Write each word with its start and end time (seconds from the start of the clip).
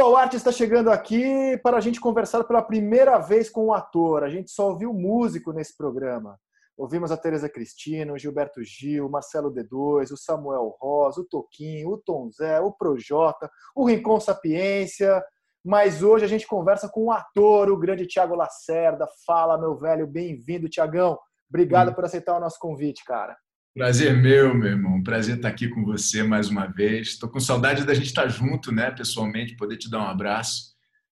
Futebol 0.00 0.16
Arte 0.16 0.36
está 0.36 0.50
chegando 0.50 0.90
aqui 0.90 1.58
para 1.62 1.76
a 1.76 1.80
gente 1.80 2.00
conversar 2.00 2.42
pela 2.44 2.62
primeira 2.62 3.18
vez 3.18 3.50
com 3.50 3.66
um 3.66 3.72
ator. 3.74 4.24
A 4.24 4.30
gente 4.30 4.50
só 4.50 4.70
ouviu 4.70 4.94
músico 4.94 5.52
nesse 5.52 5.76
programa. 5.76 6.40
Ouvimos 6.74 7.12
a 7.12 7.18
Tereza 7.18 7.50
Cristina, 7.50 8.10
o 8.10 8.18
Gilberto 8.18 8.64
Gil, 8.64 9.06
o 9.06 9.10
Marcelo 9.10 9.52
D2, 9.52 10.10
o 10.10 10.16
Samuel 10.16 10.74
Rosa, 10.80 11.20
o 11.20 11.26
Toquinho, 11.26 11.90
o 11.90 11.98
Tom 11.98 12.30
Zé, 12.30 12.58
o 12.60 12.72
Projota, 12.72 13.50
o 13.76 13.84
Rincon 13.84 14.18
Sapiência. 14.18 15.22
Mas 15.62 16.02
hoje 16.02 16.24
a 16.24 16.28
gente 16.28 16.46
conversa 16.46 16.88
com 16.88 17.04
um 17.04 17.12
ator, 17.12 17.70
o 17.70 17.78
grande 17.78 18.06
Tiago 18.06 18.34
Lacerda. 18.34 19.06
Fala, 19.26 19.58
meu 19.58 19.76
velho, 19.76 20.06
bem-vindo, 20.06 20.66
Tiagão. 20.66 21.18
Obrigado 21.46 21.90
hum. 21.90 21.94
por 21.94 22.06
aceitar 22.06 22.38
o 22.38 22.40
nosso 22.40 22.58
convite, 22.58 23.04
cara. 23.04 23.36
Prazer 23.72 24.20
meu, 24.20 24.52
meu 24.52 24.68
irmão. 24.68 25.02
Prazer 25.02 25.36
estar 25.36 25.48
aqui 25.48 25.68
com 25.68 25.84
você 25.84 26.24
mais 26.24 26.48
uma 26.48 26.66
vez. 26.66 27.08
Estou 27.08 27.28
com 27.28 27.38
saudade 27.38 27.84
da 27.84 27.94
gente 27.94 28.06
estar 28.06 28.26
junto, 28.26 28.72
né, 28.72 28.90
pessoalmente, 28.90 29.56
poder 29.56 29.76
te 29.76 29.88
dar 29.88 30.00
um 30.00 30.08
abraço. 30.08 30.74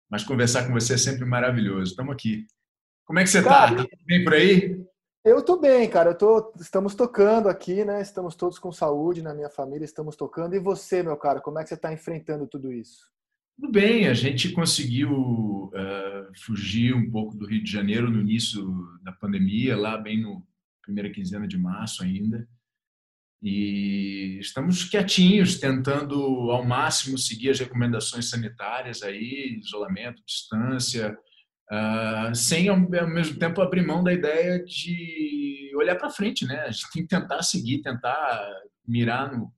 Mas 0.08 0.22
conversar 0.22 0.66
com 0.66 0.72
você 0.72 0.94
é 0.94 0.98
sempre 0.98 1.24
maravilhoso. 1.24 1.90
Estamos 1.90 2.14
aqui. 2.14 2.46
Como 3.04 3.18
é 3.18 3.24
que 3.24 3.30
você 3.30 3.40
está? 3.40 3.74
Tudo 3.74 3.88
bem 4.06 4.22
por 4.22 4.34
aí? 4.34 4.80
Eu 5.24 5.42
tô 5.42 5.58
bem, 5.58 5.88
cara. 5.90 6.10
Eu 6.10 6.18
tô, 6.18 6.52
estamos 6.60 6.94
tocando 6.94 7.48
aqui, 7.48 7.84
né? 7.84 8.00
Estamos 8.00 8.36
todos 8.36 8.58
com 8.58 8.70
saúde 8.70 9.20
na 9.20 9.34
minha 9.34 9.50
família, 9.50 9.84
estamos 9.84 10.14
tocando. 10.14 10.54
E 10.54 10.60
você, 10.60 11.02
meu 11.02 11.16
cara, 11.16 11.40
como 11.40 11.58
é 11.58 11.62
que 11.62 11.68
você 11.68 11.74
está 11.74 11.92
enfrentando 11.92 12.46
tudo 12.46 12.72
isso? 12.72 13.10
Tudo 13.56 13.72
bem, 13.72 14.08
a 14.08 14.14
gente 14.14 14.52
conseguiu 14.52 15.10
uh, 15.12 16.44
fugir 16.44 16.94
um 16.94 17.10
pouco 17.10 17.36
do 17.36 17.46
Rio 17.46 17.62
de 17.62 17.70
Janeiro 17.70 18.10
no 18.10 18.20
início 18.20 18.64
da 19.02 19.12
pandemia, 19.12 19.76
lá 19.76 19.96
bem 19.96 20.20
no 20.20 20.44
primeira 20.84 21.10
quinzena 21.10 21.48
de 21.48 21.58
março 21.58 22.02
ainda. 22.02 22.46
E 23.42 24.38
estamos 24.40 24.84
quietinhos, 24.84 25.58
tentando 25.58 26.50
ao 26.50 26.64
máximo 26.64 27.18
seguir 27.18 27.50
as 27.50 27.60
recomendações 27.60 28.30
sanitárias 28.30 29.02
aí, 29.02 29.58
isolamento, 29.60 30.22
distância, 30.24 31.18
Uh, 31.70 32.34
sem 32.34 32.68
ao 32.68 32.78
mesmo 32.78 33.38
tempo 33.38 33.62
abrir 33.62 33.86
mão 33.86 34.04
da 34.04 34.12
ideia 34.12 34.62
de 34.62 35.72
olhar 35.74 35.96
para 35.96 36.10
frente, 36.10 36.46
né? 36.46 36.60
A 36.60 36.70
gente 36.70 36.90
tem 36.92 37.02
que 37.02 37.08
tentar 37.08 37.42
seguir, 37.42 37.80
tentar 37.80 38.46
mirar 38.86 39.32
no, 39.32 39.52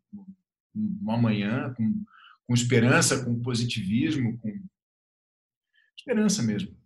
no 0.72 1.10
amanhã 1.10 1.74
com, 1.74 2.04
com 2.46 2.54
esperança, 2.54 3.24
com 3.24 3.42
positivismo, 3.42 4.38
com 4.38 4.52
esperança 5.98 6.44
mesmo. 6.44 6.76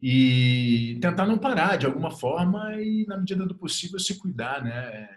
E 0.00 0.98
tentar 1.00 1.26
não 1.26 1.38
parar 1.38 1.76
de 1.76 1.86
alguma 1.86 2.10
forma 2.10 2.74
e, 2.80 3.06
na 3.06 3.16
medida 3.16 3.46
do 3.46 3.54
possível, 3.54 3.98
se 3.98 4.18
cuidar, 4.18 4.62
né? 4.62 5.08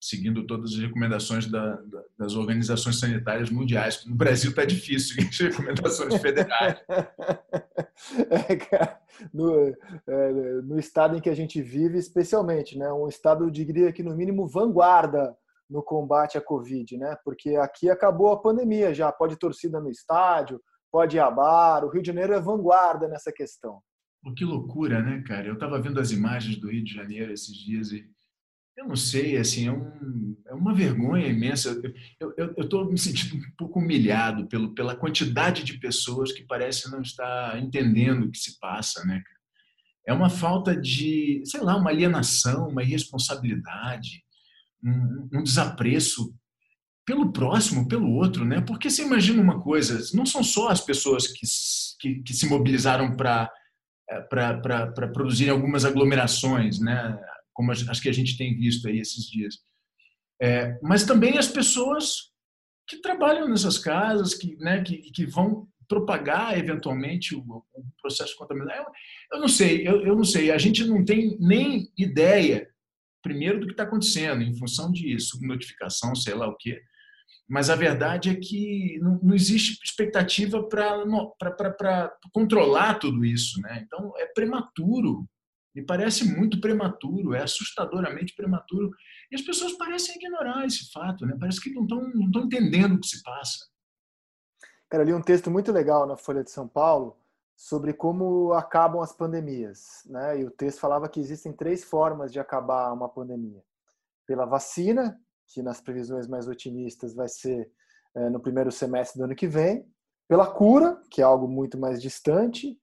seguindo 0.00 0.46
todas 0.46 0.72
as 0.72 0.78
recomendações 0.78 1.46
da, 1.50 1.76
da, 1.76 2.02
das 2.18 2.34
organizações 2.34 2.98
sanitárias 2.98 3.50
mundiais. 3.50 4.04
No 4.04 4.14
Brasil 4.14 4.50
está 4.50 4.64
difícil 4.64 5.16
as 5.28 5.38
recomendações 5.38 6.14
federais. 6.20 6.78
É, 8.48 8.56
cara, 8.56 9.00
no, 9.32 9.74
é, 10.06 10.32
no, 10.62 10.78
estado 10.78 11.16
em 11.16 11.20
que 11.20 11.30
a 11.30 11.34
gente 11.34 11.62
vive, 11.62 11.96
especialmente, 11.96 12.76
né? 12.76 12.92
um 12.92 13.08
estado, 13.08 13.44
eu 13.44 13.50
diria 13.50 13.90
que 13.90 14.02
no 14.02 14.14
mínimo 14.14 14.46
vanguarda 14.46 15.34
no 15.68 15.82
combate 15.82 16.36
à 16.36 16.40
Covid, 16.42 16.94
né? 16.98 17.16
porque 17.24 17.56
aqui 17.56 17.88
acabou 17.88 18.30
a 18.30 18.40
pandemia 18.40 18.92
já, 18.92 19.10
pode 19.10 19.38
torcida 19.38 19.80
no 19.80 19.90
estádio, 19.90 20.60
pode 20.96 21.18
ir 21.18 21.20
a 21.20 21.30
bar, 21.30 21.84
o 21.84 21.90
Rio 21.90 22.00
de 22.00 22.06
Janeiro 22.06 22.32
é 22.32 22.40
vanguarda 22.40 23.06
nessa 23.06 23.30
questão. 23.30 23.82
que 24.34 24.46
loucura, 24.46 25.02
né, 25.02 25.22
cara? 25.26 25.46
Eu 25.46 25.52
estava 25.52 25.78
vendo 25.78 26.00
as 26.00 26.10
imagens 26.10 26.56
do 26.56 26.70
Rio 26.70 26.82
de 26.82 26.94
Janeiro 26.94 27.30
esses 27.30 27.54
dias 27.54 27.92
e 27.92 28.08
eu 28.78 28.88
não 28.88 28.96
sei, 28.96 29.36
assim, 29.36 29.68
é, 29.68 29.72
um, 29.72 30.36
é 30.46 30.54
uma 30.54 30.74
vergonha 30.74 31.26
imensa. 31.26 31.78
Eu 32.18 32.54
estou 32.56 32.90
me 32.90 32.96
sentindo 32.96 33.36
um 33.36 33.50
pouco 33.58 33.78
humilhado 33.78 34.46
pelo, 34.48 34.74
pela 34.74 34.96
quantidade 34.96 35.64
de 35.64 35.78
pessoas 35.78 36.32
que 36.32 36.46
parecem 36.46 36.90
não 36.90 37.02
estar 37.02 37.62
entendendo 37.62 38.24
o 38.24 38.30
que 38.30 38.38
se 38.38 38.58
passa, 38.58 39.04
né? 39.04 39.22
É 40.06 40.14
uma 40.14 40.30
falta 40.30 40.74
de, 40.74 41.42
sei 41.44 41.60
lá, 41.60 41.76
uma 41.76 41.90
alienação, 41.90 42.68
uma 42.68 42.82
irresponsabilidade, 42.82 44.24
um, 44.82 45.28
um 45.34 45.42
desapreço 45.42 46.34
pelo 47.06 47.32
próximo, 47.32 47.88
pelo 47.88 48.10
outro, 48.12 48.44
né? 48.44 48.60
Porque 48.60 48.90
você 48.90 49.02
imagina 49.02 49.40
uma 49.40 49.62
coisa, 49.62 49.98
não 50.14 50.26
são 50.26 50.42
só 50.42 50.68
as 50.68 50.80
pessoas 50.80 51.28
que, 51.28 51.46
que, 52.00 52.22
que 52.22 52.34
se 52.34 52.48
mobilizaram 52.48 53.16
para 53.16 53.50
eh, 54.10 54.20
para 54.22 55.08
produzir 55.08 55.48
algumas 55.48 55.84
aglomerações, 55.84 56.80
né? 56.80 57.18
como 57.56 57.72
as 57.72 57.98
que 57.98 58.08
a 58.08 58.12
gente 58.12 58.36
tem 58.36 58.54
visto 58.54 58.86
aí 58.86 58.98
esses 58.98 59.24
dias. 59.24 59.56
É, 60.40 60.78
mas 60.82 61.04
também 61.04 61.38
as 61.38 61.48
pessoas 61.48 62.30
que 62.86 63.00
trabalham 63.00 63.48
nessas 63.48 63.78
casas, 63.78 64.34
que, 64.34 64.54
né, 64.56 64.82
que, 64.82 64.98
que 65.10 65.24
vão 65.24 65.66
propagar 65.88 66.58
eventualmente 66.58 67.34
o, 67.34 67.40
o 67.40 67.84
processo 68.00 68.32
de 68.32 68.38
contaminação. 68.38 68.84
Eu, 68.84 68.92
eu, 69.32 69.40
não 69.40 69.48
sei, 69.48 69.88
eu, 69.88 70.06
eu 70.06 70.14
não 70.14 70.24
sei. 70.24 70.50
A 70.50 70.58
gente 70.58 70.84
não 70.84 71.02
tem 71.02 71.36
nem 71.40 71.90
ideia, 71.96 72.68
primeiro, 73.22 73.58
do 73.58 73.66
que 73.66 73.72
está 73.72 73.84
acontecendo, 73.84 74.42
em 74.42 74.54
função 74.56 74.92
de 74.92 75.18
subnotificação, 75.18 76.14
sei 76.14 76.34
lá 76.34 76.46
o 76.46 76.56
quê. 76.56 76.82
Mas 77.48 77.70
a 77.70 77.76
verdade 77.76 78.30
é 78.30 78.34
que 78.34 78.98
não, 79.00 79.20
não 79.22 79.34
existe 79.34 79.78
expectativa 79.84 80.62
para 80.68 82.12
controlar 82.32 82.98
tudo 82.98 83.24
isso. 83.24 83.60
Né? 83.60 83.82
Então, 83.84 84.12
é 84.16 84.26
prematuro 84.26 85.28
me 85.76 85.84
parece 85.84 86.24
muito 86.24 86.58
prematuro, 86.58 87.34
é 87.34 87.42
assustadoramente 87.42 88.34
prematuro. 88.34 88.90
E 89.30 89.34
as 89.34 89.42
pessoas 89.42 89.74
parecem 89.74 90.16
ignorar 90.16 90.64
esse 90.64 90.90
fato, 90.90 91.26
né? 91.26 91.36
parece 91.38 91.60
que 91.60 91.70
não 91.70 91.84
estão 91.84 92.44
entendendo 92.44 92.94
o 92.94 93.00
que 93.00 93.06
se 93.06 93.22
passa. 93.22 93.58
Cara, 94.88 95.02
eu 95.02 95.06
li 95.08 95.12
um 95.12 95.20
texto 95.20 95.50
muito 95.50 95.70
legal 95.70 96.06
na 96.06 96.16
Folha 96.16 96.42
de 96.42 96.50
São 96.50 96.66
Paulo 96.66 97.18
sobre 97.54 97.92
como 97.92 98.54
acabam 98.54 99.02
as 99.02 99.12
pandemias. 99.12 100.02
Né? 100.06 100.40
E 100.40 100.44
o 100.46 100.50
texto 100.50 100.78
falava 100.78 101.10
que 101.10 101.20
existem 101.20 101.52
três 101.52 101.84
formas 101.84 102.32
de 102.32 102.40
acabar 102.40 102.90
uma 102.90 103.10
pandemia: 103.10 103.62
pela 104.26 104.46
vacina, 104.46 105.20
que 105.48 105.62
nas 105.62 105.80
previsões 105.80 106.26
mais 106.26 106.48
otimistas 106.48 107.14
vai 107.14 107.28
ser 107.28 107.70
é, 108.14 108.30
no 108.30 108.40
primeiro 108.40 108.72
semestre 108.72 109.18
do 109.18 109.24
ano 109.24 109.34
que 109.34 109.46
vem, 109.46 109.86
pela 110.28 110.46
cura, 110.46 111.00
que 111.10 111.20
é 111.20 111.24
algo 111.24 111.46
muito 111.46 111.78
mais 111.78 112.00
distante, 112.00 112.76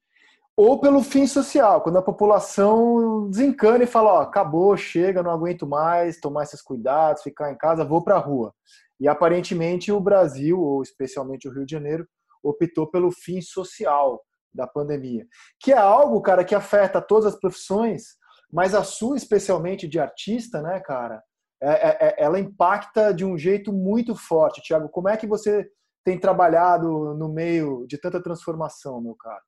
ou 0.55 0.79
pelo 0.79 1.01
fim 1.01 1.25
social, 1.25 1.81
quando 1.81 1.97
a 1.97 2.03
população 2.03 3.27
desencana 3.29 3.83
e 3.83 3.87
fala, 3.87 4.13
ó, 4.13 4.21
acabou, 4.21 4.77
chega, 4.77 5.23
não 5.23 5.31
aguento 5.31 5.65
mais, 5.65 6.19
tomar 6.19 6.43
esses 6.43 6.61
cuidados, 6.61 7.23
ficar 7.23 7.51
em 7.51 7.57
casa, 7.57 7.83
vou 7.83 8.03
para 8.03 8.15
a 8.15 8.19
rua. 8.19 8.53
E 8.99 9.07
aparentemente 9.07 9.91
o 9.91 9.99
Brasil, 9.99 10.59
ou 10.59 10.83
especialmente 10.83 11.47
o 11.47 11.51
Rio 11.51 11.65
de 11.65 11.71
Janeiro, 11.71 12.07
optou 12.43 12.89
pelo 12.89 13.11
fim 13.11 13.41
social 13.41 14.21
da 14.53 14.67
pandemia, 14.67 15.25
que 15.59 15.71
é 15.71 15.77
algo, 15.77 16.21
cara, 16.21 16.43
que 16.43 16.53
afeta 16.53 17.01
todas 17.01 17.33
as 17.33 17.39
profissões, 17.39 18.03
mas 18.51 18.75
a 18.75 18.83
sua 18.83 19.17
especialmente 19.17 19.87
de 19.87 19.99
artista, 19.99 20.61
né, 20.61 20.79
cara, 20.79 21.23
é, 21.63 21.71
é, 21.71 21.97
é 22.01 22.23
ela 22.23 22.39
impacta 22.39 23.13
de 23.13 23.23
um 23.23 23.37
jeito 23.37 23.71
muito 23.71 24.15
forte. 24.15 24.61
Tiago, 24.61 24.89
como 24.89 25.09
é 25.09 25.17
que 25.17 25.27
você 25.27 25.67
tem 26.03 26.19
trabalhado 26.19 27.15
no 27.15 27.29
meio 27.29 27.85
de 27.87 27.97
tanta 27.97 28.21
transformação, 28.21 29.01
meu 29.01 29.15
cara? 29.15 29.41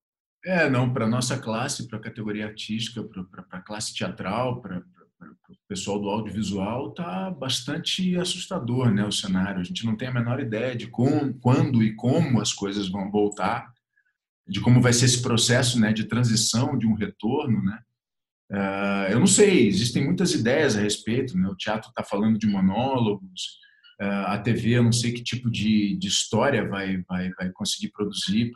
É, 0.45 0.69
não, 0.69 0.93
para 0.93 1.07
nossa 1.07 1.37
classe, 1.37 1.87
para 1.87 1.97
a 1.97 2.01
categoria 2.01 2.45
artística, 2.45 3.03
para 3.03 3.45
a 3.59 3.61
classe 3.61 3.93
teatral, 3.95 4.61
para 4.61 4.77
o 4.77 5.67
pessoal 5.67 5.99
do 5.99 6.07
audiovisual, 6.07 6.89
está 6.89 7.31
bastante 7.31 8.15
assustador 8.17 8.91
né, 8.91 9.03
o 9.03 9.11
cenário. 9.11 9.59
A 9.59 9.63
gente 9.63 9.85
não 9.85 9.97
tem 9.97 10.07
a 10.07 10.13
menor 10.13 10.39
ideia 10.39 10.75
de 10.75 10.87
como, 10.87 11.33
quando 11.39 11.81
e 11.81 11.95
como 11.95 12.39
as 12.39 12.53
coisas 12.53 12.87
vão 12.87 13.09
voltar, 13.09 13.73
de 14.47 14.61
como 14.61 14.79
vai 14.79 14.93
ser 14.93 15.05
esse 15.05 15.21
processo 15.21 15.79
né, 15.79 15.91
de 15.91 16.05
transição, 16.05 16.77
de 16.77 16.85
um 16.85 16.93
retorno. 16.93 17.63
Né? 17.63 17.79
Uh, 18.51 19.11
eu 19.11 19.19
não 19.19 19.27
sei, 19.27 19.67
existem 19.67 20.03
muitas 20.03 20.33
ideias 20.33 20.77
a 20.77 20.81
respeito. 20.81 21.37
Né? 21.37 21.47
O 21.47 21.55
teatro 21.55 21.89
está 21.89 22.03
falando 22.03 22.37
de 22.37 22.47
monólogos, 22.47 23.59
uh, 24.01 24.27
a 24.27 24.37
TV, 24.37 24.77
eu 24.77 24.83
não 24.83 24.91
sei 24.91 25.11
que 25.11 25.23
tipo 25.23 25.49
de, 25.49 25.97
de 25.97 26.07
história 26.07 26.67
vai, 26.67 26.97
vai, 27.07 27.29
vai 27.31 27.51
conseguir 27.51 27.91
produzir 27.91 28.51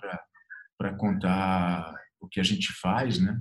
para 0.78 0.94
contar 0.94 1.94
o 2.20 2.28
que 2.28 2.40
a 2.40 2.44
gente 2.44 2.72
faz, 2.74 3.20
né? 3.20 3.40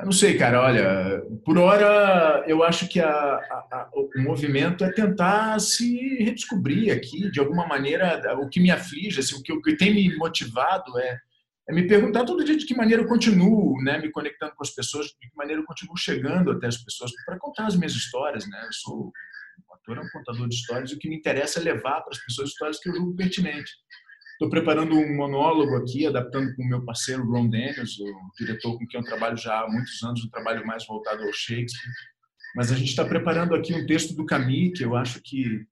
Eu 0.00 0.06
não 0.06 0.12
sei, 0.12 0.38
cara. 0.38 0.62
Olha, 0.62 1.22
por 1.44 1.58
hora 1.58 2.42
eu 2.46 2.62
acho 2.62 2.88
que 2.88 2.98
a, 2.98 3.06
a, 3.06 3.66
a, 3.70 3.90
o 3.92 4.22
movimento 4.22 4.82
é 4.82 4.90
tentar 4.90 5.58
se 5.60 6.24
redescobrir 6.24 6.90
aqui, 6.90 7.30
de 7.30 7.38
alguma 7.38 7.66
maneira, 7.66 8.34
o 8.38 8.48
que 8.48 8.60
me 8.60 8.70
aflige, 8.70 9.20
assim, 9.20 9.36
o, 9.36 9.42
que, 9.42 9.52
o 9.52 9.60
que 9.60 9.76
tem 9.76 9.92
me 9.92 10.16
motivado 10.16 10.98
é, 10.98 11.18
é 11.70 11.72
me 11.72 11.86
perguntar 11.86 12.24
todo 12.24 12.44
dia 12.44 12.56
de 12.56 12.66
que 12.66 12.74
maneira 12.74 13.02
eu 13.02 13.06
continuo, 13.06 13.80
né, 13.82 13.98
me 13.98 14.10
conectando 14.10 14.52
com 14.56 14.62
as 14.64 14.70
pessoas, 14.70 15.06
de 15.06 15.12
que 15.12 15.36
maneira 15.36 15.62
eu 15.62 15.64
continuo 15.64 15.96
chegando 15.96 16.50
até 16.50 16.66
as 16.66 16.76
pessoas 16.76 17.12
para 17.24 17.38
contar 17.38 17.66
as 17.66 17.76
minhas 17.76 17.92
histórias, 17.92 18.44
né? 18.48 18.60
Eu 18.66 18.72
sou 18.72 19.12
um 19.68 19.74
ator, 19.74 19.98
um 19.98 20.08
contador 20.10 20.48
de 20.48 20.54
histórias, 20.56 20.90
e 20.90 20.94
o 20.94 20.98
que 20.98 21.08
me 21.08 21.16
interessa 21.16 21.60
é 21.60 21.62
levar 21.62 22.00
para 22.00 22.10
as 22.10 22.18
pessoas 22.18 22.48
histórias 22.48 22.80
que 22.80 22.88
eu 22.88 22.96
julgo 22.96 23.14
pertinentes. 23.14 23.72
Estou 24.32 24.50
preparando 24.50 24.96
um 24.96 25.16
monólogo 25.16 25.76
aqui, 25.76 26.06
adaptando 26.06 26.56
com 26.56 26.62
o 26.64 26.68
meu 26.68 26.84
parceiro 26.84 27.24
Ron 27.24 27.48
Daniels, 27.48 28.00
o 28.00 28.30
diretor 28.36 28.76
com 28.76 28.86
quem 28.88 29.00
eu 29.00 29.06
trabalho 29.06 29.36
já 29.36 29.60
há 29.60 29.68
muitos 29.68 30.02
anos, 30.02 30.24
um 30.24 30.30
trabalho 30.30 30.66
mais 30.66 30.84
voltado 30.86 31.22
ao 31.22 31.32
Shakespeare. 31.32 31.92
Mas 32.56 32.72
a 32.72 32.74
gente 32.74 32.88
está 32.88 33.04
preparando 33.04 33.54
aqui 33.54 33.72
um 33.72 33.86
texto 33.86 34.16
do 34.16 34.26
Camus, 34.26 34.72
que 34.76 34.84
eu 34.84 34.96
acho 34.96 35.20
que 35.22 35.64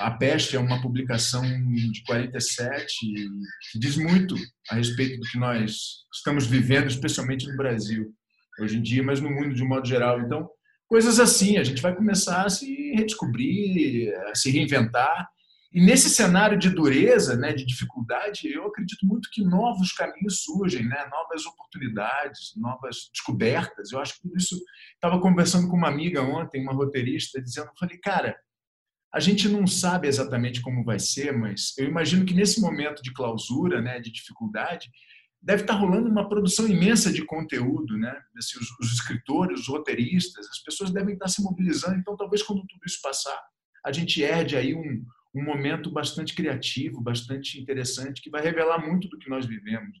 A 0.00 0.10
Peste 0.10 0.56
é 0.56 0.60
uma 0.60 0.80
publicação 0.80 1.42
de 1.42 2.02
47 2.04 2.94
que 3.72 3.78
diz 3.78 3.96
muito 3.96 4.34
a 4.70 4.74
respeito 4.74 5.20
do 5.20 5.26
que 5.28 5.38
nós 5.38 6.04
estamos 6.14 6.46
vivendo, 6.46 6.88
especialmente 6.88 7.48
no 7.48 7.56
Brasil 7.56 8.12
hoje 8.60 8.78
em 8.78 8.82
dia, 8.82 9.02
mas 9.02 9.20
no 9.20 9.30
mundo 9.30 9.54
de 9.54 9.62
um 9.62 9.68
modo 9.68 9.86
geral. 9.86 10.20
Então, 10.20 10.48
coisas 10.88 11.20
assim, 11.20 11.58
a 11.58 11.64
gente 11.64 11.82
vai 11.82 11.94
começar 11.94 12.44
a 12.44 12.50
se 12.50 12.92
redescobrir, 12.92 14.14
a 14.28 14.34
se 14.34 14.50
reinventar. 14.50 15.28
E 15.72 15.80
nesse 15.84 16.08
cenário 16.08 16.58
de 16.58 16.70
dureza, 16.70 17.36
né, 17.36 17.52
de 17.52 17.66
dificuldade, 17.66 18.50
eu 18.50 18.66
acredito 18.66 19.04
muito 19.04 19.28
que 19.30 19.44
novos 19.44 19.92
caminhos 19.92 20.42
surgem, 20.42 20.86
né, 20.86 21.06
novas 21.10 21.44
oportunidades, 21.44 22.52
novas 22.56 23.10
descobertas. 23.12 23.92
Eu 23.92 24.00
acho 24.00 24.14
que 24.20 24.28
isso. 24.36 24.58
Estava 24.94 25.20
conversando 25.20 25.68
com 25.68 25.76
uma 25.76 25.88
amiga 25.88 26.22
ontem, 26.22 26.62
uma 26.62 26.72
roteirista, 26.72 27.42
dizendo, 27.42 27.70
falei, 27.78 27.98
cara, 27.98 28.36
a 29.16 29.20
gente 29.20 29.48
não 29.48 29.66
sabe 29.66 30.06
exatamente 30.06 30.60
como 30.60 30.84
vai 30.84 30.98
ser, 30.98 31.32
mas 31.32 31.72
eu 31.78 31.86
imagino 31.86 32.26
que 32.26 32.34
nesse 32.34 32.60
momento 32.60 33.02
de 33.02 33.14
clausura, 33.14 33.80
né, 33.80 33.98
de 33.98 34.12
dificuldade, 34.12 34.90
deve 35.40 35.62
estar 35.62 35.72
rolando 35.72 36.10
uma 36.10 36.28
produção 36.28 36.68
imensa 36.68 37.10
de 37.10 37.24
conteúdo, 37.24 37.96
né? 37.96 38.14
Assim, 38.36 38.58
os, 38.58 38.70
os, 38.78 38.92
escritores, 38.92 39.60
os 39.60 39.68
roteiristas, 39.68 40.46
as 40.46 40.62
pessoas 40.62 40.90
devem 40.90 41.14
estar 41.14 41.28
se 41.28 41.42
mobilizando. 41.42 41.96
Então, 41.96 42.14
talvez 42.14 42.42
quando 42.42 42.66
tudo 42.66 42.80
isso 42.84 43.00
passar, 43.00 43.42
a 43.86 43.90
gente 43.90 44.22
herde 44.22 44.54
aí 44.54 44.74
um, 44.74 45.02
um 45.34 45.42
momento 45.42 45.90
bastante 45.90 46.34
criativo, 46.34 47.00
bastante 47.00 47.58
interessante, 47.58 48.20
que 48.20 48.28
vai 48.28 48.42
revelar 48.42 48.86
muito 48.86 49.08
do 49.08 49.18
que 49.18 49.30
nós 49.30 49.46
vivemos. 49.46 49.98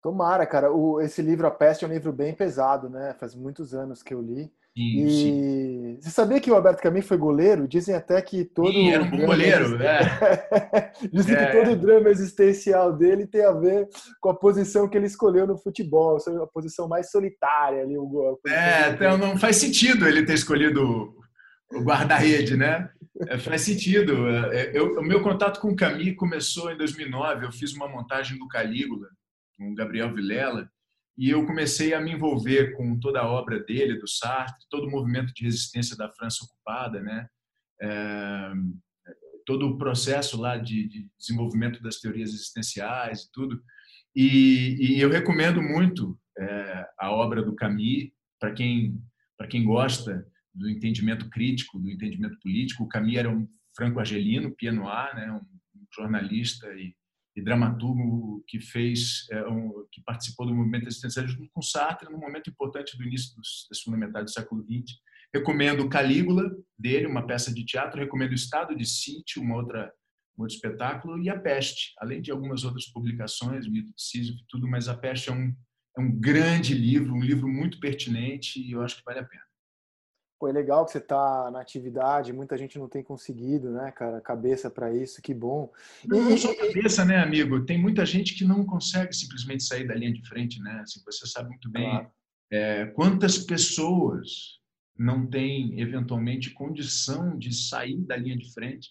Tomara, 0.00 0.46
cara. 0.46 0.72
O, 0.72 1.00
esse 1.00 1.20
livro 1.20 1.44
A 1.44 1.50
Peste 1.50 1.84
é 1.84 1.88
um 1.88 1.92
livro 1.92 2.12
bem 2.12 2.32
pesado, 2.32 2.88
né? 2.88 3.14
Faz 3.14 3.34
muitos 3.34 3.74
anos 3.74 4.00
que 4.00 4.14
eu 4.14 4.22
li. 4.22 4.52
Sim, 4.76 5.06
e 5.06 5.10
sim. 5.10 5.98
você 6.00 6.10
sabia 6.10 6.40
que 6.40 6.50
o 6.50 6.54
Alberto 6.54 6.82
Camus 6.82 7.06
foi 7.06 7.16
goleiro? 7.16 7.68
Dizem 7.68 7.94
até 7.94 8.20
que 8.20 8.44
todo 8.44 8.72
sim, 8.72 8.90
era 8.90 9.04
um 9.04 9.10
bom 9.10 9.26
goleiro, 9.26 9.78
é. 9.80 10.92
Dizem 11.12 11.36
é. 11.36 11.46
que 11.46 11.52
todo 11.52 11.70
o 11.70 11.76
drama 11.76 12.10
existencial 12.10 12.92
dele 12.92 13.24
tem 13.24 13.44
a 13.44 13.52
ver 13.52 13.88
com 14.20 14.30
a 14.30 14.34
posição 14.34 14.88
que 14.88 14.96
ele 14.96 15.06
escolheu 15.06 15.46
no 15.46 15.56
futebol, 15.56 16.16
a 16.16 16.46
posição 16.48 16.88
mais 16.88 17.08
solitária 17.12 17.82
ali, 17.82 17.96
o 17.96 18.04
gol. 18.04 18.40
É, 18.48 18.90
então 18.90 19.16
não 19.16 19.38
faz 19.38 19.56
sentido 19.56 20.08
ele 20.08 20.24
ter 20.24 20.34
escolhido 20.34 21.14
o 21.72 21.80
guarda-rede, 21.80 22.56
né? 22.56 22.90
É, 23.28 23.38
faz 23.38 23.62
sentido. 23.62 24.28
É, 24.28 24.76
eu, 24.76 24.98
o 24.98 25.02
meu 25.02 25.22
contato 25.22 25.60
com 25.60 25.68
o 25.68 25.76
Camus 25.76 26.16
começou 26.16 26.72
em 26.72 26.76
2009. 26.76 27.46
Eu 27.46 27.52
fiz 27.52 27.72
uma 27.74 27.88
montagem 27.88 28.36
do 28.38 28.48
Calígula 28.48 29.06
com 29.56 29.70
o 29.70 29.74
Gabriel 29.74 30.12
Vilela 30.12 30.68
e 31.16 31.30
eu 31.30 31.46
comecei 31.46 31.94
a 31.94 32.00
me 32.00 32.12
envolver 32.12 32.76
com 32.76 32.98
toda 32.98 33.20
a 33.20 33.28
obra 33.28 33.62
dele, 33.62 33.98
do 33.98 34.08
Sartre, 34.08 34.66
todo 34.68 34.88
o 34.88 34.90
movimento 34.90 35.32
de 35.32 35.44
resistência 35.44 35.96
da 35.96 36.10
França 36.12 36.44
ocupada, 36.44 37.00
né? 37.00 37.28
É, 37.80 38.52
todo 39.46 39.68
o 39.68 39.78
processo 39.78 40.40
lá 40.40 40.56
de, 40.56 40.88
de, 40.88 41.08
desenvolvimento 41.18 41.82
das 41.82 42.00
teorias 42.00 42.30
existenciais 42.30 43.22
e 43.22 43.32
tudo. 43.32 43.62
E, 44.14 44.76
e 44.80 45.00
eu 45.00 45.10
recomendo 45.10 45.62
muito 45.62 46.18
é, 46.38 46.86
a 46.98 47.12
obra 47.12 47.42
do 47.42 47.54
Camus 47.54 48.10
para 48.40 48.52
quem 48.52 49.00
para 49.36 49.48
quem 49.48 49.64
gosta 49.64 50.24
do 50.54 50.70
entendimento 50.70 51.28
crítico, 51.28 51.78
do 51.80 51.90
entendimento 51.90 52.38
político. 52.40 52.84
O 52.84 52.88
Camus 52.88 53.16
era 53.16 53.28
um 53.28 53.48
franco-argelino, 53.76 54.54
pianoar, 54.54 55.14
né? 55.16 55.32
um 55.32 55.44
jornalista 55.94 56.66
e 56.74 56.94
e 57.36 57.42
dramaturgo 57.42 58.44
que 58.46 58.60
fez, 58.60 59.26
é, 59.30 59.46
um, 59.48 59.86
que 59.90 60.00
participou 60.02 60.46
do 60.46 60.54
movimento 60.54 60.86
existencialista 60.86 61.36
junto 61.36 61.50
com 61.52 61.60
Sartre 61.60 62.10
num 62.10 62.18
momento 62.18 62.48
importante 62.48 62.96
do 62.96 63.04
início 63.04 63.34
dos, 63.34 63.66
das 63.68 63.80
fundamentais 63.80 64.26
do 64.26 64.30
século 64.30 64.62
XX. 64.62 64.96
Recomendo 65.34 65.88
Calígula, 65.88 66.48
dele, 66.78 67.06
uma 67.06 67.26
peça 67.26 67.52
de 67.52 67.64
teatro. 67.64 68.00
Recomendo 68.00 68.30
O 68.30 68.36
Estado 68.36 68.76
de 68.76 68.86
Sítio, 68.86 69.42
uma 69.42 69.56
outra, 69.56 69.92
um 70.38 70.42
outro 70.42 70.54
espetáculo. 70.54 71.20
E 71.20 71.28
A 71.28 71.38
Peste, 71.38 71.92
além 71.98 72.22
de 72.22 72.30
algumas 72.30 72.62
outras 72.62 72.86
publicações, 72.86 73.66
Mito 73.66 73.92
de 73.92 74.02
Sísifo 74.02 74.38
e 74.38 74.46
tudo, 74.48 74.68
mas 74.68 74.88
A 74.88 74.96
Peste 74.96 75.30
é 75.30 75.32
um, 75.32 75.52
é 75.98 76.00
um 76.00 76.12
grande 76.20 76.72
livro, 76.72 77.12
um 77.12 77.20
livro 77.20 77.48
muito 77.48 77.80
pertinente 77.80 78.60
e 78.60 78.72
eu 78.72 78.82
acho 78.82 78.96
que 78.96 79.04
vale 79.04 79.18
a 79.18 79.24
pena. 79.24 79.42
Pô, 80.38 80.48
é 80.48 80.52
legal 80.52 80.84
que 80.84 80.90
você 80.90 80.98
está 80.98 81.50
na 81.50 81.60
atividade, 81.60 82.32
muita 82.32 82.58
gente 82.58 82.78
não 82.78 82.88
tem 82.88 83.02
conseguido, 83.02 83.70
né, 83.70 83.92
cara, 83.92 84.20
cabeça 84.20 84.68
para 84.68 84.92
isso, 84.92 85.22
que 85.22 85.32
bom. 85.32 85.72
E, 86.04 86.08
não, 86.08 86.30
não 86.30 86.36
só 86.36 86.54
cabeça, 86.54 87.04
né, 87.04 87.18
amigo? 87.18 87.64
Tem 87.64 87.80
muita 87.80 88.04
gente 88.04 88.34
que 88.34 88.44
não 88.44 88.64
consegue 88.66 89.14
simplesmente 89.14 89.62
sair 89.62 89.86
da 89.86 89.94
linha 89.94 90.12
de 90.12 90.26
frente, 90.28 90.60
né? 90.60 90.80
Assim, 90.82 91.00
você 91.04 91.26
sabe 91.26 91.50
muito 91.50 91.70
bem 91.70 91.88
claro. 91.88 92.10
é, 92.50 92.86
quantas 92.86 93.38
pessoas 93.38 94.58
não 94.98 95.26
têm, 95.26 95.80
eventualmente, 95.80 96.50
condição 96.50 97.38
de 97.38 97.54
sair 97.54 98.04
da 98.04 98.16
linha 98.16 98.36
de 98.36 98.52
frente 98.52 98.90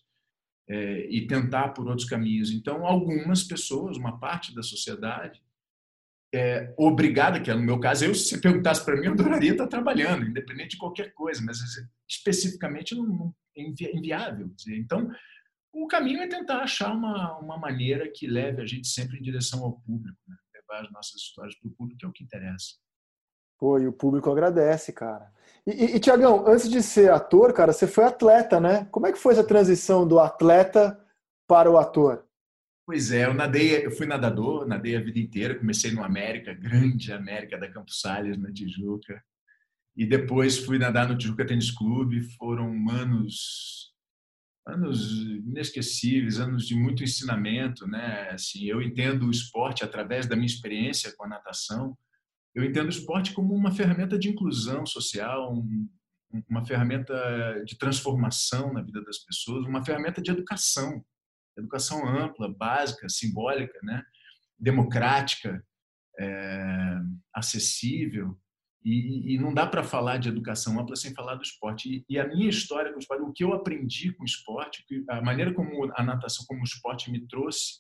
é, 0.68 1.08
e 1.10 1.28
tentar 1.28 1.70
por 1.70 1.88
outros 1.88 2.08
caminhos. 2.08 2.52
Então, 2.52 2.86
algumas 2.86 3.44
pessoas, 3.44 3.98
uma 3.98 4.18
parte 4.18 4.56
da 4.56 4.64
sociedade, 4.64 5.43
é, 6.34 6.74
obrigada, 6.78 7.40
que 7.40 7.52
é 7.52 7.54
no 7.54 7.62
meu 7.62 7.80
caso, 7.80 8.06
eu, 8.06 8.16
se 8.16 8.42
perguntasse 8.42 8.84
para 8.84 8.96
mim, 8.96 9.06
eu 9.06 9.14
adoraria 9.14 9.52
estar 9.52 9.68
trabalhando, 9.68 10.26
independente 10.26 10.72
de 10.72 10.78
qualquer 10.78 11.14
coisa, 11.14 11.42
mas 11.46 11.60
especificamente 12.10 12.96
não, 12.96 13.34
é 13.56 13.62
inviável. 13.96 14.52
Então, 14.70 15.12
o 15.72 15.88
caminho 15.88 16.22
é 16.22 16.28
tentar 16.28 16.60
achar 16.60 16.92
uma, 16.92 17.38
uma 17.38 17.58
maneira 17.58 18.10
que 18.12 18.26
leve 18.26 18.62
a 18.62 18.66
gente 18.66 18.88
sempre 18.88 19.20
em 19.20 19.22
direção 19.22 19.64
ao 19.64 19.74
público, 19.82 20.18
né? 20.28 20.36
levar 20.56 20.86
as 20.86 20.92
nossas 20.92 21.22
histórias 21.22 21.56
para 21.60 21.68
o 21.68 21.72
público, 21.72 22.00
que 22.00 22.06
é 22.06 22.10
o 22.10 22.12
que 22.12 22.24
interessa. 22.24 22.76
Pô, 23.60 23.80
e 23.80 23.88
o 23.88 23.94
público 23.94 24.32
agradece, 24.32 24.92
cara. 24.92 25.32
E, 25.66 25.72
e, 25.72 25.96
e 25.96 26.00
Tiagão, 26.00 26.46
antes 26.48 26.70
de 26.70 26.82
ser 26.82 27.12
ator, 27.12 27.54
cara, 27.54 27.72
você 27.72 27.88
foi 27.88 28.06
atleta, 28.06 28.60
né? 28.60 28.86
Como 28.92 29.06
é 29.06 29.12
que 29.12 29.20
foi 29.20 29.34
essa 29.34 29.44
transição 29.44 30.08
do 30.08 30.20
atleta 30.20 31.00
para 31.48 31.70
o 31.70 31.78
ator? 31.78 32.26
Pois 32.86 33.12
é, 33.12 33.26
eu 33.26 33.34
nadei, 33.34 33.86
eu 33.86 33.92
fui 33.92 34.06
nadador, 34.06 34.68
nadei 34.68 34.96
a 34.98 35.02
vida 35.02 35.18
inteira, 35.18 35.58
comecei 35.58 35.92
no 35.92 36.04
América, 36.04 36.54
grande 36.54 37.14
América 37.14 37.58
da 37.58 37.72
Campos 37.72 38.02
Salles, 38.02 38.38
na 38.38 38.52
Tijuca. 38.52 39.24
E 39.96 40.06
depois 40.06 40.58
fui 40.58 40.78
nadar 40.78 41.08
no 41.08 41.18
Tijuca 41.18 41.46
Tênis 41.46 41.72
Clube, 41.72 42.24
foram 42.38 42.90
anos 42.90 43.94
anos 44.66 45.12
inesquecíveis, 45.46 46.40
anos 46.40 46.66
de 46.66 46.74
muito 46.74 47.04
ensinamento, 47.04 47.86
né? 47.86 48.30
Assim, 48.30 48.66
eu 48.66 48.82
entendo 48.82 49.28
o 49.28 49.32
esporte 49.32 49.84
através 49.84 50.26
da 50.26 50.36
minha 50.36 50.46
experiência 50.46 51.14
com 51.18 51.26
a 51.26 51.28
natação. 51.28 51.98
Eu 52.56 52.64
entendo 52.64 52.86
o 52.86 52.90
esporte 52.90 53.34
como 53.34 53.54
uma 53.54 53.72
ferramenta 53.72 54.18
de 54.18 54.30
inclusão 54.30 54.86
social, 54.86 55.54
um, 55.54 55.90
uma 56.50 56.66
ferramenta 56.66 57.14
de 57.66 57.78
transformação 57.78 58.72
na 58.72 58.82
vida 58.82 59.04
das 59.04 59.20
pessoas, 59.20 59.66
uma 59.66 59.84
ferramenta 59.84 60.22
de 60.22 60.32
educação 60.32 61.04
educação 61.58 62.08
ampla, 62.08 62.54
básica, 62.54 63.08
simbólica, 63.10 63.78
né? 63.84 64.04
democrática, 64.60 65.64
é, 66.20 67.00
acessível. 67.34 68.38
E, 68.84 69.34
e, 69.34 69.38
não 69.38 69.54
dá 69.54 69.66
para 69.66 69.82
falar 69.82 70.18
de 70.18 70.28
educação 70.28 70.78
ampla 70.78 70.96
sem 70.96 71.14
falar 71.14 71.36
do 71.36 71.44
esporte. 71.44 71.90
E, 71.90 72.06
e, 72.10 72.20
a 72.20 72.28
minha 72.28 72.50
história 72.50 72.92
com 72.92 72.98
o 72.98 73.00
esporte, 73.00 73.24
o 73.24 73.32
que 73.32 73.44
eu 73.44 73.54
aprendi 73.54 74.12
com 74.14 74.24
o 74.24 74.26
esporte, 74.26 74.84
a 75.10 75.22
maneira 75.22 75.54
como 75.54 75.90
a 75.96 76.04
natação, 76.04 76.46
como 76.48 76.62
o 76.62 76.66
esporte 76.66 77.10
me 77.10 77.26
trouxe 77.28 77.80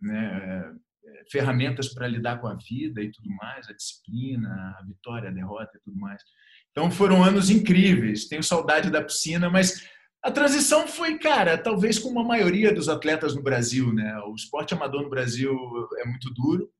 né, 0.00 0.74
é, 1.04 1.24
ferramentas 1.30 1.92
para 1.92 2.08
lidar 2.08 2.40
com 2.40 2.46
a 2.46 2.54
vida 2.54 3.02
e 3.02 3.10
tudo 3.10 3.28
mais, 3.36 3.68
a 3.68 3.74
disciplina, 3.74 4.48
a 4.78 4.84
vitória, 4.84 5.28
a 5.28 5.32
derrota 5.32 5.76
e 5.76 5.80
tudo 5.80 5.98
mais. 5.98 6.22
Então 6.70 6.90
foram 6.90 7.22
anos 7.22 7.50
incríveis. 7.50 8.26
Tenho 8.26 8.42
saudade 8.42 8.90
da 8.90 9.02
piscina, 9.02 9.50
mas 9.50 9.86
a 10.28 10.30
transição 10.30 10.86
foi, 10.86 11.18
cara, 11.18 11.56
talvez 11.56 11.98
como 11.98 12.20
a 12.20 12.24
maioria 12.24 12.72
dos 12.72 12.88
atletas 12.88 13.34
no 13.34 13.42
Brasil, 13.42 13.92
né? 13.94 14.18
O 14.26 14.34
esporte 14.34 14.74
amador 14.74 15.02
no 15.02 15.08
Brasil 15.08 15.56
é 15.98 16.04
muito 16.06 16.30
duro. 16.34 16.70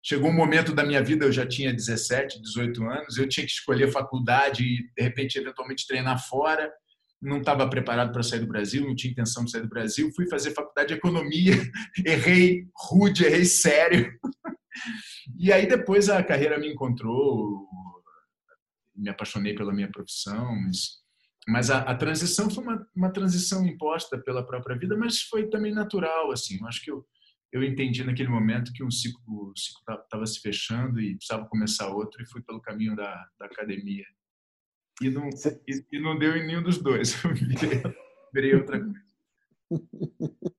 Chegou 0.00 0.30
um 0.30 0.34
momento 0.34 0.72
da 0.72 0.84
minha 0.84 1.02
vida, 1.02 1.24
eu 1.24 1.32
já 1.32 1.44
tinha 1.44 1.74
17, 1.74 2.40
18 2.40 2.84
anos, 2.84 3.18
eu 3.18 3.28
tinha 3.28 3.44
que 3.44 3.50
escolher 3.52 3.90
faculdade 3.90 4.64
e, 4.64 4.88
de 4.96 5.02
repente, 5.02 5.36
eventualmente 5.36 5.86
treinar 5.86 6.24
fora. 6.28 6.72
Não 7.20 7.38
estava 7.38 7.68
preparado 7.68 8.12
para 8.12 8.22
sair 8.22 8.40
do 8.40 8.46
Brasil, 8.46 8.86
não 8.86 8.94
tinha 8.94 9.10
intenção 9.10 9.44
de 9.44 9.50
sair 9.50 9.62
do 9.62 9.68
Brasil. 9.68 10.10
Fui 10.14 10.28
fazer 10.28 10.52
faculdade 10.52 10.88
de 10.88 10.94
economia, 10.94 11.54
errei 12.06 12.66
rude, 12.88 13.24
errei 13.24 13.44
sério. 13.44 14.12
E 15.38 15.52
aí 15.52 15.68
depois 15.68 16.08
a 16.08 16.22
carreira 16.24 16.58
me 16.58 16.66
encontrou, 16.66 17.68
me 18.96 19.10
apaixonei 19.10 19.54
pela 19.54 19.72
minha 19.72 19.90
profissão, 19.90 20.56
mas 20.62 21.01
mas 21.48 21.70
a, 21.70 21.80
a, 21.80 21.94
transição 21.94 22.48
foi 22.48 22.62
uma, 22.62 22.86
uma 22.94 23.12
transição 23.12 23.66
imposta 23.66 24.18
pela 24.18 24.46
própria 24.46 24.76
vida, 24.76 24.96
mas 24.96 25.22
foi 25.22 25.48
também 25.48 25.74
natural, 25.74 26.30
assim. 26.30 26.58
Eu 26.60 26.66
acho 26.68 26.84
que 26.84 26.90
eu, 26.90 27.04
eu 27.52 27.64
entendi 27.64 28.04
naquele 28.04 28.28
momento 28.28 28.72
que 28.72 28.84
um 28.84 28.90
ciclo 28.90 29.52
estava 29.54 30.24
se 30.24 30.40
fechando 30.40 31.00
e 31.00 31.16
precisava 31.16 31.48
começar 31.48 31.88
outro 31.88 32.22
e 32.22 32.26
fui 32.26 32.42
pelo 32.42 32.60
caminho 32.60 32.94
da, 32.94 33.26
da 33.38 33.46
academia. 33.46 34.04
E 35.00 35.10
não, 35.10 35.28
e, 35.28 35.86
e, 35.92 36.00
não 36.00 36.16
deu 36.16 36.36
em 36.36 36.46
nenhum 36.46 36.62
dos 36.62 36.78
dois. 36.78 37.22
Eu 37.24 37.34
virei, 37.34 37.82
virei 38.32 38.54
outra 38.54 38.80
coisa. 38.80 39.02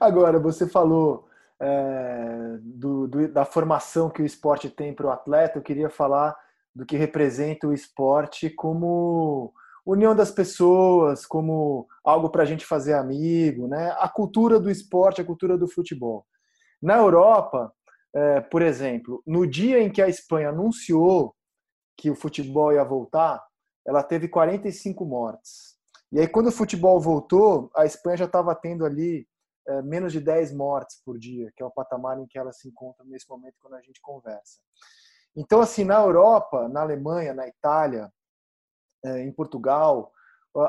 Agora, 0.00 0.38
você 0.38 0.68
falou 0.68 1.28
é, 1.60 2.58
do, 2.60 3.08
do, 3.08 3.28
da 3.28 3.44
formação 3.44 4.10
que 4.10 4.22
o 4.22 4.26
esporte 4.26 4.70
tem 4.70 4.94
para 4.94 5.06
o 5.06 5.10
atleta. 5.10 5.58
Eu 5.58 5.62
queria 5.62 5.90
falar 5.90 6.36
do 6.74 6.86
que 6.86 6.96
representa 6.96 7.66
o 7.66 7.72
esporte 7.72 8.50
como 8.50 9.52
união 9.86 10.14
das 10.14 10.32
pessoas 10.32 11.24
como 11.24 11.86
algo 12.04 12.28
para 12.28 12.42
a 12.42 12.46
gente 12.46 12.66
fazer 12.66 12.94
amigo, 12.94 13.68
né? 13.68 13.94
A 13.98 14.08
cultura 14.08 14.58
do 14.58 14.68
esporte, 14.68 15.20
a 15.20 15.24
cultura 15.24 15.56
do 15.56 15.68
futebol. 15.68 16.26
Na 16.82 16.96
Europa, 16.96 17.72
é, 18.14 18.40
por 18.40 18.62
exemplo, 18.62 19.22
no 19.24 19.46
dia 19.46 19.80
em 19.80 19.90
que 19.90 20.02
a 20.02 20.08
Espanha 20.08 20.48
anunciou 20.48 21.34
que 21.96 22.10
o 22.10 22.16
futebol 22.16 22.72
ia 22.72 22.84
voltar, 22.84 23.42
ela 23.86 24.02
teve 24.02 24.28
45 24.28 25.04
mortes. 25.04 25.76
E 26.10 26.18
aí, 26.20 26.26
quando 26.26 26.48
o 26.48 26.52
futebol 26.52 27.00
voltou, 27.00 27.70
a 27.74 27.86
Espanha 27.86 28.16
já 28.16 28.24
estava 28.24 28.54
tendo 28.54 28.84
ali 28.84 29.26
é, 29.68 29.82
menos 29.82 30.12
de 30.12 30.20
10 30.20 30.52
mortes 30.52 31.00
por 31.04 31.18
dia, 31.18 31.52
que 31.56 31.62
é 31.62 31.66
o 31.66 31.70
patamar 31.70 32.18
em 32.18 32.26
que 32.26 32.38
ela 32.38 32.52
se 32.52 32.68
encontra 32.68 33.04
nesse 33.04 33.28
momento 33.28 33.54
quando 33.60 33.74
a 33.74 33.82
gente 33.82 34.00
conversa. 34.00 34.60
Então, 35.36 35.60
assim, 35.60 35.84
na 35.84 36.00
Europa, 36.00 36.68
na 36.68 36.80
Alemanha, 36.80 37.34
na 37.34 37.46
Itália, 37.46 38.10
em 39.04 39.32
Portugal, 39.32 40.12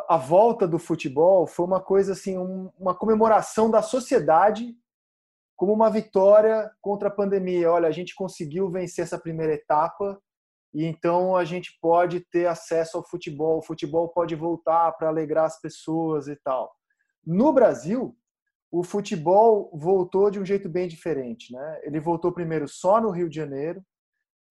a 0.09 0.17
volta 0.17 0.67
do 0.67 0.77
futebol 0.77 1.47
foi 1.47 1.65
uma 1.65 1.81
coisa 1.81 2.11
assim, 2.11 2.37
uma 2.77 2.93
comemoração 2.93 3.71
da 3.71 3.81
sociedade 3.81 4.75
como 5.55 5.73
uma 5.73 5.89
vitória 5.89 6.69
contra 6.81 7.07
a 7.07 7.11
pandemia. 7.11 7.71
Olha, 7.71 7.87
a 7.87 7.91
gente 7.91 8.13
conseguiu 8.13 8.69
vencer 8.69 9.03
essa 9.03 9.17
primeira 9.17 9.53
etapa 9.53 10.21
e 10.73 10.85
então 10.85 11.35
a 11.35 11.43
gente 11.45 11.77
pode 11.81 12.19
ter 12.19 12.45
acesso 12.45 12.97
ao 12.97 13.07
futebol, 13.07 13.57
o 13.59 13.63
futebol 13.63 14.09
pode 14.09 14.35
voltar 14.35 14.91
para 14.91 15.07
alegrar 15.07 15.45
as 15.45 15.59
pessoas 15.59 16.27
e 16.27 16.35
tal. 16.35 16.71
No 17.25 17.51
Brasil, 17.51 18.15
o 18.71 18.83
futebol 18.83 19.71
voltou 19.73 20.29
de 20.29 20.39
um 20.39 20.45
jeito 20.45 20.69
bem 20.69 20.87
diferente, 20.87 21.53
né? 21.53 21.79
Ele 21.83 21.99
voltou 21.99 22.31
primeiro 22.31 22.67
só 22.67 23.01
no 23.01 23.09
Rio 23.09 23.29
de 23.29 23.35
Janeiro, 23.35 23.81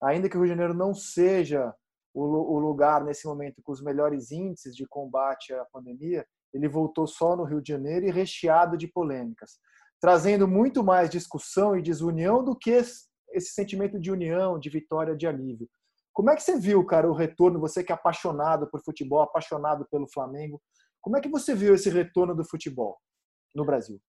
ainda 0.02 0.28
que 0.28 0.36
o 0.36 0.40
Rio 0.40 0.46
de 0.46 0.54
Janeiro 0.54 0.74
não 0.74 0.94
seja 0.94 1.74
o 2.20 2.58
lugar 2.58 3.04
nesse 3.04 3.26
momento 3.26 3.60
com 3.62 3.72
os 3.72 3.82
melhores 3.82 4.30
índices 4.30 4.74
de 4.74 4.86
combate 4.86 5.52
à 5.52 5.64
pandemia, 5.66 6.26
ele 6.52 6.68
voltou 6.68 7.06
só 7.06 7.36
no 7.36 7.44
Rio 7.44 7.60
de 7.60 7.68
Janeiro 7.68 8.06
e 8.06 8.10
recheado 8.10 8.76
de 8.76 8.88
polêmicas, 8.88 9.58
trazendo 10.00 10.48
muito 10.48 10.82
mais 10.82 11.10
discussão 11.10 11.76
e 11.76 11.82
desunião 11.82 12.42
do 12.42 12.56
que 12.56 12.70
esse 12.70 13.52
sentimento 13.52 14.00
de 14.00 14.10
união, 14.10 14.58
de 14.58 14.70
vitória, 14.70 15.16
de 15.16 15.26
alívio. 15.26 15.68
Como 16.12 16.30
é 16.30 16.34
que 16.34 16.42
você 16.42 16.58
viu, 16.58 16.82
cara, 16.86 17.10
o 17.10 17.14
retorno? 17.14 17.60
Você 17.60 17.84
que 17.84 17.92
é 17.92 17.94
apaixonado 17.94 18.66
por 18.70 18.82
futebol, 18.82 19.20
apaixonado 19.20 19.86
pelo 19.90 20.10
Flamengo, 20.10 20.62
como 21.02 21.18
é 21.18 21.20
que 21.20 21.28
você 21.28 21.54
viu 21.54 21.74
esse 21.74 21.90
retorno 21.90 22.34
do 22.34 22.44
futebol 22.44 22.96
no 23.54 23.64
Brasil? 23.64 24.00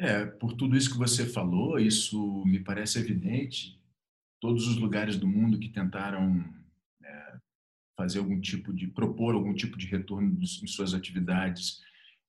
É, 0.00 0.24
por 0.24 0.54
tudo 0.54 0.76
isso 0.76 0.90
que 0.90 0.98
você 0.98 1.26
falou, 1.26 1.78
isso 1.78 2.42
me 2.46 2.64
parece 2.64 2.98
evidente. 2.98 3.78
Todos 4.40 4.66
os 4.66 4.76
lugares 4.76 5.16
do 5.16 5.28
mundo 5.28 5.60
que 5.60 5.68
tentaram 5.68 6.42
fazer 7.96 8.18
algum 8.18 8.40
tipo 8.40 8.72
de 8.72 8.88
propor 8.88 9.34
algum 9.34 9.54
tipo 9.54 9.78
de 9.78 9.86
retorno 9.86 10.36
em 10.40 10.66
suas 10.66 10.94
atividades 10.94 11.80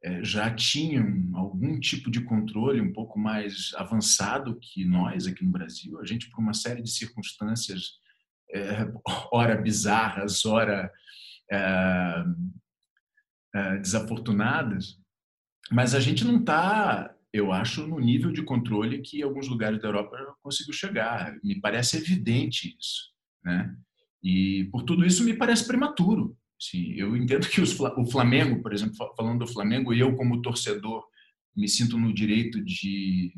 é, 0.05 0.23
já 0.23 0.53
tinham 0.53 1.31
algum 1.33 1.79
tipo 1.79 2.11
de 2.11 2.21
controle 2.21 2.79
um 2.79 2.93
pouco 2.93 3.17
mais 3.17 3.73
avançado 3.75 4.59
que 4.61 4.85
nós 4.85 5.25
aqui 5.25 5.43
no 5.43 5.51
Brasil. 5.51 5.99
A 5.99 6.05
gente, 6.05 6.29
por 6.29 6.39
uma 6.39 6.53
série 6.53 6.83
de 6.83 6.91
circunstâncias 6.91 7.99
é, 8.53 8.87
ora 9.31 9.59
bizarras, 9.59 10.45
ora 10.45 10.91
é, 11.51 12.23
é, 13.55 13.77
desafortunadas, 13.77 14.99
mas 15.71 15.95
a 15.95 15.99
gente 15.99 16.23
não 16.23 16.39
está, 16.39 17.15
eu 17.33 17.51
acho, 17.51 17.87
no 17.87 17.99
nível 17.99 18.31
de 18.31 18.43
controle 18.43 19.01
que 19.01 19.23
alguns 19.23 19.47
lugares 19.47 19.81
da 19.81 19.87
Europa 19.87 20.15
conseguiu 20.43 20.73
chegar. 20.73 21.35
Me 21.43 21.59
parece 21.59 21.97
evidente 21.97 22.77
isso, 22.79 23.11
né? 23.43 23.75
E 24.25 24.63
por 24.71 24.81
tudo 24.81 25.05
isso 25.05 25.23
me 25.23 25.35
parece 25.35 25.67
prematuro. 25.67 26.35
Sim, 26.59 26.93
eu 26.93 27.15
entendo 27.15 27.47
que 27.47 27.61
os, 27.61 27.79
o 27.79 28.05
Flamengo, 28.07 28.59
por 28.61 28.73
exemplo, 28.73 28.95
falando 29.15 29.45
do 29.45 29.47
Flamengo, 29.47 29.93
eu 29.93 30.15
como 30.15 30.41
torcedor 30.41 31.03
me 31.55 31.67
sinto 31.67 31.95
no 31.95 32.11
direito 32.11 32.59
de 32.63 33.31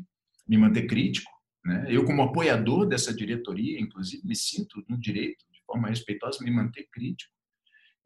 me 0.48 0.56
manter 0.56 0.86
crítico, 0.86 1.30
né? 1.62 1.86
Eu, 1.90 2.04
como 2.06 2.22
apoiador 2.22 2.86
dessa 2.86 3.14
diretoria, 3.14 3.78
inclusive, 3.78 4.26
me 4.26 4.34
sinto 4.34 4.82
no 4.88 4.98
direito, 4.98 5.44
de 5.52 5.60
forma 5.66 5.88
respeitosa, 5.88 6.42
me 6.42 6.50
manter 6.50 6.88
crítico. 6.90 7.30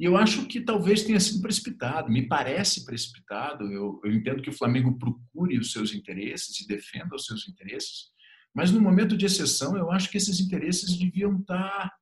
E 0.00 0.04
eu 0.04 0.16
acho 0.16 0.46
que 0.46 0.60
talvez 0.60 1.04
tenha 1.04 1.20
sido 1.20 1.40
precipitado, 1.40 2.10
me 2.10 2.26
parece 2.26 2.84
precipitado. 2.84 3.70
Eu, 3.70 4.00
eu 4.04 4.12
entendo 4.12 4.42
que 4.42 4.50
o 4.50 4.56
Flamengo 4.56 4.98
procure 4.98 5.56
os 5.56 5.70
seus 5.70 5.94
interesses 5.94 6.60
e 6.60 6.66
defenda 6.66 7.14
os 7.14 7.26
seus 7.26 7.46
interesses, 7.48 8.10
mas 8.52 8.72
no 8.72 8.80
momento 8.80 9.16
de 9.16 9.24
exceção, 9.24 9.76
eu 9.76 9.92
acho 9.92 10.10
que 10.10 10.16
esses 10.16 10.40
interesses 10.40 10.98
deviam 10.98 11.38
estar, 11.38 11.92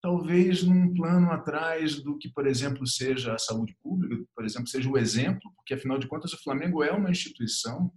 talvez, 0.00 0.62
num 0.62 0.94
plano 0.94 1.30
atrás 1.30 2.02
do 2.02 2.16
que, 2.16 2.28
por 2.28 2.46
exemplo, 2.46 2.86
seja 2.86 3.34
a 3.34 3.38
saúde 3.38 3.76
pública, 3.82 4.24
por 4.34 4.44
exemplo, 4.44 4.68
seja 4.68 4.88
o 4.88 4.96
exemplo, 4.96 5.52
porque, 5.56 5.74
afinal 5.74 5.98
de 5.98 6.06
contas, 6.06 6.32
o 6.32 6.42
Flamengo 6.42 6.82
é 6.82 6.92
uma 6.92 7.10
instituição 7.10 7.92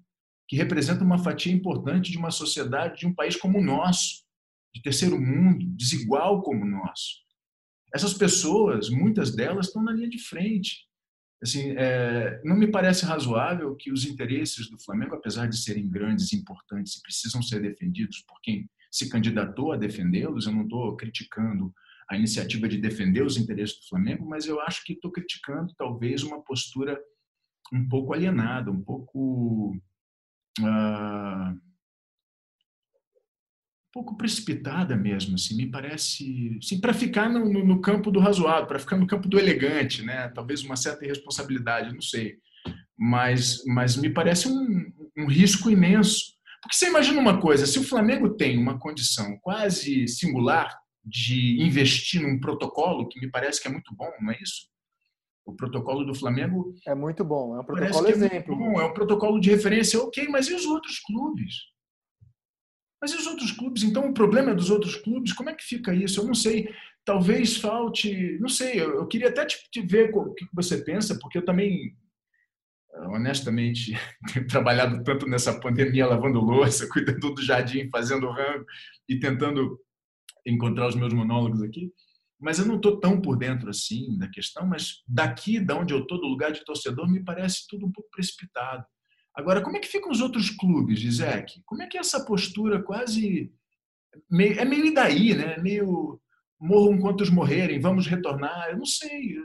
que 0.48 0.56
representa 0.56 1.04
uma 1.04 1.18
fatia 1.18 1.54
importante 1.54 2.12
de 2.12 2.18
uma 2.18 2.32
sociedade, 2.32 3.00
de 3.00 3.08
um 3.08 3.14
país 3.14 3.36
como 3.36 3.60
o 3.60 3.64
nosso, 3.64 4.24
de 4.74 4.82
terceiro 4.82 5.20
mundo, 5.20 5.66
desigual 5.76 6.42
como 6.42 6.64
o 6.64 6.70
nosso. 6.70 7.22
Essas 7.94 8.14
pessoas, 8.14 8.90
muitas 8.90 9.36
delas, 9.36 9.68
estão 9.68 9.84
na 9.84 9.94
linha 9.94 10.10
de 10.10 10.20
frente. 10.20 10.88
Assim, 11.42 11.74
é, 11.78 12.42
não 12.44 12.56
me 12.56 12.68
parece 12.68 13.06
razoável 13.06 13.76
que 13.76 13.92
os 13.92 14.06
interesses 14.06 14.70
do 14.70 14.80
Flamengo, 14.80 15.16
apesar 15.16 15.48
de 15.48 15.58
serem 15.58 15.90
grandes, 15.90 16.34
importantes 16.34 16.96
e 16.96 17.02
precisam 17.02 17.42
ser 17.42 17.62
defendidos 17.62 18.24
por 18.28 18.40
quem 18.42 18.70
se 18.92 19.10
candidatou 19.10 19.72
a 19.72 19.78
defendê-los, 19.78 20.46
eu 20.46 20.52
não 20.52 20.64
estou 20.64 20.96
criticando 20.96 21.74
a 22.12 22.18
iniciativa 22.18 22.68
de 22.68 22.78
defender 22.78 23.24
os 23.24 23.38
interesses 23.38 23.78
do 23.78 23.88
Flamengo, 23.88 24.28
mas 24.28 24.46
eu 24.46 24.60
acho 24.60 24.84
que 24.84 24.92
estou 24.92 25.10
criticando 25.10 25.74
talvez 25.78 26.24
uma 26.24 26.44
postura 26.44 27.00
um 27.74 27.88
pouco 27.88 28.14
alienada, 28.14 28.70
um 28.70 28.82
pouco 28.82 29.74
ah, 30.60 31.54
um 31.56 33.92
pouco 33.94 34.18
precipitada 34.18 34.98
mesmo, 34.98 35.36
assim, 35.36 35.56
me 35.56 35.72
parece, 35.72 36.60
assim, 36.62 36.82
para 36.82 36.94
ficar 36.94 37.30
no, 37.30 37.52
no, 37.52 37.66
no, 37.66 37.82
campo 37.82 38.12
do 38.12 38.20
razoável, 38.20 38.68
para 38.68 38.80
ficar 38.80 38.98
no 38.98 39.08
campo 39.08 39.30
do 39.30 39.40
elegante, 39.40 40.04
né? 40.04 40.28
Talvez 40.30 40.64
uma 40.64 40.76
certa 40.76 41.06
irresponsabilidade, 41.06 41.94
não 41.94 42.02
sei, 42.02 42.36
mas, 42.98 43.64
mas 43.66 43.96
me 43.96 44.10
parece 44.10 44.50
um, 44.50 44.92
um 45.18 45.28
risco 45.28 45.70
imenso. 45.70 46.34
Porque 46.62 46.76
você 46.76 46.90
imagina 46.90 47.22
uma 47.22 47.40
coisa, 47.40 47.66
se 47.66 47.80
o 47.80 47.84
Flamengo 47.84 48.36
tem 48.36 48.58
uma 48.58 48.78
condição 48.78 49.38
quase 49.42 50.10
singular 50.10 50.81
de 51.04 51.62
investir 51.62 52.22
num 52.22 52.40
protocolo 52.40 53.08
que 53.08 53.20
me 53.20 53.30
parece 53.30 53.62
que 53.62 53.68
é 53.68 53.72
muito 53.72 53.94
bom, 53.96 54.12
não 54.22 54.32
é 54.32 54.40
isso? 54.42 54.70
O 55.44 55.56
protocolo 55.56 56.06
do 56.06 56.14
Flamengo. 56.14 56.76
É 56.86 56.94
muito 56.94 57.24
bom, 57.24 57.56
é 57.56 57.60
um 57.60 57.64
protocolo 57.64 58.08
é 58.08 58.12
exemplo. 58.12 58.54
É, 58.54 58.58
bom, 58.58 58.82
é 58.82 58.86
um 58.86 58.94
protocolo 58.94 59.40
de 59.40 59.50
referência, 59.50 60.00
ok, 60.00 60.28
mas 60.28 60.48
e 60.48 60.54
os 60.54 60.66
outros 60.66 61.00
clubes? 61.00 61.72
Mas 63.02 63.12
e 63.12 63.16
os 63.16 63.26
outros 63.26 63.52
clubes? 63.52 63.84
Então 63.84 64.08
o 64.08 64.14
problema 64.14 64.52
é 64.52 64.56
dos 64.56 64.70
outros 64.70 64.96
clubes? 64.96 65.34
Como 65.34 65.50
é 65.50 65.56
que 65.56 65.64
fica 65.64 65.94
isso? 65.94 66.22
Eu 66.22 66.26
não 66.26 66.36
sei. 66.36 66.72
Talvez 67.04 67.58
falte. 67.58 68.38
Não 68.40 68.48
sei, 68.48 68.80
eu, 68.80 68.98
eu 68.98 69.08
queria 69.08 69.30
até 69.30 69.44
te, 69.44 69.58
te 69.72 69.82
ver 69.82 70.16
o 70.16 70.34
que 70.36 70.46
você 70.54 70.78
pensa, 70.78 71.18
porque 71.20 71.40
eu 71.40 71.46
também, 71.46 71.98
honestamente, 73.08 73.94
tenho 74.32 74.46
trabalhado 74.46 75.04
tanto 75.04 75.26
nessa 75.26 75.60
pandemia 75.60 76.06
lavando 76.06 76.40
louça, 76.40 76.88
cuidando 76.94 77.34
do 77.34 77.42
jardim, 77.42 77.90
fazendo 77.90 78.30
rango 78.30 78.66
e 79.10 79.20
tentando 79.20 79.80
encontrar 80.46 80.88
os 80.88 80.96
meus 80.96 81.14
monólogos 81.14 81.62
aqui 81.62 81.92
mas 82.42 82.58
eu 82.58 82.66
não 82.66 82.78
estou 82.78 83.00
tão 83.00 83.22
por 83.22 83.38
dentro 83.38 83.70
assim 83.70 84.18
da 84.18 84.28
questão, 84.28 84.66
mas 84.66 85.04
daqui, 85.08 85.60
da 85.60 85.78
onde 85.78 85.94
eu 85.94 86.00
estou, 86.00 86.20
do 86.20 86.26
lugar 86.26 86.52
de 86.52 86.66
torcedor, 86.66 87.08
me 87.08 87.24
parece 87.24 87.68
tudo 87.70 87.86
um 87.86 87.92
pouco 87.92 88.10
precipitado. 88.10 88.84
Agora, 89.34 89.62
como 89.62 89.78
é 89.78 89.80
que 89.80 89.88
ficam 89.88 90.10
os 90.10 90.22
outros 90.22 90.50
clubes, 90.50 91.00
Gisek? 91.00 91.62
Como 91.66 91.84
é 91.84 91.88
que 91.88 91.98
é 91.98 92.00
essa 92.00 92.26
postura 92.26 92.82
quase... 92.82 93.54
É 94.32 94.66
meio 94.66 94.88
e 94.88 94.94
daí, 94.94 95.36
né? 95.36 95.58
Meio 95.60 96.20
morram 96.60 97.00
quantos 97.00 97.30
morrerem, 97.30 97.80
vamos 97.80 98.08
retornar, 98.08 98.70
eu 98.72 98.78
não 98.78 98.86
sei. 98.86 99.38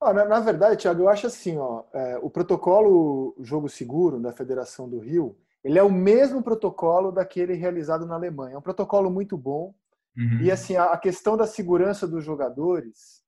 Ah, 0.00 0.12
na, 0.12 0.24
na, 0.24 0.40
verdade, 0.40 0.82
Thiago, 0.82 1.02
eu 1.02 1.08
acho 1.08 1.26
assim, 1.26 1.56
ó, 1.56 1.84
é, 1.94 2.18
o 2.20 2.28
protocolo 2.28 3.36
Jogo 3.40 3.68
Seguro 3.68 4.18
da 4.18 4.32
Federação 4.32 4.88
do 4.88 4.98
Rio, 4.98 5.36
ele 5.62 5.78
é 5.78 5.82
o 5.82 5.92
mesmo 5.92 6.42
protocolo 6.42 7.12
daquele 7.12 7.54
realizado 7.54 8.04
na 8.04 8.16
Alemanha. 8.16 8.54
É 8.54 8.58
um 8.58 8.62
protocolo 8.62 9.10
muito 9.10 9.36
bom, 9.36 9.72
Uhum. 10.16 10.42
E 10.42 10.50
assim, 10.50 10.76
a 10.76 10.96
questão 10.96 11.36
da 11.36 11.46
segurança 11.46 12.06
dos 12.06 12.24
jogadores, 12.24 13.22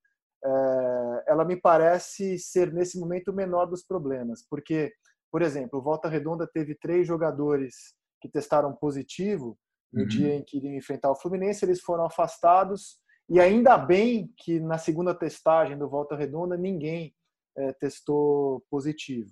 é, 0.45 1.25
ela 1.29 1.45
me 1.45 1.57
parece 1.57 2.39
ser 2.39 2.73
nesse 2.73 2.99
momento 2.99 3.29
o 3.31 3.35
menor 3.35 3.67
dos 3.67 3.83
problemas, 3.83 4.45
porque, 4.49 4.93
por 5.31 5.43
exemplo, 5.43 5.79
o 5.79 5.83
Volta 5.83 6.09
Redonda 6.09 6.47
teve 6.47 6.75
três 6.75 7.07
jogadores 7.07 7.95
que 8.21 8.29
testaram 8.29 8.75
positivo 8.75 9.59
no 9.93 10.03
uhum. 10.03 10.09
dia 10.09 10.35
em 10.35 10.45
que 10.45 10.59
iriam 10.59 10.75
enfrentar 10.75 11.11
o 11.11 11.17
Fluminense, 11.17 11.65
eles 11.65 11.81
foram 11.81 12.05
afastados 12.05 12.99
e 13.29 13.41
ainda 13.41 13.79
bem 13.79 14.33
que 14.37 14.61
na 14.61 14.77
segunda 14.77 15.15
testagem 15.15 15.79
do 15.79 15.89
Volta 15.89 16.17
Redonda 16.17 16.57
ninguém 16.57 17.15
é, 17.57 17.73
testou 17.75 18.63
positivo. 18.71 19.31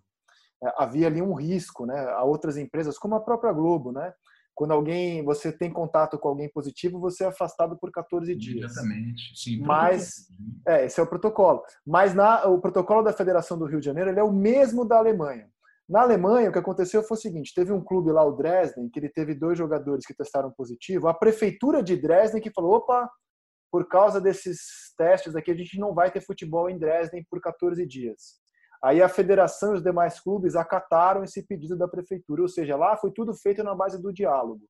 É, 0.64 0.72
havia 0.78 1.08
ali 1.08 1.20
um 1.20 1.34
risco, 1.34 1.84
né? 1.84 1.98
A 2.10 2.22
outras 2.22 2.56
empresas, 2.56 2.98
como 2.98 3.14
a 3.14 3.20
própria 3.20 3.52
Globo, 3.52 3.92
né? 3.92 4.14
Quando 4.54 4.72
alguém 4.72 5.24
você 5.24 5.50
tem 5.50 5.72
contato 5.72 6.18
com 6.18 6.28
alguém 6.28 6.48
positivo, 6.50 7.00
você 7.00 7.24
é 7.24 7.28
afastado 7.28 7.76
por 7.78 7.90
14 7.90 8.34
dias. 8.34 8.72
Exatamente. 8.72 9.32
Sim, 9.34 9.60
Mas 9.60 10.26
é, 10.66 10.86
esse 10.86 11.00
é 11.00 11.02
o 11.02 11.06
protocolo. 11.06 11.62
Mas 11.86 12.14
na, 12.14 12.46
o 12.46 12.60
protocolo 12.60 13.02
da 13.02 13.12
Federação 13.12 13.58
do 13.58 13.66
Rio 13.66 13.80
de 13.80 13.86
Janeiro 13.86 14.10
ele 14.10 14.20
é 14.20 14.24
o 14.24 14.32
mesmo 14.32 14.84
da 14.84 14.98
Alemanha. 14.98 15.48
Na 15.88 16.02
Alemanha, 16.02 16.48
o 16.48 16.52
que 16.52 16.58
aconteceu 16.58 17.02
foi 17.02 17.16
o 17.16 17.20
seguinte: 17.20 17.54
teve 17.54 17.72
um 17.72 17.82
clube 17.82 18.12
lá, 18.12 18.24
o 18.24 18.36
Dresden, 18.36 18.88
que 18.88 18.98
ele 18.98 19.08
teve 19.08 19.34
dois 19.34 19.58
jogadores 19.58 20.06
que 20.06 20.14
testaram 20.14 20.50
positivo. 20.50 21.08
A 21.08 21.14
prefeitura 21.14 21.82
de 21.82 21.96
Dresden 21.96 22.40
que 22.40 22.52
falou: 22.52 22.74
opa, 22.74 23.10
por 23.70 23.88
causa 23.88 24.20
desses 24.20 24.58
testes 24.96 25.34
aqui, 25.34 25.50
a 25.50 25.56
gente 25.56 25.78
não 25.78 25.94
vai 25.94 26.10
ter 26.10 26.20
futebol 26.20 26.68
em 26.68 26.78
Dresden 26.78 27.24
por 27.28 27.40
14 27.40 27.86
dias. 27.86 28.41
Aí 28.82 29.00
a 29.00 29.08
federação 29.08 29.72
e 29.72 29.76
os 29.76 29.82
demais 29.82 30.18
clubes 30.18 30.56
acataram 30.56 31.22
esse 31.22 31.46
pedido 31.46 31.76
da 31.76 31.86
prefeitura, 31.86 32.42
ou 32.42 32.48
seja, 32.48 32.76
lá 32.76 32.96
foi 32.96 33.12
tudo 33.12 33.32
feito 33.32 33.62
na 33.62 33.74
base 33.74 34.00
do 34.02 34.12
diálogo. 34.12 34.62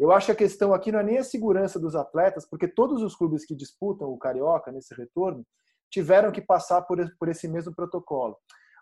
Eu 0.00 0.10
acho 0.10 0.26
que 0.26 0.32
a 0.32 0.36
questão 0.36 0.72
aqui 0.72 0.90
não 0.90 1.00
é 1.00 1.02
nem 1.02 1.18
a 1.18 1.24
segurança 1.24 1.78
dos 1.78 1.94
atletas, 1.94 2.48
porque 2.48 2.66
todos 2.66 3.02
os 3.02 3.14
clubes 3.14 3.44
que 3.44 3.54
disputam 3.54 4.08
o 4.08 4.18
Carioca 4.18 4.72
nesse 4.72 4.94
retorno 4.94 5.44
tiveram 5.90 6.32
que 6.32 6.40
passar 6.40 6.80
por, 6.82 6.98
esse 7.28 7.46
mesmo 7.46 7.74
protocolo. 7.74 8.38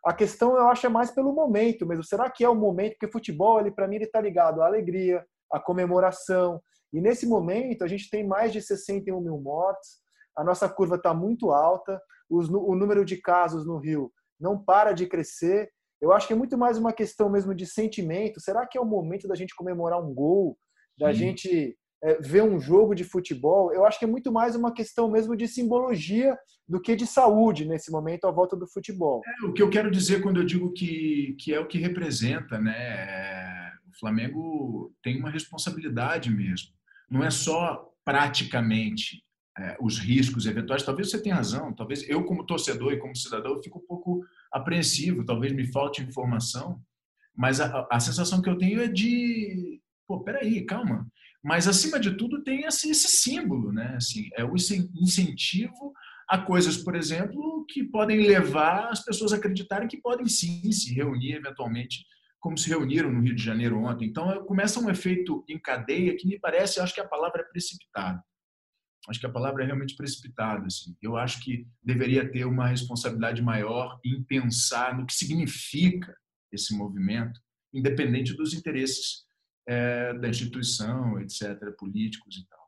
A 0.06 0.14
questão 0.14 0.56
eu 0.56 0.68
acho 0.68 0.86
é 0.86 0.88
mais 0.88 1.10
pelo 1.10 1.32
momento 1.32 1.84
mesmo. 1.84 2.04
Será 2.04 2.30
que 2.30 2.44
é 2.44 2.48
o 2.48 2.54
momento? 2.54 2.92
Porque 2.92 3.12
futebol, 3.12 3.58
ele 3.58 3.72
para 3.72 3.88
mim, 3.88 3.96
ele 3.96 4.04
está 4.04 4.20
ligado 4.20 4.62
à 4.62 4.66
alegria, 4.66 5.26
à 5.52 5.58
comemoração. 5.58 6.62
E 6.92 7.00
nesse 7.00 7.26
momento 7.26 7.82
a 7.82 7.88
gente 7.88 8.08
tem 8.08 8.24
mais 8.24 8.52
de 8.52 8.62
61 8.62 9.20
mil 9.20 9.38
mortes, 9.40 9.98
a 10.36 10.44
nossa 10.44 10.68
curva 10.68 10.94
está 10.94 11.12
muito 11.12 11.50
alta, 11.50 12.00
o 12.30 12.74
número 12.76 13.04
de 13.04 13.16
casos 13.16 13.66
no 13.66 13.76
Rio 13.76 14.12
não 14.40 14.58
para 14.58 14.92
de 14.92 15.06
crescer. 15.06 15.70
Eu 16.00 16.12
acho 16.12 16.26
que 16.26 16.32
é 16.32 16.36
muito 16.36 16.56
mais 16.56 16.78
uma 16.78 16.92
questão 16.92 17.28
mesmo 17.28 17.54
de 17.54 17.66
sentimento. 17.66 18.40
Será 18.40 18.66
que 18.66 18.78
é 18.78 18.80
o 18.80 18.86
momento 18.86 19.28
da 19.28 19.34
gente 19.34 19.54
comemorar 19.54 20.02
um 20.02 20.14
gol, 20.14 20.56
da 20.98 21.12
Sim. 21.12 21.18
gente 21.18 21.76
é, 22.02 22.14
ver 22.20 22.42
um 22.42 22.58
jogo 22.58 22.94
de 22.94 23.04
futebol? 23.04 23.72
Eu 23.72 23.84
acho 23.84 23.98
que 23.98 24.04
é 24.04 24.08
muito 24.08 24.32
mais 24.32 24.56
uma 24.56 24.72
questão 24.72 25.10
mesmo 25.10 25.36
de 25.36 25.46
simbologia 25.46 26.36
do 26.66 26.80
que 26.80 26.96
de 26.96 27.06
saúde 27.06 27.66
nesse 27.66 27.90
momento 27.90 28.26
à 28.26 28.30
volta 28.30 28.56
do 28.56 28.66
futebol. 28.66 29.20
É, 29.26 29.46
o 29.46 29.52
que 29.52 29.62
eu 29.62 29.68
quero 29.68 29.90
dizer 29.90 30.22
quando 30.22 30.38
eu 30.38 30.44
digo 30.44 30.72
que, 30.72 31.36
que 31.38 31.52
é 31.52 31.60
o 31.60 31.66
que 31.66 31.78
representa, 31.78 32.58
né? 32.58 32.76
É, 32.78 33.72
o 33.88 33.98
Flamengo 33.98 34.94
tem 35.02 35.18
uma 35.18 35.30
responsabilidade 35.30 36.30
mesmo. 36.30 36.70
Não 37.10 37.22
é 37.22 37.30
só 37.30 37.92
praticamente 38.04 39.22
é, 39.58 39.76
os 39.80 39.98
riscos 39.98 40.46
eventuais. 40.46 40.82
Talvez 40.82 41.10
você 41.10 41.20
tenha 41.20 41.34
razão, 41.34 41.72
talvez 41.74 42.08
eu, 42.08 42.24
como 42.24 42.46
torcedor 42.46 42.92
e 42.92 42.98
como 42.98 43.16
cidadão, 43.16 43.52
eu 43.52 43.62
fico 43.62 43.78
um 43.78 43.86
pouco 43.86 44.19
apreensivo, 44.52 45.24
talvez 45.24 45.52
me 45.52 45.66
falte 45.66 46.02
informação, 46.02 46.80
mas 47.36 47.60
a, 47.60 47.86
a 47.90 48.00
sensação 48.00 48.42
que 48.42 48.48
eu 48.48 48.58
tenho 48.58 48.80
é 48.80 48.88
de, 48.88 49.80
pô, 50.06 50.22
peraí, 50.22 50.64
calma. 50.64 51.06
Mas, 51.42 51.66
acima 51.66 51.98
de 51.98 52.16
tudo, 52.16 52.42
tem 52.42 52.64
esse, 52.64 52.94
símbolo, 52.94 53.72
né? 53.72 53.94
Assim, 53.96 54.28
é 54.36 54.44
o 54.44 54.54
incentivo 54.54 55.92
a 56.28 56.38
coisas, 56.38 56.76
por 56.76 56.94
exemplo, 56.94 57.64
que 57.68 57.82
podem 57.82 58.20
levar 58.20 58.90
as 58.90 59.04
pessoas 59.04 59.32
a 59.32 59.36
acreditarem 59.36 59.88
que 59.88 60.00
podem 60.00 60.26
sim 60.28 60.70
se 60.70 60.94
reunir 60.94 61.32
eventualmente, 61.32 62.04
como 62.38 62.56
se 62.56 62.68
reuniram 62.68 63.10
no 63.10 63.20
Rio 63.20 63.34
de 63.34 63.42
Janeiro 63.42 63.82
ontem. 63.82 64.06
Então, 64.08 64.44
começa 64.44 64.78
um 64.78 64.90
efeito 64.90 65.44
em 65.48 65.58
cadeia 65.58 66.16
que 66.16 66.28
me 66.28 66.38
parece, 66.38 66.78
acho 66.78 66.94
que 66.94 67.00
a 67.00 67.08
palavra 67.08 67.40
é 67.40 67.44
precipitado 67.44 68.20
acho 69.08 69.20
que 69.20 69.26
a 69.26 69.32
palavra 69.32 69.62
é 69.62 69.66
realmente 69.66 69.96
precipitada. 69.96 70.66
Assim. 70.66 70.96
Eu 71.00 71.16
acho 71.16 71.42
que 71.42 71.66
deveria 71.82 72.30
ter 72.30 72.44
uma 72.44 72.68
responsabilidade 72.68 73.42
maior 73.42 73.98
em 74.04 74.22
pensar 74.22 74.96
no 74.96 75.06
que 75.06 75.14
significa 75.14 76.14
esse 76.52 76.76
movimento, 76.76 77.40
independente 77.72 78.34
dos 78.34 78.52
interesses 78.52 79.24
é, 79.66 80.12
da 80.14 80.28
instituição, 80.28 81.20
etc., 81.20 81.74
políticos 81.78 82.36
e 82.36 82.48
tal. 82.48 82.60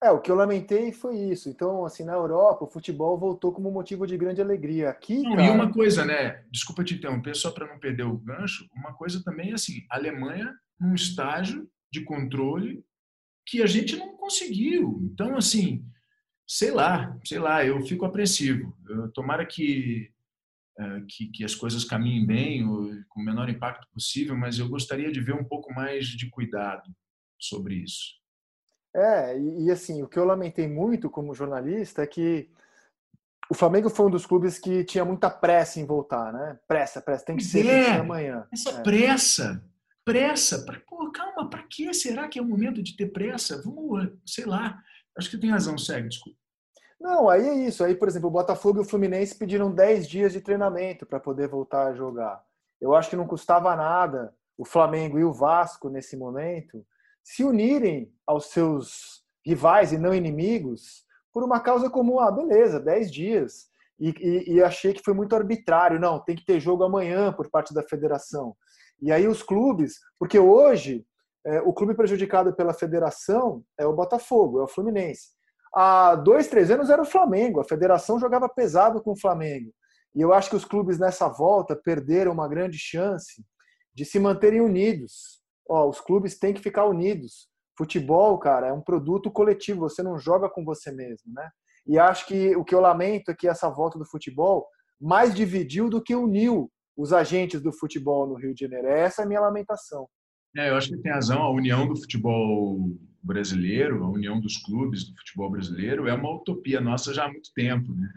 É, 0.00 0.10
o 0.12 0.20
que 0.20 0.30
eu 0.30 0.36
lamentei 0.36 0.92
foi 0.92 1.16
isso. 1.16 1.48
Então, 1.48 1.84
assim, 1.84 2.04
na 2.04 2.12
Europa, 2.12 2.64
o 2.64 2.70
futebol 2.70 3.18
voltou 3.18 3.52
como 3.52 3.70
motivo 3.70 4.06
de 4.06 4.16
grande 4.16 4.40
alegria. 4.40 4.90
Aqui, 4.90 5.22
não, 5.22 5.32
cara... 5.32 5.42
E 5.42 5.50
uma 5.50 5.72
coisa, 5.72 6.04
né? 6.04 6.44
Desculpa 6.52 6.84
te 6.84 6.94
interromper, 6.94 7.34
só 7.34 7.50
para 7.50 7.66
não 7.66 7.80
perder 7.80 8.04
o 8.04 8.16
gancho. 8.16 8.68
Uma 8.76 8.94
coisa 8.94 9.22
também 9.24 9.50
é 9.50 9.54
assim: 9.54 9.84
a 9.90 9.96
Alemanha, 9.96 10.54
num 10.78 10.94
estágio 10.94 11.68
de 11.92 12.04
controle 12.04 12.84
que 13.48 13.62
a 13.62 13.66
gente 13.66 13.96
não 13.96 14.14
conseguiu. 14.16 15.00
Então, 15.10 15.36
assim, 15.36 15.82
sei 16.46 16.70
lá, 16.70 17.18
sei 17.24 17.38
lá, 17.38 17.64
eu 17.64 17.80
fico 17.80 18.04
apreensivo. 18.04 18.76
Eu, 18.86 19.10
tomara 19.10 19.46
que, 19.46 20.12
é, 20.78 21.02
que, 21.08 21.28
que, 21.28 21.44
as 21.44 21.54
coisas 21.54 21.82
caminhem 21.82 22.26
bem, 22.26 22.66
com 23.08 23.20
o 23.20 23.24
menor 23.24 23.48
impacto 23.48 23.88
possível, 23.92 24.36
mas 24.36 24.58
eu 24.58 24.68
gostaria 24.68 25.10
de 25.10 25.20
ver 25.20 25.34
um 25.34 25.44
pouco 25.44 25.72
mais 25.72 26.06
de 26.06 26.28
cuidado 26.28 26.94
sobre 27.38 27.76
isso. 27.76 28.18
É, 28.94 29.38
e, 29.38 29.66
e 29.66 29.70
assim, 29.70 30.02
o 30.02 30.08
que 30.08 30.18
eu 30.18 30.24
lamentei 30.26 30.68
muito 30.68 31.08
como 31.08 31.34
jornalista 31.34 32.02
é 32.02 32.06
que 32.06 32.50
o 33.50 33.54
Flamengo 33.54 33.88
foi 33.88 34.06
um 34.06 34.10
dos 34.10 34.26
clubes 34.26 34.58
que 34.58 34.84
tinha 34.84 35.06
muita 35.06 35.30
pressa 35.30 35.80
em 35.80 35.86
voltar, 35.86 36.32
né? 36.34 36.58
Pressa, 36.68 37.00
pressa, 37.00 37.24
tem 37.24 37.36
que 37.36 37.44
ser, 37.44 37.66
é, 37.66 37.96
amanhã. 37.96 38.46
Essa 38.52 38.70
é. 38.70 38.82
pressa, 38.82 39.64
pressa. 40.04 40.64
Pra, 40.66 40.78
pô, 40.86 41.07
para 41.48 41.62
que 41.64 41.92
será 41.94 42.28
que 42.28 42.38
é 42.38 42.42
o 42.42 42.46
momento 42.46 42.82
de 42.82 42.96
ter 42.96 43.06
pressa? 43.12 43.60
Vamos, 43.62 44.12
sei 44.26 44.44
lá. 44.44 44.78
Acho 45.16 45.30
que 45.30 45.38
tem 45.38 45.50
razão, 45.50 45.76
segue, 45.76 46.08
desculpa. 46.08 46.38
Não, 47.00 47.28
aí 47.28 47.46
é 47.46 47.54
isso. 47.66 47.84
Aí, 47.84 47.94
por 47.94 48.08
exemplo, 48.08 48.28
o 48.28 48.32
Botafogo 48.32 48.78
e 48.78 48.82
o 48.82 48.84
Fluminense 48.84 49.36
pediram 49.36 49.72
10 49.72 50.08
dias 50.08 50.32
de 50.32 50.40
treinamento 50.40 51.06
para 51.06 51.20
poder 51.20 51.48
voltar 51.48 51.88
a 51.88 51.94
jogar. 51.94 52.42
Eu 52.80 52.94
acho 52.94 53.10
que 53.10 53.16
não 53.16 53.26
custava 53.26 53.74
nada 53.76 54.34
o 54.56 54.64
Flamengo 54.64 55.18
e 55.18 55.24
o 55.24 55.32
Vasco, 55.32 55.88
nesse 55.88 56.16
momento, 56.16 56.84
se 57.22 57.44
unirem 57.44 58.12
aos 58.26 58.46
seus 58.46 59.22
rivais 59.46 59.92
e 59.92 59.98
não 59.98 60.12
inimigos 60.12 61.04
por 61.32 61.44
uma 61.44 61.60
causa 61.60 61.88
comum. 61.88 62.18
Ah, 62.18 62.32
beleza, 62.32 62.80
10 62.80 63.12
dias. 63.12 63.68
E, 64.00 64.10
e, 64.10 64.54
e 64.54 64.62
achei 64.62 64.92
que 64.92 65.02
foi 65.04 65.14
muito 65.14 65.36
arbitrário. 65.36 66.00
Não, 66.00 66.18
tem 66.18 66.34
que 66.34 66.44
ter 66.44 66.58
jogo 66.58 66.82
amanhã 66.82 67.32
por 67.32 67.48
parte 67.48 67.72
da 67.72 67.82
federação. 67.82 68.56
E 69.00 69.12
aí 69.12 69.28
os 69.28 69.42
clubes, 69.42 70.00
porque 70.18 70.38
hoje 70.38 71.06
é, 71.48 71.62
o 71.62 71.72
clube 71.72 71.94
prejudicado 71.94 72.54
pela 72.54 72.74
federação 72.74 73.64
é 73.78 73.86
o 73.86 73.94
Botafogo, 73.94 74.60
é 74.60 74.64
o 74.64 74.68
Fluminense. 74.68 75.28
Há 75.74 76.14
dois, 76.14 76.46
três 76.46 76.70
anos 76.70 76.90
era 76.90 77.00
o 77.00 77.06
Flamengo, 77.06 77.60
a 77.60 77.64
federação 77.64 78.18
jogava 78.18 78.48
pesado 78.50 79.02
com 79.02 79.12
o 79.12 79.18
Flamengo. 79.18 79.72
E 80.14 80.20
eu 80.20 80.34
acho 80.34 80.50
que 80.50 80.56
os 80.56 80.64
clubes 80.66 80.98
nessa 80.98 81.26
volta 81.26 81.74
perderam 81.74 82.32
uma 82.32 82.46
grande 82.46 82.76
chance 82.78 83.42
de 83.94 84.04
se 84.04 84.18
manterem 84.18 84.60
unidos. 84.60 85.40
Ó, 85.66 85.88
os 85.88 86.00
clubes 86.00 86.38
têm 86.38 86.52
que 86.52 86.60
ficar 86.60 86.84
unidos. 86.84 87.48
Futebol, 87.78 88.38
cara, 88.38 88.68
é 88.68 88.72
um 88.72 88.82
produto 88.82 89.30
coletivo, 89.30 89.80
você 89.88 90.02
não 90.02 90.18
joga 90.18 90.50
com 90.50 90.64
você 90.64 90.92
mesmo, 90.92 91.32
né? 91.32 91.48
E 91.86 91.98
acho 91.98 92.26
que 92.26 92.54
o 92.56 92.64
que 92.64 92.74
eu 92.74 92.80
lamento 92.80 93.30
é 93.30 93.34
que 93.34 93.48
essa 93.48 93.70
volta 93.70 93.98
do 93.98 94.04
futebol 94.04 94.66
mais 95.00 95.34
dividiu 95.34 95.88
do 95.88 96.02
que 96.02 96.14
uniu 96.14 96.70
os 96.94 97.14
agentes 97.14 97.62
do 97.62 97.72
futebol 97.72 98.26
no 98.26 98.34
Rio 98.34 98.52
de 98.52 98.66
Janeiro. 98.66 98.88
Essa 98.88 99.22
é 99.22 99.24
a 99.24 99.28
minha 99.28 99.40
lamentação. 99.40 100.06
É, 100.56 100.70
eu 100.70 100.76
acho 100.76 100.88
que 100.88 100.98
tem 100.98 101.12
razão. 101.12 101.42
A 101.42 101.50
união 101.50 101.86
do 101.86 101.96
futebol 101.96 102.96
brasileiro, 103.22 104.04
a 104.04 104.08
união 104.08 104.40
dos 104.40 104.56
clubes 104.58 105.04
do 105.04 105.16
futebol 105.16 105.50
brasileiro 105.50 106.06
é 106.06 106.14
uma 106.14 106.34
utopia 106.34 106.80
nossa 106.80 107.12
já 107.12 107.24
há 107.24 107.28
muito 107.30 107.50
tempo. 107.54 107.92
Né? 107.92 108.08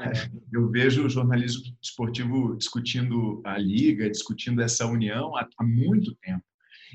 É. 0.00 0.12
Eu 0.52 0.70
vejo 0.70 1.06
o 1.06 1.08
jornalismo 1.08 1.62
esportivo 1.82 2.56
discutindo 2.56 3.40
a 3.44 3.58
liga, 3.58 4.10
discutindo 4.10 4.60
essa 4.60 4.86
união 4.86 5.36
há, 5.36 5.48
há 5.58 5.64
muito 5.64 6.14
tempo. 6.16 6.42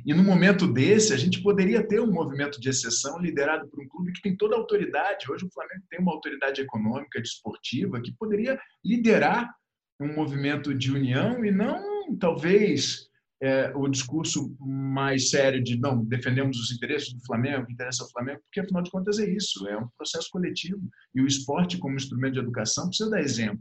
E 0.05 0.13
no 0.13 0.23
momento 0.23 0.65
desse, 0.65 1.13
a 1.13 1.17
gente 1.17 1.41
poderia 1.41 1.85
ter 1.85 2.01
um 2.01 2.11
movimento 2.11 2.59
de 2.59 2.67
exceção 2.67 3.19
liderado 3.19 3.67
por 3.67 3.79
um 3.79 3.87
clube 3.87 4.11
que 4.11 4.21
tem 4.21 4.35
toda 4.35 4.55
a 4.55 4.57
autoridade. 4.57 5.31
Hoje 5.31 5.45
o 5.45 5.51
Flamengo 5.51 5.83
tem 5.89 5.99
uma 5.99 6.11
autoridade 6.11 6.61
econômica, 6.61 7.21
desportiva, 7.21 8.01
que 8.01 8.11
poderia 8.13 8.59
liderar 8.83 9.53
um 9.99 10.13
movimento 10.15 10.73
de 10.73 10.91
união 10.91 11.45
e 11.45 11.51
não, 11.51 12.17
talvez, 12.17 13.07
é, 13.43 13.73
o 13.75 13.89
discurso 13.89 14.55
mais 14.57 15.29
sério 15.29 15.61
de 15.61 15.77
não, 15.77 16.01
defendemos 16.05 16.57
os 16.57 16.71
interesses 16.71 17.11
do 17.11 17.19
Flamengo, 17.25 17.69
interessa 17.69 18.03
ao 18.03 18.09
Flamengo, 18.09 18.39
porque 18.45 18.61
afinal 18.61 18.81
de 18.81 18.89
contas 18.89 19.19
é 19.19 19.29
isso, 19.29 19.67
é 19.67 19.77
um 19.77 19.89
processo 19.97 20.29
coletivo. 20.31 20.81
E 21.13 21.19
o 21.19 21.27
esporte, 21.27 21.77
como 21.77 21.97
instrumento 21.97 22.35
de 22.35 22.39
educação, 22.39 22.87
precisa 22.87 23.09
dar 23.09 23.19
exemplo. 23.19 23.59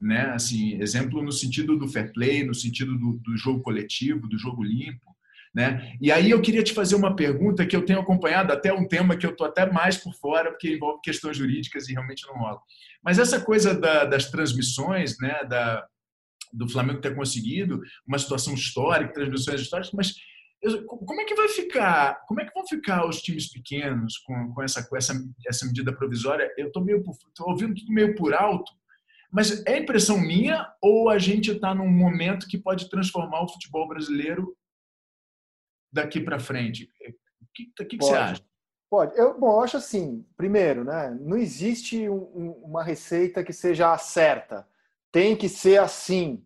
Né? 0.00 0.30
Assim, 0.30 0.80
exemplo 0.80 1.20
no 1.24 1.32
sentido 1.32 1.76
do 1.76 1.88
fair 1.88 2.12
play, 2.12 2.44
no 2.44 2.54
sentido 2.54 2.96
do, 2.96 3.14
do 3.14 3.36
jogo 3.36 3.60
coletivo, 3.62 4.28
do 4.28 4.38
jogo 4.38 4.62
limpo. 4.62 5.10
Né? 5.52 5.96
E 6.00 6.12
aí 6.12 6.30
eu 6.30 6.40
queria 6.40 6.62
te 6.62 6.72
fazer 6.72 6.94
uma 6.94 7.16
pergunta 7.16 7.66
que 7.66 7.74
eu 7.74 7.84
tenho 7.84 7.98
acompanhado 7.98 8.52
até 8.52 8.72
um 8.72 8.86
tema 8.86 9.16
que 9.16 9.26
eu 9.26 9.32
estou 9.32 9.44
até 9.44 9.70
mais 9.70 9.96
por 9.96 10.14
fora, 10.14 10.52
porque 10.52 10.72
envolve 10.72 11.00
questões 11.02 11.36
jurídicas 11.36 11.88
e 11.88 11.94
realmente 11.94 12.24
não 12.28 12.38
rola. 12.38 12.60
Mas 13.02 13.18
essa 13.18 13.40
coisa 13.40 13.74
da, 13.74 14.04
das 14.04 14.30
transmissões, 14.30 15.16
né, 15.18 15.44
da, 15.48 15.84
do 16.52 16.68
Flamengo 16.68 17.00
ter 17.00 17.14
conseguido 17.14 17.80
uma 18.06 18.18
situação 18.18 18.54
histórica, 18.54 19.12
transmissões 19.12 19.60
históricas, 19.60 19.92
mas 19.92 20.14
como 20.86 21.20
é 21.20 21.24
que 21.24 21.34
vai 21.34 21.48
ficar? 21.48 22.20
Como 22.26 22.40
é 22.40 22.44
que 22.44 22.52
vão 22.52 22.66
ficar 22.66 23.06
os 23.06 23.22
times 23.22 23.50
pequenos 23.50 24.18
com, 24.18 24.52
com 24.52 24.62
essa 24.62 24.86
com 24.86 24.96
essa, 24.96 25.14
essa 25.46 25.66
medida 25.66 25.94
provisória? 25.94 26.52
Eu 26.56 26.66
estou 26.66 26.84
meio 26.84 27.02
tô 27.34 27.50
ouvindo 27.50 27.74
tudo 27.74 27.92
meio 27.92 28.14
por 28.14 28.34
alto, 28.34 28.70
mas 29.32 29.64
é 29.64 29.78
impressão 29.78 30.20
minha 30.20 30.70
ou 30.82 31.08
a 31.08 31.18
gente 31.18 31.50
está 31.52 31.74
num 31.74 31.88
momento 31.88 32.46
que 32.46 32.58
pode 32.58 32.90
transformar 32.90 33.42
o 33.42 33.48
futebol 33.48 33.88
brasileiro 33.88 34.54
daqui 35.92 36.20
para 36.20 36.38
frente? 36.38 36.90
O 37.40 37.46
que, 37.54 37.72
que, 37.76 37.84
que 37.84 37.96
você 37.96 38.14
acha? 38.14 38.42
Pode. 38.90 39.16
Eu, 39.16 39.38
bom, 39.38 39.52
eu 39.52 39.60
acho 39.60 39.76
assim, 39.76 40.26
primeiro, 40.36 40.82
né, 40.82 41.16
não 41.20 41.36
existe 41.36 42.08
um, 42.08 42.50
uma 42.64 42.82
receita 42.82 43.44
que 43.44 43.52
seja 43.52 43.96
certa. 43.96 44.66
Tem 45.12 45.36
que 45.36 45.48
ser 45.48 45.78
assim. 45.78 46.44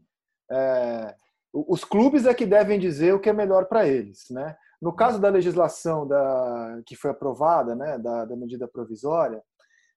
É, 0.50 1.14
os 1.52 1.84
clubes 1.84 2.26
é 2.26 2.34
que 2.34 2.46
devem 2.46 2.78
dizer 2.78 3.14
o 3.14 3.20
que 3.20 3.30
é 3.30 3.32
melhor 3.32 3.66
para 3.66 3.86
eles. 3.86 4.24
Né? 4.30 4.56
No 4.80 4.94
caso 4.94 5.20
da 5.20 5.28
legislação 5.28 6.06
da, 6.06 6.80
que 6.86 6.96
foi 6.96 7.10
aprovada, 7.10 7.74
né, 7.74 7.98
da, 7.98 8.24
da 8.24 8.36
medida 8.36 8.66
provisória, 8.66 9.42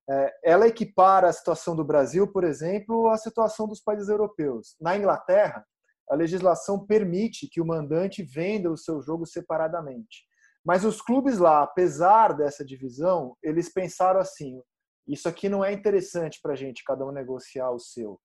é, 0.09 0.33
ela 0.43 0.67
equipara 0.67 1.27
a 1.27 1.33
situação 1.33 1.75
do 1.75 1.83
Brasil, 1.83 2.31
por 2.31 2.43
exemplo, 2.43 3.09
à 3.09 3.17
situação 3.17 3.67
dos 3.67 3.81
países 3.81 4.07
europeus. 4.07 4.75
Na 4.79 4.95
Inglaterra, 4.95 5.65
a 6.09 6.15
legislação 6.15 6.85
permite 6.85 7.49
que 7.49 7.59
o 7.59 7.65
mandante 7.65 8.23
venda 8.23 8.71
o 8.71 8.77
seu 8.77 9.01
jogo 9.01 9.25
separadamente. 9.25 10.25
Mas 10.63 10.85
os 10.85 11.01
clubes 11.01 11.37
lá, 11.37 11.63
apesar 11.63 12.33
dessa 12.33 12.63
divisão, 12.63 13.35
eles 13.43 13.71
pensaram 13.71 14.19
assim: 14.19 14.61
isso 15.07 15.27
aqui 15.27 15.49
não 15.49 15.63
é 15.63 15.73
interessante 15.73 16.39
para 16.41 16.53
a 16.53 16.55
gente, 16.55 16.83
cada 16.85 17.05
um 17.05 17.11
negociar 17.11 17.71
o 17.71 17.79
seu. 17.79 18.19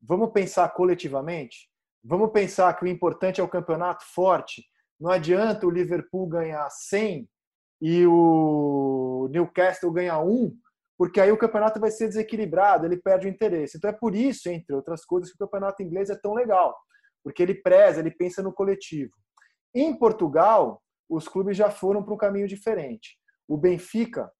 Vamos 0.00 0.30
pensar 0.32 0.68
coletivamente? 0.70 1.68
Vamos 2.02 2.30
pensar 2.30 2.72
que 2.74 2.84
o 2.84 2.88
importante 2.88 3.40
é 3.40 3.44
o 3.44 3.48
campeonato 3.48 4.04
forte. 4.04 4.64
Não 4.98 5.10
adianta 5.10 5.66
o 5.66 5.70
Liverpool 5.70 6.26
ganhar 6.26 6.68
100 6.70 7.28
e 7.80 8.06
o 8.06 9.28
Newcastle 9.30 9.92
ganhar 9.92 10.20
1, 10.20 10.56
porque 10.96 11.20
aí 11.20 11.30
o 11.30 11.38
campeonato 11.38 11.78
vai 11.78 11.90
ser 11.90 12.08
desequilibrado, 12.08 12.84
ele 12.84 12.96
perde 12.96 13.26
o 13.26 13.30
interesse. 13.30 13.76
Então 13.76 13.90
é 13.90 13.92
por 13.92 14.14
isso, 14.14 14.48
entre 14.48 14.74
outras 14.74 15.04
coisas, 15.04 15.30
que 15.30 15.36
o 15.36 15.46
campeonato 15.46 15.82
inglês 15.82 16.10
é 16.10 16.16
tão 16.16 16.34
legal, 16.34 16.76
porque 17.22 17.42
ele 17.42 17.54
preza, 17.54 18.00
ele 18.00 18.10
pensa 18.10 18.42
no 18.42 18.52
coletivo. 18.52 19.12
Em 19.74 19.96
Portugal, 19.96 20.82
os 21.08 21.28
clubes 21.28 21.56
já 21.56 21.70
foram 21.70 22.02
para 22.02 22.14
um 22.14 22.18
caminho 22.18 22.48
diferente. 22.48 23.16
O 23.46 23.56
Benfica, 23.56 24.30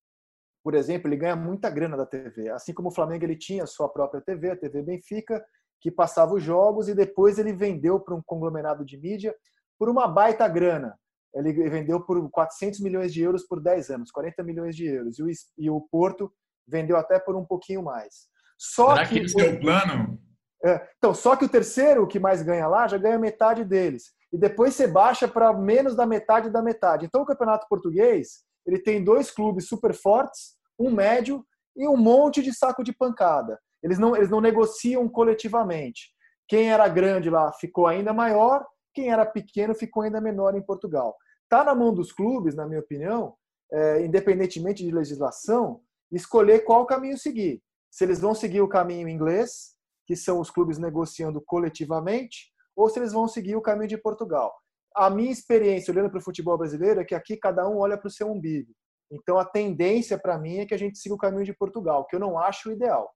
por 0.69 0.75
exemplo, 0.75 1.09
ele 1.09 1.17
ganha 1.17 1.35
muita 1.35 1.71
grana 1.71 1.97
da 1.97 2.05
TV. 2.05 2.51
Assim 2.51 2.75
como 2.75 2.91
o 2.91 2.95
Flamengo 2.95 3.25
ele 3.25 3.39
tinha 3.39 3.65
a 3.65 3.67
sua 3.67 3.89
própria 3.89 4.21
TV, 4.21 4.51
a 4.51 4.57
TV 4.57 4.83
Benfica, 4.83 5.43
que 5.81 5.91
passava 5.91 6.35
os 6.35 6.43
jogos 6.43 6.91
e 6.91 6.95
depois 6.95 7.39
ele 7.39 7.55
vendeu 7.55 7.99
para 7.99 8.15
um 8.15 8.21
conglomerado 8.23 8.85
de 8.85 8.99
mídia 8.99 9.35
por 9.79 9.89
uma 9.89 10.07
baita 10.07 10.47
grana. 10.47 10.95
Ele 11.35 11.55
vendeu 11.71 12.05
por 12.05 12.31
400 12.31 12.81
milhões 12.81 13.15
de 13.15 13.23
euros 13.23 13.47
por 13.47 13.63
10 13.63 13.89
anos, 13.89 14.11
40 14.11 14.43
milhões 14.43 14.77
de 14.77 14.85
euros. 14.85 15.19
E 15.19 15.23
o, 15.23 15.27
e 15.57 15.71
o 15.71 15.81
Porto 15.91 16.31
vendeu 16.67 16.99
até 16.99 17.19
por 17.19 17.35
um 17.35 17.47
pouquinho 17.47 17.83
mais. 17.83 18.27
Só 18.59 18.93
Será 18.93 19.09
que, 19.09 19.21
que 19.21 19.25
esse 19.25 19.41
é 19.41 19.49
o 19.49 19.61
plano? 19.61 20.21
É, 20.63 20.87
então, 20.99 21.15
só 21.15 21.35
que 21.35 21.47
o 21.47 21.49
terceiro, 21.49 22.07
que 22.07 22.21
mais 22.21 22.43
ganha 22.43 22.69
lá, 22.69 22.87
já 22.87 22.99
ganha 22.99 23.19
metade 23.19 23.65
deles. 23.65 24.13
E 24.31 24.37
depois 24.37 24.75
você 24.75 24.87
baixa 24.87 25.27
para 25.27 25.51
menos 25.55 25.97
da 25.97 26.05
metade 26.05 26.51
da 26.51 26.61
metade. 26.61 27.07
Então, 27.07 27.23
o 27.23 27.27
Campeonato 27.27 27.67
Português, 27.71 28.47
ele 28.67 28.79
tem 28.79 29.03
dois 29.03 29.31
clubes 29.31 29.67
super 29.67 29.95
fortes, 29.95 30.58
um 30.79 30.91
médio 30.91 31.45
e 31.77 31.87
um 31.89 31.97
monte 31.97 32.43
de 32.43 32.53
saco 32.53 32.83
de 32.83 32.93
pancada. 32.93 33.59
Eles 33.83 33.99
não, 33.99 34.17
eles 34.17 34.31
não 34.31 34.41
negociam 34.41 35.09
coletivamente. 35.09 36.13
Quem 36.49 36.71
era 36.71 36.89
grande 36.89 37.31
lá 37.31 37.53
ficou 37.53 37.87
ainda 37.87 38.13
maior, 38.13 38.67
quem 38.95 39.11
era 39.11 39.25
pequeno 39.25 39.75
ficou 39.75 40.03
ainda 40.03 40.21
menor 40.21 40.57
em 40.57 40.63
Portugal. 40.63 41.17
Está 41.45 41.63
na 41.63 41.75
mão 41.75 41.95
dos 41.95 42.13
clubes, 42.13 42.55
na 42.55 42.67
minha 42.67 42.81
opinião, 42.81 43.35
é, 43.73 44.05
independentemente 44.05 44.85
de 44.85 44.91
legislação, 44.91 45.81
escolher 46.11 46.61
qual 46.61 46.87
caminho 46.87 47.19
seguir. 47.19 47.63
Se 47.91 48.05
eles 48.05 48.21
vão 48.21 48.35
seguir 48.35 48.61
o 48.61 48.69
caminho 48.69 49.09
inglês, 49.09 49.75
que 50.07 50.17
são 50.17 50.41
os 50.41 50.51
clubes 50.51 50.79
negociando 50.79 51.41
coletivamente, 51.41 52.51
ou 52.75 52.89
se 52.89 52.99
eles 52.99 53.13
vão 53.13 53.29
seguir 53.29 53.57
o 53.57 53.63
caminho 53.63 53.89
de 53.89 53.99
Portugal. 53.99 54.55
A 54.95 55.11
minha 55.11 55.31
experiência 55.31 55.93
olhando 55.93 56.11
para 56.11 56.19
o 56.19 56.23
futebol 56.23 56.57
brasileiro 56.57 57.01
é 57.01 57.05
que 57.05 57.15
aqui 57.15 57.37
cada 57.37 57.69
um 57.69 57.79
olha 57.79 57.99
para 57.99 58.09
o 58.09 58.11
seu 58.11 58.31
umbigo. 58.31 58.73
Então 59.11 59.39
a 59.39 59.45
tendência 59.45 60.19
para 60.19 60.39
mim 60.39 60.59
é 60.59 60.67
que 60.67 60.75
a 60.75 60.79
gente 60.79 60.99
siga 60.99 61.15
o 61.15 61.19
caminho 61.19 61.45
de 61.45 61.55
Portugal, 61.55 62.07
que 62.07 62.17
eu 62.17 62.21
não 62.21 62.39
acho 62.39 62.71
ideal. 62.71 63.11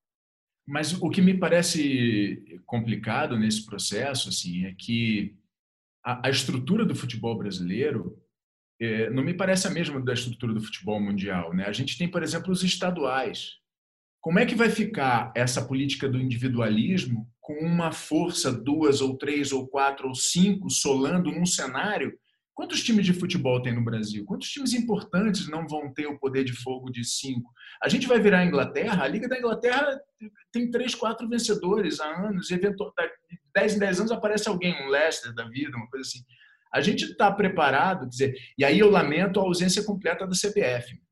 Mas 0.67 0.93
o 0.93 1.11
que 1.11 1.21
me 1.21 1.37
parece 1.37 2.61
complicado 2.67 3.39
nesse 3.39 3.67
processo 3.67 4.29
assim 4.29 4.65
é 4.67 4.75
que 4.79 5.37
a, 6.05 6.29
a 6.29 6.31
estrutura 6.31 6.85
do 6.85 6.95
futebol 6.95 7.37
brasileiro 7.37 8.19
é, 8.81 9.11
não 9.11 9.23
me 9.23 9.35
parece 9.35 9.67
a 9.67 9.71
mesma 9.71 10.01
da 10.01 10.13
estrutura 10.13 10.53
do 10.53 10.61
futebol 10.61 11.01
mundial. 11.01 11.55
Né? 11.55 11.67
A 11.67 11.73
gente 11.73 11.97
tem, 11.99 12.09
por 12.09 12.23
exemplo, 12.23 12.51
os 12.51 12.63
estaduais. 12.63 13.61
Como 14.21 14.39
é 14.39 14.47
que 14.47 14.55
vai 14.55 14.71
ficar 14.71 15.33
essa 15.35 15.65
política 15.65 16.09
do 16.09 16.21
individualismo 16.21 17.29
com 17.41 17.55
uma 17.55 17.91
força, 17.91 18.53
duas 18.53 19.01
ou 19.01 19.17
três 19.17 19.53
ou 19.53 19.67
quatro 19.67 20.09
ou 20.09 20.15
cinco, 20.15 20.71
solando 20.71 21.33
num 21.33 21.45
cenário 21.45 22.17
Quantos 22.63 22.85
times 22.85 23.05
de 23.05 23.13
futebol 23.13 23.61
tem 23.61 23.75
no 23.75 23.83
Brasil? 23.83 24.25
Quantos 24.25 24.49
times 24.49 24.73
importantes 24.73 25.49
não 25.49 25.67
vão 25.67 25.93
ter 25.93 26.07
o 26.07 26.17
poder 26.17 26.45
de 26.45 26.53
fogo 26.53 26.93
de 26.93 27.05
cinco? 27.05 27.53
A 27.83 27.89
gente 27.89 28.07
vai 28.07 28.21
virar 28.21 28.39
a 28.39 28.47
Inglaterra, 28.47 29.03
a 29.03 29.09
Liga 29.09 29.29
da 29.29 29.37
Inglaterra 29.37 30.01
tem 30.53 30.71
três, 30.71 30.95
quatro 30.95 31.29
vencedores 31.29 31.99
há 31.99 32.07
anos, 32.25 32.53
e 32.53 32.57
10 32.57 33.75
em 33.75 33.79
10 33.81 33.99
anos 33.99 34.13
aparece 34.13 34.49
alguém, 34.49 34.81
um 34.81 34.91
Leicester 34.91 35.35
da 35.35 35.49
vida, 35.49 35.77
uma 35.77 35.89
coisa 35.89 36.07
assim. 36.07 36.21
A 36.73 36.81
gente 36.81 37.03
está 37.07 37.33
preparado, 37.33 38.09
dizer, 38.09 38.33
e 38.57 38.65
aí 38.65 38.79
eu 38.79 38.89
lamento 38.89 39.41
a 39.41 39.43
ausência 39.43 39.83
completa 39.83 40.25
da 40.25 40.33
CBF. 40.33 41.03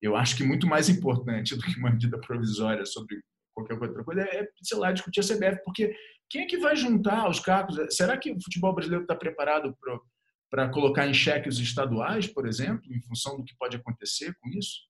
Eu 0.00 0.16
acho 0.16 0.38
que 0.38 0.42
muito 0.42 0.66
mais 0.66 0.88
importante 0.88 1.54
do 1.54 1.60
que 1.60 1.78
uma 1.78 1.90
medida 1.90 2.18
provisória 2.18 2.86
sobre 2.86 3.20
qualquer 3.54 3.74
outra 3.74 4.02
coisa 4.02 4.22
é, 4.22 4.48
sei 4.62 4.78
lá, 4.78 4.90
discutir 4.90 5.20
a 5.20 5.22
CBF, 5.22 5.62
porque 5.66 5.94
quem 6.30 6.44
é 6.44 6.46
que 6.46 6.56
vai 6.56 6.74
juntar 6.74 7.28
os 7.28 7.40
cacos? 7.40 7.76
Será 7.94 8.16
que 8.16 8.32
o 8.32 8.42
futebol 8.42 8.74
brasileiro 8.74 9.04
está 9.04 9.14
preparado 9.14 9.76
para 9.78 10.00
para 10.50 10.68
colocar 10.70 11.06
em 11.06 11.14
xeque 11.14 11.48
os 11.48 11.58
estaduais, 11.58 12.26
por 12.26 12.46
exemplo, 12.46 12.92
em 12.92 13.00
função 13.02 13.36
do 13.36 13.44
que 13.44 13.56
pode 13.56 13.76
acontecer 13.76 14.34
com 14.40 14.48
isso? 14.50 14.88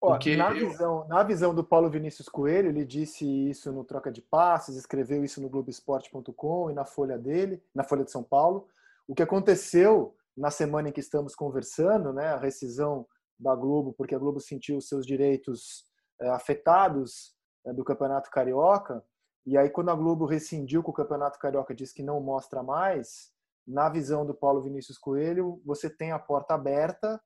Porque 0.00 0.36
na, 0.36 0.50
eu... 0.50 0.68
visão, 0.68 1.06
na 1.06 1.22
visão 1.22 1.54
do 1.54 1.62
Paulo 1.62 1.88
Vinícius 1.88 2.28
Coelho, 2.28 2.68
ele 2.68 2.84
disse 2.84 3.24
isso 3.24 3.70
no 3.72 3.84
Troca 3.84 4.10
de 4.10 4.20
Passes, 4.20 4.76
escreveu 4.76 5.24
isso 5.24 5.40
no 5.40 5.48
Globoesporte.com 5.48 6.70
e 6.70 6.74
na 6.74 6.84
Folha 6.84 7.16
dele, 7.16 7.62
na 7.72 7.84
Folha 7.84 8.04
de 8.04 8.10
São 8.10 8.22
Paulo. 8.22 8.66
O 9.06 9.14
que 9.14 9.22
aconteceu 9.22 10.16
na 10.36 10.50
semana 10.50 10.88
em 10.88 10.92
que 10.92 11.00
estamos 11.00 11.34
conversando, 11.34 12.12
né, 12.12 12.28
a 12.28 12.38
rescisão 12.38 13.06
da 13.38 13.54
Globo, 13.54 13.92
porque 13.92 14.14
a 14.14 14.18
Globo 14.18 14.40
sentiu 14.40 14.76
os 14.76 14.88
seus 14.88 15.06
direitos 15.06 15.84
é, 16.20 16.28
afetados 16.30 17.34
é, 17.64 17.72
do 17.72 17.84
Campeonato 17.84 18.30
Carioca, 18.30 19.04
e 19.46 19.56
aí 19.56 19.68
quando 19.68 19.90
a 19.90 19.94
Globo 19.94 20.24
rescindiu 20.24 20.82
com 20.82 20.90
o 20.90 20.94
Campeonato 20.94 21.38
Carioca, 21.38 21.74
disse 21.74 21.94
que 21.94 22.02
não 22.02 22.20
mostra 22.20 22.62
mais, 22.62 23.31
na 23.66 23.88
visão 23.88 24.26
do 24.26 24.34
Paulo 24.34 24.62
Vinícius 24.62 24.98
Coelho, 24.98 25.60
você 25.64 25.88
tem 25.88 26.12
a 26.12 26.18
porta 26.18 26.54
aberta 26.54 27.20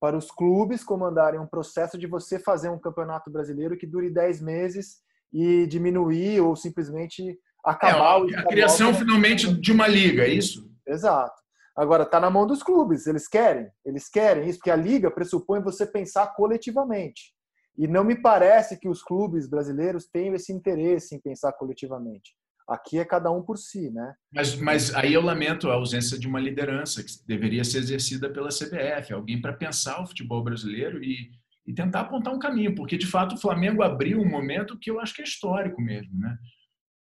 para 0.00 0.16
os 0.16 0.30
clubes 0.30 0.82
comandarem 0.82 1.38
um 1.38 1.46
processo 1.46 1.96
de 1.96 2.06
você 2.06 2.38
fazer 2.38 2.68
um 2.68 2.78
campeonato 2.78 3.30
brasileiro 3.30 3.76
que 3.76 3.86
dure 3.86 4.10
10 4.10 4.40
meses 4.40 4.96
e 5.32 5.66
diminuir 5.66 6.40
ou 6.40 6.56
simplesmente 6.56 7.38
acabar 7.64 8.20
é, 8.28 8.36
a 8.36 8.46
criação 8.46 8.92
finalmente 8.92 9.52
de 9.54 9.70
uma 9.70 9.86
liga, 9.86 10.24
é 10.24 10.28
isso? 10.28 10.68
Exato. 10.86 11.40
Agora 11.76 12.02
está 12.02 12.20
na 12.20 12.28
mão 12.28 12.46
dos 12.46 12.62
clubes, 12.62 13.06
eles 13.06 13.28
querem, 13.28 13.70
eles 13.84 14.08
querem 14.08 14.48
isso 14.48 14.58
porque 14.58 14.70
a 14.70 14.76
liga 14.76 15.10
pressupõe 15.10 15.62
você 15.62 15.86
pensar 15.86 16.34
coletivamente. 16.34 17.32
E 17.78 17.86
não 17.88 18.04
me 18.04 18.20
parece 18.20 18.78
que 18.78 18.88
os 18.88 19.02
clubes 19.02 19.48
brasileiros 19.48 20.06
tenham 20.06 20.34
esse 20.34 20.52
interesse 20.52 21.14
em 21.14 21.20
pensar 21.20 21.52
coletivamente. 21.52 22.34
Aqui 22.68 22.98
é 22.98 23.04
cada 23.04 23.30
um 23.30 23.42
por 23.42 23.58
si, 23.58 23.90
né? 23.90 24.14
Mas, 24.32 24.54
mas 24.56 24.94
aí 24.94 25.12
eu 25.12 25.22
lamento 25.22 25.68
a 25.68 25.74
ausência 25.74 26.18
de 26.18 26.26
uma 26.26 26.40
liderança 26.40 27.02
que 27.02 27.12
deveria 27.26 27.64
ser 27.64 27.78
exercida 27.78 28.30
pela 28.30 28.48
CBF, 28.48 29.12
alguém 29.12 29.40
para 29.40 29.52
pensar 29.52 30.02
o 30.02 30.06
futebol 30.06 30.42
brasileiro 30.42 31.02
e, 31.02 31.30
e 31.66 31.74
tentar 31.74 32.00
apontar 32.00 32.32
um 32.32 32.38
caminho, 32.38 32.74
porque 32.74 32.96
de 32.96 33.06
fato 33.06 33.34
o 33.34 33.38
Flamengo 33.38 33.82
abriu 33.82 34.20
um 34.20 34.28
momento 34.28 34.78
que 34.78 34.90
eu 34.90 35.00
acho 35.00 35.14
que 35.14 35.22
é 35.22 35.24
histórico 35.24 35.80
mesmo, 35.80 36.18
né? 36.18 36.36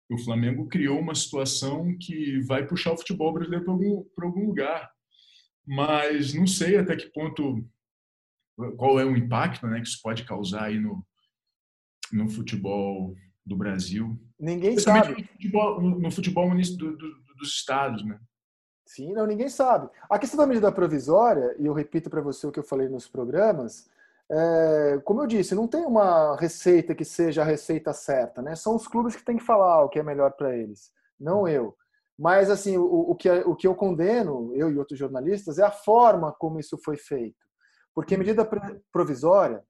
O 0.10 0.18
Flamengo 0.18 0.68
criou 0.68 1.00
uma 1.00 1.16
situação 1.16 1.98
que 2.00 2.40
vai 2.42 2.66
puxar 2.66 2.94
o 2.94 2.98
futebol 2.98 3.34
brasileiro 3.34 3.66
para 3.66 3.74
algum, 3.74 4.06
algum 4.22 4.48
lugar, 4.48 4.92
mas 5.66 6.34
não 6.34 6.46
sei 6.46 6.78
até 6.78 6.96
que 6.96 7.12
ponto 7.12 7.68
qual 8.78 9.00
é 9.00 9.06
o 9.06 9.18
impacto, 9.18 9.66
né, 9.66 9.82
que 9.82 9.88
isso 9.88 10.00
pode 10.04 10.24
causar 10.26 10.66
aí 10.66 10.80
no 10.80 11.04
no 12.14 12.30
futebol 12.30 13.16
do 13.46 13.56
Brasil. 13.56 14.18
Ninguém 14.40 14.78
sabe. 14.78 15.22
No 15.22 15.28
futebol, 15.28 15.82
no 15.82 16.12
futebol 16.12 16.50
do, 16.50 16.98
do, 16.98 17.36
dos 17.38 17.50
estados, 17.50 18.06
né? 18.06 18.20
Sim, 18.86 19.14
não, 19.14 19.26
ninguém 19.26 19.50
sabe. 19.50 19.90
A 20.10 20.20
questão 20.20 20.38
da 20.38 20.48
medida 20.48 20.72
provisória, 20.72 21.56
e 21.58 21.66
eu 21.66 21.74
repito 21.74 22.10
para 22.10 22.22
você 22.22 22.46
o 22.46 22.52
que 22.52 22.60
eu 22.60 22.64
falei 22.64 22.88
nos 22.90 23.08
programas, 23.08 23.90
é, 24.30 25.02
como 25.04 25.22
eu 25.22 25.28
disse, 25.28 25.56
não 25.56 25.68
tem 25.68 25.86
uma 25.86 26.36
receita 26.38 26.94
que 26.94 27.06
seja 27.06 27.42
a 27.42 27.46
receita 27.46 27.94
certa, 27.94 28.42
né? 28.42 28.56
São 28.56 28.76
os 28.76 28.88
clubes 28.88 29.16
que 29.16 29.24
têm 29.24 29.38
que 29.38 29.44
falar 29.44 29.84
o 29.84 29.90
que 29.90 30.00
é 30.00 30.04
melhor 30.04 30.32
para 30.34 30.56
eles, 30.56 30.92
não 31.20 31.48
eu. 31.48 31.76
Mas, 32.18 32.50
assim, 32.50 32.78
o, 32.78 32.84
o, 32.84 33.16
que, 33.16 33.30
o 33.30 33.56
que 33.56 33.68
eu 33.68 33.76
condeno, 33.76 34.52
eu 34.54 34.72
e 34.72 34.78
outros 34.78 35.00
jornalistas, 35.00 35.58
é 35.58 35.64
a 35.64 35.72
forma 35.72 36.32
como 36.32 36.60
isso 36.60 36.78
foi 36.78 36.96
feito. 36.96 37.44
Porque 37.94 38.18
medida 38.18 38.48
provisória 38.92 39.64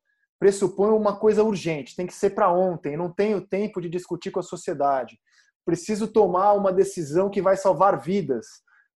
pressupõe 0.43 0.89
uma 0.89 1.17
coisa 1.17 1.41
urgente, 1.41 1.95
tem 1.95 2.06
que 2.06 2.13
ser 2.13 2.32
para 2.32 2.51
ontem, 2.51 2.97
não 2.97 3.10
tenho 3.10 3.39
tempo 3.39 3.79
de 3.79 3.88
discutir 3.88 4.29
com 4.29 4.41
a 4.41 4.43
sociedade. 4.43 5.17
Preciso 5.63 6.06
tomar 6.06 6.51
uma 6.51 6.73
decisão 6.73 7.29
que 7.29 7.41
vai 7.41 7.56
salvar 7.56 7.97
vidas. 7.97 8.45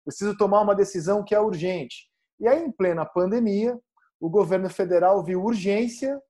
Preciso 0.03 0.36
tomar 0.36 0.60
uma 0.60 0.75
decisão 0.75 1.23
que 1.23 1.33
é 1.33 1.39
urgente. 1.39 2.10
E 2.38 2.49
aí, 2.49 2.65
em 2.65 2.69
plena 2.69 3.05
pandemia, 3.05 3.79
o 4.19 4.29
governo 4.29 4.69
federal 4.69 5.23
viu 5.23 5.41
urgência 5.41 6.21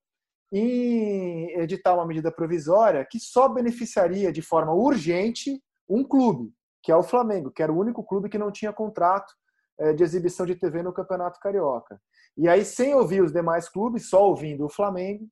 em 0.53 1.49
editar 1.61 1.95
uma 1.95 2.05
medida 2.05 2.31
provisória 2.31 3.03
que 3.03 3.19
só 3.19 3.49
beneficiaria 3.49 4.31
de 4.31 4.43
forma 4.43 4.71
urgente 4.71 5.59
um 5.89 6.03
clube, 6.03 6.53
que 6.83 6.91
é 6.91 6.95
o 6.95 7.01
Flamengo, 7.01 7.49
que 7.49 7.63
era 7.63 7.73
o 7.73 7.79
único 7.79 8.03
clube 8.03 8.29
que 8.29 8.37
não 8.37 8.51
tinha 8.51 8.71
contrato 8.71 9.33
eh, 9.79 9.93
de 9.93 10.03
exibição 10.03 10.45
de 10.45 10.53
TV 10.53 10.83
no 10.83 10.93
Campeonato 10.93 11.39
Carioca. 11.39 11.99
E 12.37 12.47
aí, 12.47 12.63
sem 12.63 12.93
ouvir 12.93 13.21
os 13.21 13.31
demais 13.31 13.67
clubes, 13.67 14.09
só 14.09 14.27
ouvindo 14.27 14.65
o 14.65 14.69
Flamengo, 14.69 15.27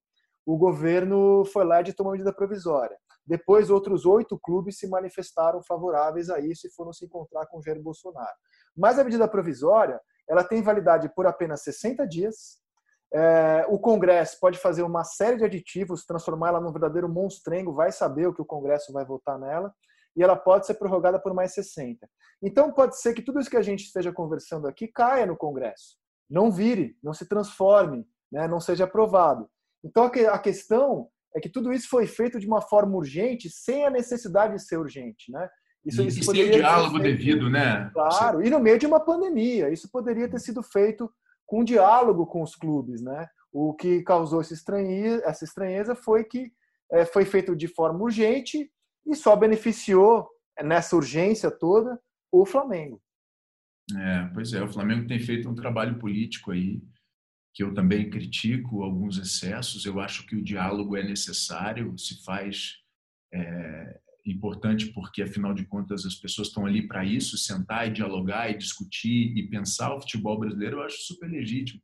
o 0.45 0.57
governo 0.57 1.45
foi 1.45 1.63
lá 1.63 1.81
e 1.81 1.93
tomou 1.93 2.13
medida 2.13 2.33
provisória. 2.33 2.97
Depois, 3.25 3.69
outros 3.69 4.05
oito 4.05 4.39
clubes 4.39 4.77
se 4.77 4.87
manifestaram 4.87 5.61
favoráveis 5.63 6.29
a 6.29 6.39
isso 6.39 6.67
e 6.67 6.71
foram 6.71 6.93
se 6.93 7.05
encontrar 7.05 7.45
com 7.47 7.61
Jair 7.61 7.81
Bolsonaro. 7.81 8.35
Mas 8.75 8.99
a 8.99 9.03
medida 9.03 9.27
provisória 9.27 9.99
ela 10.27 10.43
tem 10.43 10.61
validade 10.61 11.09
por 11.15 11.25
apenas 11.25 11.61
60 11.61 12.07
dias. 12.07 12.59
É, 13.13 13.65
o 13.69 13.79
Congresso 13.79 14.39
pode 14.39 14.57
fazer 14.57 14.83
uma 14.83 15.03
série 15.03 15.37
de 15.37 15.45
aditivos, 15.45 16.05
transformar 16.05 16.49
ela 16.49 16.61
num 16.61 16.71
verdadeiro 16.71 17.07
monstrengo, 17.07 17.73
vai 17.73 17.91
saber 17.91 18.27
o 18.27 18.33
que 18.33 18.41
o 18.41 18.45
Congresso 18.45 18.91
vai 18.91 19.05
votar 19.05 19.39
nela, 19.39 19.73
e 20.15 20.23
ela 20.23 20.35
pode 20.35 20.65
ser 20.65 20.75
prorrogada 20.75 21.19
por 21.19 21.33
mais 21.33 21.53
60. 21.53 22.07
Então, 22.41 22.71
pode 22.71 22.99
ser 22.99 23.13
que 23.13 23.21
tudo 23.21 23.39
isso 23.39 23.49
que 23.49 23.57
a 23.57 23.61
gente 23.61 23.85
esteja 23.85 24.11
conversando 24.11 24.67
aqui 24.67 24.87
caia 24.87 25.25
no 25.25 25.37
Congresso, 25.37 25.97
não 26.29 26.51
vire, 26.51 26.97
não 27.03 27.13
se 27.13 27.27
transforme, 27.27 28.05
né, 28.31 28.47
não 28.47 28.59
seja 28.59 28.85
aprovado. 28.85 29.49
Então, 29.83 30.05
a 30.05 30.39
questão 30.39 31.07
é 31.35 31.39
que 31.39 31.49
tudo 31.49 31.71
isso 31.71 31.87
foi 31.89 32.07
feito 32.07 32.39
de 32.39 32.47
uma 32.47 32.61
forma 32.61 32.95
urgente, 32.95 33.49
sem 33.49 33.85
a 33.85 33.89
necessidade 33.89 34.53
de 34.53 34.61
ser 34.61 34.77
urgente. 34.77 35.31
Né? 35.31 35.47
Isso, 35.85 36.01
isso 36.01 36.19
e 36.19 36.23
sem 36.23 36.49
o 36.49 36.51
diálogo 36.51 36.97
devido, 36.97 37.49
né? 37.49 37.89
Claro, 37.93 38.43
e 38.43 38.49
no 38.49 38.59
meio 38.59 38.79
de 38.79 38.87
uma 38.87 38.99
pandemia. 38.99 39.69
Isso 39.69 39.89
poderia 39.91 40.27
ter 40.27 40.39
sido 40.39 40.63
feito 40.63 41.11
com 41.45 41.63
diálogo 41.63 42.25
com 42.25 42.41
os 42.41 42.55
clubes, 42.55 43.01
né? 43.01 43.27
O 43.51 43.73
que 43.73 44.01
causou 44.01 44.41
essa 44.41 44.53
estranheza, 44.53 45.23
essa 45.25 45.45
estranheza 45.45 45.95
foi 45.95 46.23
que 46.23 46.51
é, 46.91 47.05
foi 47.05 47.25
feito 47.25 47.55
de 47.55 47.67
forma 47.67 48.01
urgente 48.01 48.69
e 49.05 49.15
só 49.15 49.35
beneficiou 49.35 50.27
nessa 50.63 50.95
urgência 50.95 51.51
toda 51.51 51.99
o 52.31 52.45
Flamengo. 52.45 52.99
É, 53.93 54.25
pois 54.33 54.51
é, 54.53 54.63
o 54.63 54.71
Flamengo 54.71 55.07
tem 55.07 55.19
feito 55.19 55.49
um 55.49 55.53
trabalho 55.53 55.99
político 55.99 56.51
aí 56.51 56.81
que 57.53 57.63
eu 57.63 57.73
também 57.73 58.09
critico 58.09 58.83
alguns 58.83 59.17
excessos. 59.17 59.85
Eu 59.85 59.99
acho 59.99 60.25
que 60.25 60.35
o 60.35 60.43
diálogo 60.43 60.97
é 60.97 61.03
necessário, 61.03 61.97
se 61.97 62.21
faz 62.23 62.73
é, 63.33 63.99
importante 64.25 64.87
porque, 64.87 65.21
afinal 65.21 65.53
de 65.53 65.65
contas, 65.65 66.05
as 66.05 66.15
pessoas 66.15 66.49
estão 66.49 66.65
ali 66.65 66.87
para 66.87 67.05
isso, 67.05 67.37
sentar 67.37 67.87
e 67.87 67.93
dialogar 67.93 68.49
e 68.49 68.57
discutir 68.57 69.37
e 69.37 69.47
pensar 69.47 69.95
o 69.95 70.01
futebol 70.01 70.39
brasileiro, 70.39 70.77
eu 70.77 70.83
acho 70.83 70.97
super 71.03 71.29
legítimo. 71.29 71.81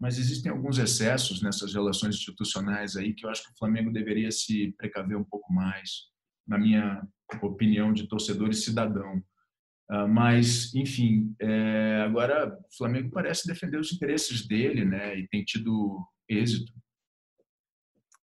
Mas 0.00 0.18
existem 0.18 0.50
alguns 0.50 0.78
excessos 0.78 1.42
nessas 1.42 1.74
relações 1.74 2.14
institucionais 2.14 2.96
aí 2.96 3.12
que 3.12 3.26
eu 3.26 3.30
acho 3.30 3.44
que 3.44 3.52
o 3.52 3.58
Flamengo 3.58 3.92
deveria 3.92 4.30
se 4.30 4.72
precaver 4.78 5.18
um 5.18 5.24
pouco 5.24 5.52
mais, 5.52 6.06
na 6.46 6.56
minha 6.56 7.06
opinião 7.42 7.92
de 7.92 8.08
torcedor 8.08 8.48
e 8.48 8.54
cidadão. 8.54 9.22
Uh, 9.90 10.06
mas, 10.06 10.72
enfim, 10.72 11.34
é, 11.40 12.02
agora 12.04 12.46
o 12.46 12.76
Flamengo 12.76 13.10
parece 13.10 13.48
defender 13.48 13.76
os 13.76 13.92
interesses 13.92 14.46
dele, 14.46 14.84
né? 14.84 15.18
E 15.18 15.26
tem 15.26 15.42
tido 15.42 16.00
êxito. 16.28 16.72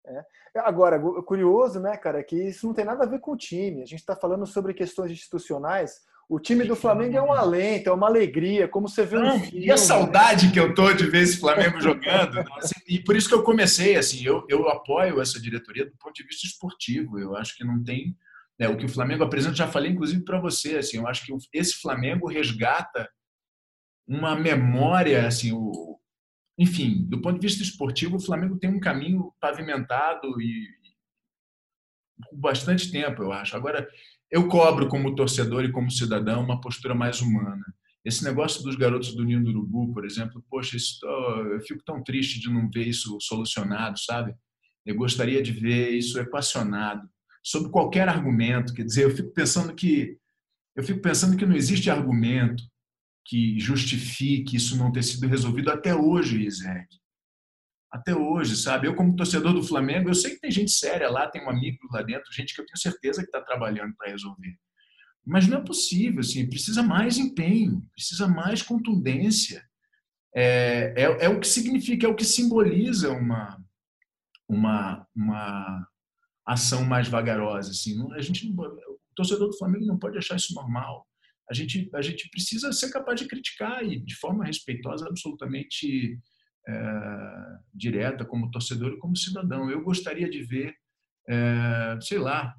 É. 0.05 0.23
Agora, 0.59 0.97
curioso, 1.23 1.79
né, 1.79 1.97
cara, 1.97 2.23
que 2.23 2.35
isso 2.35 2.65
não 2.65 2.73
tem 2.73 2.85
nada 2.85 3.03
a 3.03 3.07
ver 3.07 3.19
com 3.19 3.33
o 3.33 3.37
time. 3.37 3.83
A 3.83 3.85
gente 3.85 3.99
está 3.99 4.15
falando 4.15 4.47
sobre 4.47 4.73
questões 4.73 5.11
institucionais. 5.11 5.91
O 6.29 6.39
time 6.39 6.63
do 6.63 6.75
Flamengo 6.75 7.17
é 7.17 7.21
um 7.21 7.33
alento, 7.33 7.89
é 7.89 7.93
uma 7.93 8.07
alegria, 8.07 8.67
como 8.67 8.87
você 8.87 9.05
vê 9.05 9.17
no 9.17 9.39
filme. 9.39 9.65
E 9.65 9.71
a 9.71 9.77
saudade 9.77 10.51
que 10.51 10.59
eu 10.59 10.73
tô 10.73 10.91
de 10.93 11.05
ver 11.05 11.23
esse 11.23 11.37
Flamengo 11.37 11.79
jogando. 11.81 12.39
Assim, 12.57 12.75
e 12.87 13.03
por 13.03 13.15
isso 13.15 13.27
que 13.27 13.35
eu 13.35 13.43
comecei, 13.43 13.97
assim, 13.97 14.25
eu, 14.25 14.45
eu 14.49 14.67
apoio 14.69 15.21
essa 15.21 15.39
diretoria 15.39 15.85
do 15.85 15.97
ponto 15.97 16.13
de 16.13 16.23
vista 16.23 16.47
esportivo. 16.47 17.19
Eu 17.19 17.35
acho 17.35 17.55
que 17.57 17.65
não 17.65 17.83
tem... 17.83 18.15
Né, 18.59 18.67
o 18.67 18.77
que 18.77 18.85
o 18.85 18.89
Flamengo 18.89 19.23
apresenta, 19.23 19.55
já 19.55 19.67
falei 19.67 19.91
inclusive 19.91 20.23
para 20.23 20.39
você, 20.39 20.77
assim, 20.77 20.97
eu 20.97 21.07
acho 21.07 21.25
que 21.25 21.33
esse 21.53 21.75
Flamengo 21.75 22.27
resgata 22.27 23.07
uma 24.07 24.35
memória, 24.35 25.27
assim, 25.27 25.51
o, 25.51 25.99
enfim, 26.57 27.05
do 27.07 27.21
ponto 27.21 27.39
de 27.39 27.47
vista 27.47 27.61
esportivo, 27.61 28.17
o 28.17 28.21
Flamengo 28.21 28.57
tem 28.57 28.69
um 28.69 28.79
caminho 28.79 29.31
pavimentado 29.39 30.41
e 30.41 30.67
bastante 32.33 32.91
tempo, 32.91 33.21
eu 33.21 33.31
acho. 33.31 33.55
Agora, 33.55 33.87
eu 34.31 34.47
cobro 34.47 34.87
como 34.87 35.15
torcedor 35.15 35.63
e 35.63 35.71
como 35.71 35.91
cidadão 35.91 36.43
uma 36.43 36.59
postura 36.59 36.95
mais 36.95 37.21
humana. 37.21 37.63
Esse 38.03 38.23
negócio 38.23 38.63
dos 38.63 38.75
garotos 38.75 39.13
do 39.13 39.23
Ninho 39.23 39.43
do 39.43 39.49
Urubu, 39.51 39.93
por 39.93 40.05
exemplo, 40.05 40.43
poxa, 40.49 40.77
isso, 40.77 41.05
eu 41.05 41.61
fico 41.61 41.83
tão 41.83 42.03
triste 42.03 42.39
de 42.39 42.49
não 42.49 42.69
ver 42.69 42.87
isso 42.87 43.17
solucionado, 43.21 43.99
sabe? 43.99 44.33
Eu 44.85 44.95
gostaria 44.95 45.43
de 45.43 45.51
ver 45.51 45.91
isso 45.91 46.19
equacionado, 46.19 47.07
sob 47.47 47.69
qualquer 47.71 48.09
argumento. 48.09 48.73
Quer 48.73 48.83
dizer, 48.83 49.03
eu 49.05 49.15
fico 49.15 49.31
pensando 49.31 49.73
que 49.73 50.17
eu 50.75 50.83
fico 50.83 51.01
pensando 51.01 51.37
que 51.37 51.45
não 51.45 51.55
existe 51.55 51.89
argumento 51.89 52.63
que 53.25 53.59
justifique 53.59 54.57
isso 54.57 54.77
não 54.77 54.91
ter 54.91 55.03
sido 55.03 55.27
resolvido 55.27 55.71
até 55.71 55.95
hoje, 55.95 56.45
Isaac. 56.45 56.87
Até 57.91 58.13
hoje, 58.13 58.55
sabe? 58.55 58.87
Eu, 58.87 58.95
como 58.95 59.15
torcedor 59.15 59.53
do 59.53 59.63
Flamengo, 59.63 60.09
eu 60.09 60.13
sei 60.13 60.31
que 60.31 60.41
tem 60.41 60.51
gente 60.51 60.71
séria 60.71 61.09
lá, 61.09 61.27
tem 61.27 61.43
um 61.43 61.49
amigo 61.49 61.79
lá 61.91 62.01
dentro, 62.03 62.33
gente 62.33 62.53
que 62.53 62.61
eu 62.61 62.65
tenho 62.65 62.77
certeza 62.77 63.21
que 63.21 63.27
está 63.27 63.41
trabalhando 63.41 63.95
para 63.97 64.11
resolver. 64.11 64.55
Mas 65.25 65.47
não 65.47 65.57
é 65.57 65.63
possível, 65.63 66.19
assim, 66.19 66.47
precisa 66.47 66.83
mais 66.83 67.17
empenho, 67.17 67.81
precisa 67.95 68.27
mais 68.27 68.61
contundência. 68.61 69.65
É, 70.35 70.93
é, 70.95 71.25
é 71.25 71.29
o 71.29 71.39
que 71.39 71.47
significa, 71.47 72.05
é 72.05 72.09
o 72.09 72.15
que 72.15 72.25
simboliza 72.25 73.11
uma, 73.11 73.57
uma, 74.47 75.07
uma 75.15 75.87
ação 76.47 76.85
mais 76.85 77.07
vagarosa. 77.07 77.71
Assim. 77.71 77.95
A 78.13 78.21
gente, 78.21 78.49
o 78.49 78.97
torcedor 79.15 79.49
do 79.49 79.57
Flamengo 79.57 79.85
não 79.85 79.99
pode 79.99 80.17
achar 80.17 80.35
isso 80.35 80.53
normal 80.53 81.05
a 81.49 81.53
gente, 81.53 81.89
a 81.93 82.01
gente 82.01 82.29
precisa 82.29 82.71
ser 82.73 82.91
capaz 82.91 83.19
de 83.19 83.27
criticar 83.27 83.83
e 83.83 83.99
de 83.99 84.15
forma 84.15 84.45
respeitosa, 84.45 85.07
absolutamente 85.07 86.19
é, 86.67 86.73
direta, 87.73 88.25
como 88.25 88.51
torcedor 88.51 88.93
e 88.93 88.97
como 88.97 89.15
cidadão. 89.15 89.69
Eu 89.71 89.81
gostaria 89.81 90.29
de 90.29 90.43
ver, 90.43 90.75
é, 91.27 91.97
sei 92.01 92.19
lá, 92.19 92.53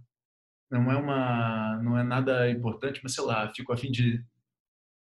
não 0.71 0.91
é 0.91 0.97
uma, 0.97 1.81
não 1.83 1.99
é 1.99 2.03
nada 2.03 2.51
importante, 2.51 3.01
mas 3.03 3.15
sei 3.15 3.25
lá, 3.25 3.53
fico 3.55 3.73
a 3.73 3.77
fim 3.77 3.91
de 3.91 4.23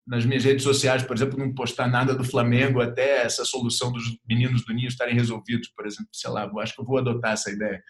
nas 0.05 0.27
minhas 0.27 0.43
redes 0.43 0.65
sociais, 0.65 1.05
por 1.05 1.15
exemplo, 1.15 1.39
não 1.39 1.55
postar 1.55 1.87
nada 1.87 2.13
do 2.13 2.25
Flamengo 2.25 2.81
até 2.81 3.23
essa 3.23 3.45
solução 3.45 3.93
dos 3.93 4.03
meninos 4.29 4.65
do 4.65 4.75
Ninho 4.75 4.89
estarem 4.89 5.15
resolvidos, 5.15 5.69
por 5.69 5.87
exemplo, 5.87 6.09
sei 6.13 6.29
lá, 6.29 6.51
acho 6.59 6.75
que 6.75 6.81
eu 6.81 6.85
vou 6.85 6.99
adotar 6.99 7.33
essa 7.33 7.53
ideia. 7.53 7.81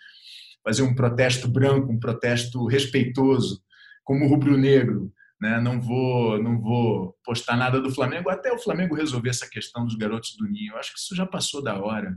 Fazer 0.65 0.83
um 0.83 0.95
protesto 0.95 1.49
branco, 1.49 1.93
um 1.93 1.99
protesto 1.99 2.65
respeitoso, 2.67 3.63
como 4.05 4.29
rubro-negro, 4.29 5.13
né? 5.41 5.61
Não 5.61 5.81
vou, 5.81 6.41
não 6.41 6.61
vou 6.61 7.17
postar 7.25 7.57
nada 7.57 7.81
do 7.81 7.93
Flamengo 7.93 8.31
até 8.31 8.53
o 8.53 8.59
Flamengo 8.59 8.95
resolver 8.95 9.31
essa 9.31 9.49
questão 9.49 9.85
dos 9.85 9.97
garotos 9.97 10.37
do 10.37 10.47
Ninho. 10.47 10.73
Eu 10.73 10.79
acho 10.79 10.93
que 10.93 11.01
isso 11.01 11.17
já 11.17 11.27
passou 11.27 11.61
da 11.61 11.83
hora. 11.83 12.17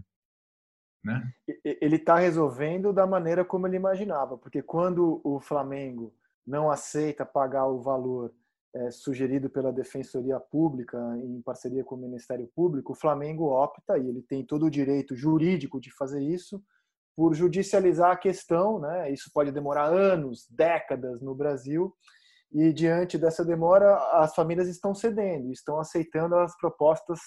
Né? 1.04 1.24
Ele 1.64 1.98
está 1.98 2.18
resolvendo 2.18 2.94
da 2.94 3.06
maneira 3.06 3.44
como 3.44 3.68
ele 3.68 3.76
imaginava, 3.76 4.38
porque 4.38 4.62
quando 4.62 5.22
o 5.24 5.40
Flamengo 5.40 6.14
não 6.46 6.70
aceita 6.70 7.26
pagar 7.26 7.68
o 7.68 7.82
valor 7.82 8.34
é, 8.76 8.92
sugerido 8.92 9.50
pela 9.50 9.72
Defensoria 9.72 10.40
Pública 10.40 10.98
em 11.24 11.42
parceria 11.42 11.84
com 11.84 11.96
o 11.96 12.00
Ministério 12.00 12.48
Público, 12.56 12.94
o 12.94 12.96
Flamengo 12.96 13.46
opta, 13.46 13.98
e 13.98 14.08
ele 14.08 14.22
tem 14.22 14.44
todo 14.44 14.66
o 14.66 14.72
direito 14.72 15.16
jurídico 15.16 15.80
de 15.80 15.92
fazer 15.92 16.22
isso, 16.22 16.62
por 17.16 17.34
judicializar 17.34 18.12
a 18.12 18.18
questão. 18.18 18.80
Né? 18.80 19.12
Isso 19.12 19.30
pode 19.34 19.52
demorar 19.52 19.86
anos, 19.86 20.46
décadas 20.50 21.22
no 21.22 21.34
Brasil, 21.34 21.94
e 22.52 22.72
diante 22.72 23.18
dessa 23.18 23.44
demora, 23.44 23.98
as 24.22 24.34
famílias 24.34 24.68
estão 24.68 24.96
cedendo, 24.96 25.52
estão 25.52 25.80
aceitando 25.80 26.36
as 26.36 26.56
propostas 26.58 27.20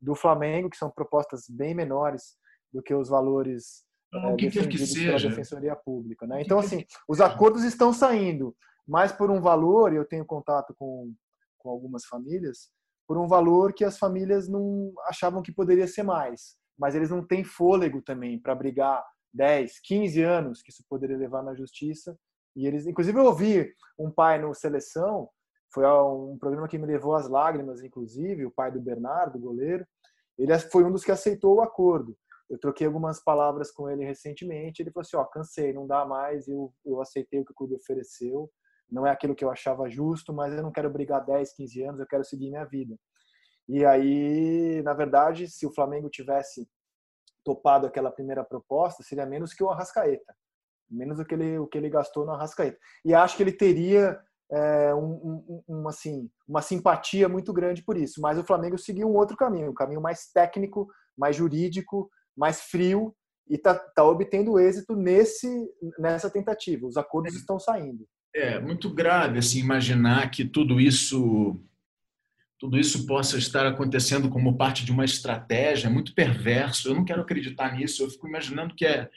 do 0.00 0.14
Flamengo, 0.14 0.70
que 0.70 0.76
são 0.76 0.90
propostas 0.90 1.44
bem 1.48 1.74
menores 1.74 2.36
do 2.72 2.82
que 2.82 2.94
os 2.94 3.08
valores 3.08 3.84
é, 4.14 4.34
que 4.36 4.46
defendidos 4.48 4.92
que 4.92 5.04
pela 5.04 5.18
Defensoria 5.18 5.74
Pública. 5.74 6.26
Né? 6.26 6.42
Então, 6.42 6.58
assim, 6.58 6.84
os 7.08 7.20
acordos 7.20 7.64
estão 7.64 7.92
saindo, 7.92 8.54
mas 8.86 9.10
por 9.10 9.30
um 9.30 9.40
valor, 9.40 9.92
e 9.92 9.96
eu 9.96 10.04
tenho 10.04 10.24
contato 10.24 10.74
com, 10.78 11.12
com 11.58 11.70
algumas 11.70 12.04
famílias, 12.04 12.70
por 13.08 13.18
um 13.18 13.26
valor 13.26 13.72
que 13.72 13.84
as 13.84 13.98
famílias 13.98 14.48
não 14.48 14.92
achavam 15.08 15.42
que 15.42 15.52
poderia 15.52 15.86
ser 15.86 16.02
mais. 16.02 16.56
Mas 16.78 16.94
eles 16.94 17.10
não 17.10 17.26
têm 17.26 17.42
fôlego 17.42 18.02
também 18.02 18.38
para 18.38 18.54
brigar 18.54 19.02
10, 19.36 19.80
15 19.80 20.22
anos, 20.22 20.62
que 20.62 20.70
isso 20.70 20.84
poderia 20.88 21.16
levar 21.16 21.42
na 21.42 21.54
justiça, 21.54 22.18
e 22.56 22.66
eles, 22.66 22.86
inclusive, 22.86 23.18
eu 23.18 23.24
ouvi 23.26 23.70
um 23.98 24.10
pai 24.10 24.40
no 24.40 24.54
Seleção, 24.54 25.28
foi 25.72 25.86
um 25.86 26.38
programa 26.38 26.66
que 26.66 26.78
me 26.78 26.86
levou 26.86 27.14
às 27.14 27.28
lágrimas, 27.28 27.82
inclusive, 27.82 28.46
o 28.46 28.50
pai 28.50 28.72
do 28.72 28.80
Bernardo, 28.80 29.38
goleiro. 29.38 29.86
Ele 30.38 30.58
foi 30.58 30.84
um 30.84 30.90
dos 30.90 31.04
que 31.04 31.12
aceitou 31.12 31.56
o 31.56 31.60
acordo. 31.60 32.16
Eu 32.48 32.58
troquei 32.58 32.86
algumas 32.86 33.22
palavras 33.22 33.70
com 33.70 33.90
ele 33.90 34.04
recentemente. 34.04 34.80
Ele 34.80 34.90
falou 34.90 35.02
assim: 35.02 35.16
Ó, 35.16 35.22
oh, 35.22 35.26
cansei, 35.26 35.74
não 35.74 35.86
dá 35.86 36.06
mais. 36.06 36.48
Eu, 36.48 36.72
eu 36.84 37.00
aceitei 37.02 37.40
o 37.40 37.44
que 37.44 37.52
o 37.52 37.54
clube 37.54 37.74
ofereceu. 37.74 38.50
Não 38.90 39.06
é 39.06 39.10
aquilo 39.10 39.34
que 39.34 39.44
eu 39.44 39.50
achava 39.50 39.90
justo, 39.90 40.32
mas 40.32 40.54
eu 40.54 40.62
não 40.62 40.72
quero 40.72 40.88
brigar 40.88 41.26
10, 41.26 41.52
15 41.54 41.82
anos, 41.82 42.00
eu 42.00 42.06
quero 42.06 42.24
seguir 42.24 42.48
minha 42.48 42.64
vida. 42.64 42.96
E 43.68 43.84
aí, 43.84 44.80
na 44.82 44.94
verdade, 44.94 45.48
se 45.48 45.66
o 45.66 45.74
Flamengo 45.74 46.08
tivesse 46.08 46.68
topado 47.46 47.86
aquela 47.86 48.10
primeira 48.10 48.42
proposta, 48.42 49.04
seria 49.04 49.24
menos 49.24 49.54
que 49.54 49.62
o 49.62 49.70
Arrascaeta. 49.70 50.34
Menos 50.90 51.18
do 51.18 51.24
que 51.24 51.34
ele, 51.34 51.58
o 51.58 51.66
que 51.68 51.78
ele 51.78 51.88
gastou 51.88 52.26
no 52.26 52.32
Arrascaeta. 52.32 52.76
E 53.04 53.14
acho 53.14 53.36
que 53.36 53.42
ele 53.44 53.52
teria 53.52 54.18
é, 54.50 54.92
um, 54.92 55.44
um, 55.48 55.62
um, 55.68 55.88
assim, 55.88 56.28
uma 56.46 56.60
simpatia 56.60 57.28
muito 57.28 57.52
grande 57.52 57.84
por 57.84 57.96
isso. 57.96 58.20
Mas 58.20 58.36
o 58.36 58.44
Flamengo 58.44 58.76
seguiu 58.76 59.08
um 59.08 59.14
outro 59.16 59.36
caminho, 59.36 59.70
um 59.70 59.74
caminho 59.74 60.00
mais 60.00 60.26
técnico, 60.32 60.88
mais 61.16 61.36
jurídico, 61.36 62.10
mais 62.36 62.62
frio, 62.62 63.14
e 63.48 63.54
está 63.54 63.74
tá 63.74 64.02
obtendo 64.02 64.58
êxito 64.58 64.96
nesse, 64.96 65.48
nessa 66.00 66.28
tentativa. 66.28 66.84
Os 66.84 66.96
acordos 66.96 67.34
é, 67.34 67.38
estão 67.38 67.60
saindo. 67.60 68.04
É 68.34 68.58
muito 68.58 68.92
grave 68.92 69.38
assim 69.38 69.60
imaginar 69.60 70.32
que 70.32 70.44
tudo 70.44 70.80
isso 70.80 71.60
tudo 72.58 72.78
isso 72.78 73.06
possa 73.06 73.36
estar 73.36 73.66
acontecendo 73.66 74.30
como 74.30 74.56
parte 74.56 74.84
de 74.84 74.92
uma 74.92 75.04
estratégia 75.04 75.88
é 75.88 75.90
muito 75.90 76.14
perverso. 76.14 76.88
Eu 76.88 76.94
não 76.94 77.04
quero 77.04 77.20
acreditar 77.20 77.76
nisso. 77.76 78.02
Eu 78.02 78.10
fico 78.10 78.26
imaginando 78.26 78.74
que 78.74 78.86
é 78.86 79.10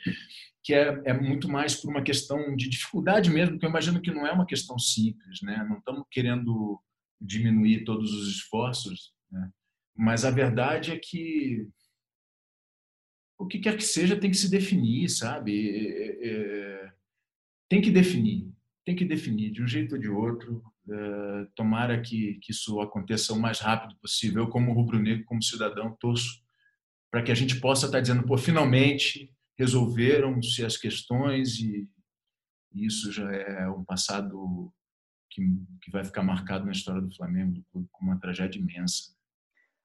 que 0.62 0.74
é, 0.74 1.02
é 1.06 1.14
muito 1.14 1.48
mais 1.50 1.74
por 1.74 1.90
uma 1.90 2.04
questão 2.04 2.56
de 2.56 2.70
dificuldade 2.70 3.30
mesmo, 3.30 3.58
que 3.58 3.66
eu 3.66 3.70
imagino 3.70 4.02
que 4.02 4.12
não 4.12 4.28
é 4.28 4.32
uma 4.32 4.46
questão 4.46 4.78
simples, 4.78 5.42
né? 5.42 5.66
Não 5.68 5.78
estamos 5.78 6.06
querendo 6.12 6.80
diminuir 7.20 7.86
todos 7.86 8.14
os 8.14 8.28
esforços, 8.30 9.14
né? 9.32 9.50
mas 9.96 10.24
a 10.24 10.32
verdade 10.32 10.92
é 10.92 10.98
que 10.98 11.68
o 13.38 13.46
que 13.46 13.60
quer 13.60 13.76
que 13.76 13.84
seja 13.84 14.20
tem 14.20 14.30
que 14.30 14.38
se 14.38 14.50
definir, 14.50 15.10
sabe? 15.10 15.70
É, 15.70 16.28
é, 16.28 16.94
tem 17.70 17.82
que 17.82 17.92
definir, 17.92 18.50
tem 18.86 18.96
que 18.96 19.06
definir 19.06 19.52
de 19.52 19.62
um 19.62 19.68
jeito 19.68 19.96
ou 19.96 20.02
de 20.02 20.10
outro. 20.10 20.64
É, 20.92 21.46
tomara 21.56 22.02
que, 22.02 22.40
que 22.42 22.52
isso 22.52 22.80
aconteça 22.82 23.34
o 23.34 23.40
mais 23.40 23.60
rápido 23.60 23.96
possível. 24.00 24.44
Eu, 24.44 24.50
como 24.50 24.74
rubro-negro, 24.74 25.26
como 25.26 25.44
cidadão, 25.44 25.96
torço 26.00 26.42
para 27.12 27.24
que 27.24 27.32
a 27.32 27.36
gente 27.36 27.60
possa 27.60 27.86
estar 27.86 28.00
dizendo, 28.00 28.24
pô, 28.24 28.38
finalmente 28.38 29.34
resolveram-se 29.58 30.64
as 30.64 30.78
questões 30.78 31.60
e 31.60 31.90
isso 32.74 33.12
já 33.12 33.30
é 33.32 33.68
um 33.68 33.84
passado 33.84 34.72
que, 35.30 35.42
que 35.82 35.92
vai 35.92 36.04
ficar 36.04 36.24
marcado 36.24 36.66
na 36.66 36.72
história 36.72 37.02
do 37.02 37.14
Flamengo 37.14 37.62
como 37.92 38.12
uma 38.12 38.20
tragédia 38.20 38.60
imensa. 38.60 39.14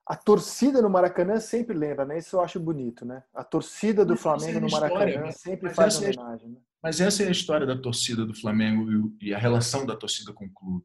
A 0.07 0.15
torcida 0.17 0.83
no 0.83 0.91
Maracanã 0.91 1.41
sempre 1.41 1.77
lembra, 1.77 2.05
né? 2.05 2.19
Isso 2.19 2.37
eu 2.37 2.41
acho 2.43 2.61
bonito, 2.61 3.07
né? 3.07 3.23
A 3.35 3.43
torcida 3.43 4.05
do 4.05 4.13
mas 4.13 4.21
Flamengo 4.21 4.59
é 4.59 4.61
no 4.61 4.71
Maracanã 4.71 5.07
história, 5.07 5.33
sempre 5.33 5.71
faz 5.71 5.97
é 5.97 6.11
homenagem. 6.11 6.51
Né? 6.51 6.61
Mas 6.83 7.01
essa 7.01 7.23
é 7.23 7.29
a 7.29 7.33
história 7.33 7.67
da 7.67 7.81
torcida 7.81 8.27
do 8.27 8.35
Flamengo 8.35 9.17
e 9.21 9.33
a 9.33 9.39
relação 9.39 9.87
da 9.87 9.97
torcida 9.97 10.33
com 10.35 10.45
o 10.45 10.53
clube, 10.53 10.85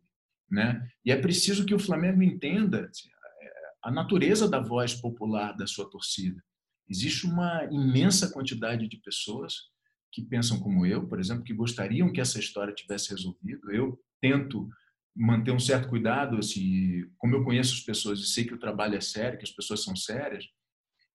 né? 0.49 0.87
E 1.05 1.11
é 1.11 1.15
preciso 1.15 1.65
que 1.65 1.73
o 1.73 1.79
Flamengo 1.79 2.21
entenda 2.23 2.89
assim, 2.89 3.09
a 3.83 3.91
natureza 3.91 4.47
da 4.47 4.59
voz 4.59 4.93
popular 4.93 5.55
da 5.55 5.65
sua 5.65 5.89
torcida. 5.89 6.43
Existe 6.89 7.25
uma 7.25 7.65
imensa 7.71 8.31
quantidade 8.31 8.87
de 8.87 8.97
pessoas 8.97 9.53
que 10.11 10.23
pensam 10.23 10.59
como 10.59 10.85
eu, 10.85 11.07
por 11.07 11.19
exemplo, 11.19 11.43
que 11.43 11.53
gostariam 11.53 12.11
que 12.11 12.19
essa 12.19 12.39
história 12.39 12.73
tivesse 12.73 13.11
resolvido. 13.11 13.71
Eu 13.71 13.99
tento 14.19 14.67
manter 15.15 15.51
um 15.51 15.59
certo 15.59 15.87
cuidado, 15.87 16.37
assim, 16.37 17.05
como 17.17 17.35
eu 17.35 17.43
conheço 17.43 17.75
as 17.75 17.81
pessoas 17.81 18.19
e 18.19 18.27
sei 18.27 18.43
que 18.43 18.53
o 18.53 18.59
trabalho 18.59 18.95
é 18.95 19.01
sério, 19.01 19.37
que 19.37 19.45
as 19.45 19.51
pessoas 19.51 19.83
são 19.83 19.95
sérias, 19.95 20.45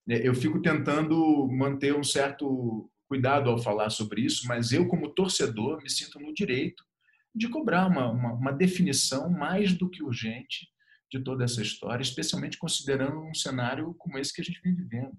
né, 0.06 0.20
eu 0.22 0.34
fico 0.34 0.60
tentando 0.60 1.48
manter 1.48 1.94
um 1.94 2.04
certo 2.04 2.90
cuidado 3.08 3.50
ao 3.50 3.58
falar 3.58 3.90
sobre 3.90 4.22
isso, 4.22 4.46
mas 4.46 4.72
eu, 4.72 4.86
como 4.86 5.14
torcedor, 5.14 5.82
me 5.82 5.90
sinto 5.90 6.18
no 6.20 6.32
direito 6.34 6.84
de 7.34 7.48
cobrar 7.48 7.86
uma, 7.86 8.10
uma, 8.10 8.32
uma 8.32 8.52
definição 8.52 9.28
mais 9.30 9.72
do 9.72 9.90
que 9.90 10.02
urgente 10.02 10.68
de 11.10 11.22
toda 11.22 11.44
essa 11.44 11.62
história, 11.62 12.02
especialmente 12.02 12.58
considerando 12.58 13.20
um 13.20 13.34
cenário 13.34 13.94
como 13.98 14.18
esse 14.18 14.32
que 14.32 14.40
a 14.40 14.44
gente 14.44 14.60
vem 14.62 14.74
vivendo. 14.74 15.16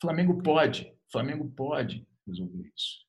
Flamengo 0.00 0.40
pode, 0.42 0.92
Flamengo 1.10 1.52
pode 1.56 2.06
resolver 2.26 2.70
isso. 2.76 3.08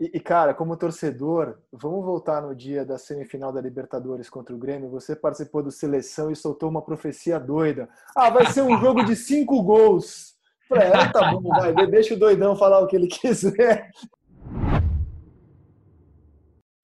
E, 0.00 0.12
e, 0.14 0.20
cara, 0.20 0.54
como 0.54 0.76
torcedor, 0.76 1.58
vamos 1.72 2.04
voltar 2.04 2.40
no 2.40 2.54
dia 2.54 2.84
da 2.84 2.96
semifinal 2.96 3.52
da 3.52 3.60
Libertadores 3.60 4.30
contra 4.30 4.54
o 4.54 4.58
Grêmio. 4.58 4.90
Você 4.90 5.16
participou 5.16 5.62
do 5.62 5.72
seleção 5.72 6.30
e 6.30 6.36
soltou 6.36 6.68
uma 6.68 6.82
profecia 6.82 7.38
doida. 7.38 7.88
Ah, 8.16 8.30
vai 8.30 8.46
ser 8.46 8.62
um 8.62 8.78
jogo 8.80 9.04
de 9.04 9.16
cinco 9.16 9.60
gols. 9.62 10.36
Falei, 10.68 10.88
é, 10.88 11.08
tá 11.10 11.32
bom, 11.32 11.48
vai, 11.48 11.86
deixa 11.86 12.14
o 12.14 12.18
doidão 12.18 12.54
falar 12.54 12.80
o 12.80 12.86
que 12.86 12.94
ele 12.94 13.08
quiser. 13.08 13.90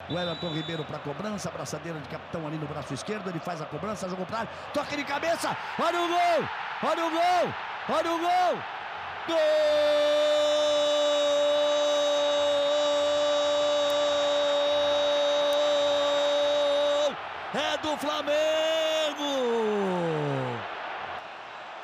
O 0.09 0.19
Everton 0.19 0.51
Ribeiro 0.51 0.85
para 0.85 0.99
cobrança, 0.99 1.49
abraçadeira 1.49 1.99
de 1.99 2.09
capitão 2.09 2.47
ali 2.47 2.59
no 2.59 2.67
braço 2.67 2.93
esquerdo, 2.93 3.31
ele 3.31 3.41
faz 3.41 3.63
a 3.63 3.65
cobrança, 3.65 4.09
jogou 4.09 4.27
para 4.27 4.47
toque 4.73 4.97
de 4.97 5.05
cabeça, 5.05 5.57
olha 5.79 6.01
o 6.01 6.09
gol, 6.09 6.49
olha 6.83 7.07
o 7.07 7.11
gol, 7.11 7.55
olha 7.89 8.13
o 8.13 8.19
gol, 8.19 8.59
Gol! 9.27 9.37
É 17.55 17.79
do 17.79 17.97
Flamengo! 17.97 18.35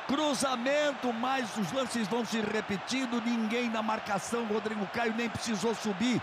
Cruzamento, 0.07 1.11
mas 1.13 1.57
os 1.57 1.71
lances 1.71 2.07
vão 2.07 2.23
se 2.23 2.39
repetindo. 2.41 3.21
Ninguém 3.21 3.69
na 3.69 3.81
marcação. 3.81 4.45
Rodrigo 4.45 4.85
Caio 4.87 5.13
nem 5.15 5.29
precisou 5.29 5.73
subir. 5.73 6.21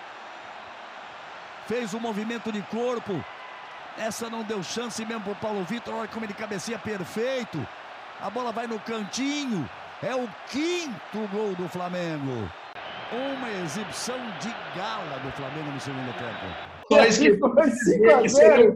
Fez 1.68 1.92
um 1.92 2.00
movimento 2.00 2.50
de 2.50 2.62
corpo. 2.62 3.22
Essa 3.98 4.30
não 4.30 4.42
deu 4.42 4.62
chance 4.62 5.04
mesmo 5.04 5.22
para 5.22 5.32
o 5.32 5.36
Paulo 5.36 5.64
Vitor. 5.64 5.94
Olha 5.94 6.08
como 6.08 6.24
ele 6.24 6.32
cabeceia 6.32 6.78
perfeito. 6.78 7.64
A 8.22 8.30
bola 8.30 8.50
vai 8.50 8.66
no 8.66 8.80
cantinho. 8.80 9.68
É 10.02 10.14
o 10.14 10.26
quinto 10.50 11.28
gol 11.30 11.54
do 11.56 11.68
Flamengo. 11.68 12.50
Uma 13.12 13.50
exibição 13.62 14.16
de 14.38 14.48
gala 14.74 15.18
do 15.18 15.30
Flamengo 15.32 15.70
no 15.70 15.80
segundo 15.80 16.10
tempo. 16.14 16.46
Mas 16.90 17.18
que 17.18 17.36
foi 17.36 17.70
5 17.70 18.10
a 18.14 18.26
0, 18.26 18.74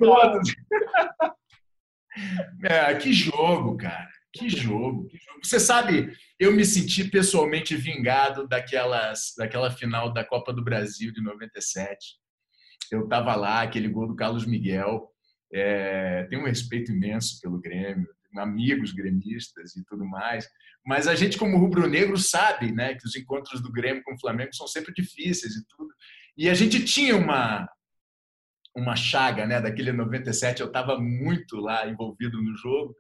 é, 2.65 2.95
que 2.95 3.11
jogo, 3.11 3.77
cara. 3.79 4.09
Que 4.35 4.51
jogo, 4.51 5.07
que 5.09 5.17
jogo. 5.17 5.41
Você 5.43 5.59
sabe, 5.59 6.13
eu 6.39 6.53
me 6.53 6.65
senti 6.65 7.05
pessoalmente 7.05 7.75
vingado 7.75 8.47
daquelas, 8.47 9.33
daquela 9.37 9.71
final 9.71 10.13
da 10.13 10.25
Copa 10.25 10.53
do 10.53 10.63
Brasil 10.63 11.11
de 11.11 11.23
97. 11.23 12.22
Eu 12.93 13.05
estava 13.05 13.35
lá, 13.35 13.63
aquele 13.63 13.89
gol 13.89 14.07
do 14.07 14.15
Carlos 14.15 14.47
Miguel. 14.47 15.09
É, 15.53 16.25
tenho 16.29 16.43
um 16.43 16.47
respeito 16.47 16.93
imenso 16.93 17.41
pelo 17.41 17.61
Grêmio, 17.61 18.07
amigos 18.37 18.93
gremistas 18.93 19.77
e 19.77 19.85
tudo 19.85 20.05
mais. 20.05 20.49
Mas 20.85 21.07
a 21.07 21.15
gente, 21.15 21.39
como 21.39 21.59
rubro-negro, 21.59 22.19
sabe 22.19 22.73
né, 22.73 22.95
que 22.95 23.07
os 23.07 23.15
encontros 23.15 23.63
do 23.63 23.71
Grêmio 23.73 24.03
com 24.03 24.15
o 24.15 24.21
Flamengo 24.21 24.55
são 24.55 24.67
sempre 24.67 24.93
difíceis 24.93 25.55
e 25.55 25.67
tudo. 25.69 25.93
E 26.37 26.49
a 26.49 26.55
gente 26.55 26.85
tinha 26.85 27.17
uma, 27.17 27.69
uma 28.77 28.97
chaga 28.97 29.47
né, 29.47 29.61
daquele 29.61 29.93
97, 29.93 30.61
eu 30.61 30.67
estava 30.67 30.99
muito 30.99 31.57
lá 31.57 31.89
envolvido 31.89 32.43
no 32.43 32.57
jogo. 32.57 32.95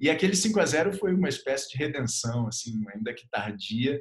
E 0.00 0.10
aquele 0.10 0.34
5 0.34 0.60
a 0.60 0.66
0 0.66 0.92
foi 0.94 1.14
uma 1.14 1.28
espécie 1.28 1.70
de 1.70 1.76
redenção, 1.76 2.46
assim, 2.46 2.82
ainda 2.94 3.12
que 3.12 3.28
tardia. 3.28 4.00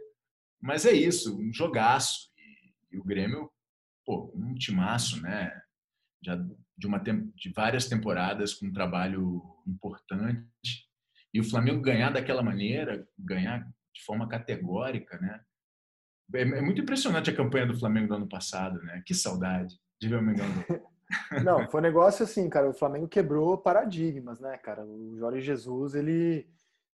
Mas 0.62 0.86
é 0.86 0.92
isso, 0.92 1.38
um 1.40 1.52
jogaço. 1.54 2.30
E, 2.38 2.96
e 2.96 3.00
o 3.00 3.04
Grêmio, 3.04 3.50
pô, 4.06 4.32
um 4.36 4.54
timaço, 4.56 5.22
né? 5.22 5.62
Já 6.24 6.36
de, 6.78 6.88
uma, 6.88 7.00
de 7.00 7.52
várias 7.54 7.88
temporadas 7.88 8.54
com 8.54 8.68
um 8.68 8.74
trabalho 8.74 9.42
importante. 9.68 10.88
E 11.34 11.40
o 11.40 11.44
Flamengo 11.44 11.82
ganhar 11.82 12.12
daquela 12.12 12.44
maneira, 12.44 13.08
ganhar 13.18 13.68
de 13.94 14.04
forma 14.04 14.28
categórica, 14.28 15.18
né? 15.18 15.42
É, 16.34 16.42
é 16.42 16.62
muito 16.62 16.82
impressionante 16.82 17.30
a 17.30 17.36
campanha 17.36 17.68
do 17.68 17.78
Flamengo 17.78 18.08
do 18.08 18.16
ano 18.16 18.28
passado, 18.28 18.82
né? 18.84 19.02
Que 19.06 19.14
saudade 19.14 19.76
de 20.02 20.08
ver 20.08 20.18
o 20.18 20.22
Mengão. 20.22 20.46
Não, 21.44 21.70
foi 21.70 21.80
um 21.80 21.84
negócio 21.84 22.24
assim, 22.24 22.50
cara. 22.50 22.70
O 22.70 22.74
Flamengo 22.74 23.08
quebrou 23.08 23.58
paradigmas, 23.58 24.40
né, 24.40 24.58
cara? 24.58 24.84
O 24.84 25.16
Jorge 25.18 25.42
Jesus, 25.42 25.96
ele, 25.96 26.48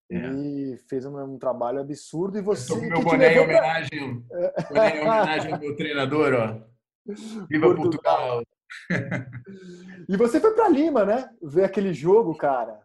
é. 0.10 0.16
ele 0.16 0.78
fez 0.89 1.05
um, 1.05 1.18
um, 1.20 1.38
trabalho 1.38 1.80
absurdo 1.80 2.38
e 2.38 2.41
você. 2.41 2.74
Eu 2.74 2.78
tô 2.78 2.82
com 2.82 2.88
meu 2.88 3.03
boné 3.03 3.36
em 3.36 3.39
homenagem, 3.39 4.22
pra... 4.22 4.64
boné 4.70 4.97
em 4.97 5.01
homenagem 5.01 5.53
ao 5.53 5.60
meu 5.60 5.76
treinador, 5.76 6.34
ó. 6.34 6.76
Viva 7.49 7.74
Portugal. 7.76 8.43
Portugal. 8.43 8.43
e 10.10 10.18
você 10.18 10.39
foi 10.39 10.51
para 10.53 10.70
Lima, 10.70 11.05
né? 11.05 11.30
Ver 11.41 11.64
aquele 11.64 11.93
jogo, 11.93 12.36
cara. 12.36 12.80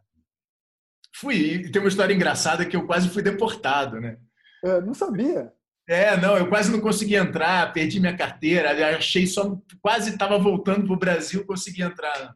Fui. 1.15 1.37
E 1.37 1.71
tem 1.71 1.81
uma 1.81 1.89
história 1.89 2.15
engraçada 2.15 2.65
que 2.65 2.77
eu 2.77 2.87
quase 2.87 3.09
fui 3.09 3.23
deportado, 3.23 4.01
né? 4.01 4.19
Eu 4.63 4.81
não 4.83 4.95
sabia. 4.95 5.53
É, 5.89 6.17
não, 6.17 6.37
eu 6.37 6.49
quase 6.49 6.71
não 6.71 6.81
consegui 6.81 7.17
entrar, 7.17 7.73
perdi 7.73 7.99
minha 7.99 8.17
carteira, 8.17 8.97
achei 8.97 9.27
só, 9.27 9.59
quase 9.81 10.11
estava 10.11 10.39
voltando 10.39 10.87
para 10.87 10.95
o 10.95 10.99
Brasil, 10.99 11.45
consegui 11.45 11.83
entrar. 11.83 12.35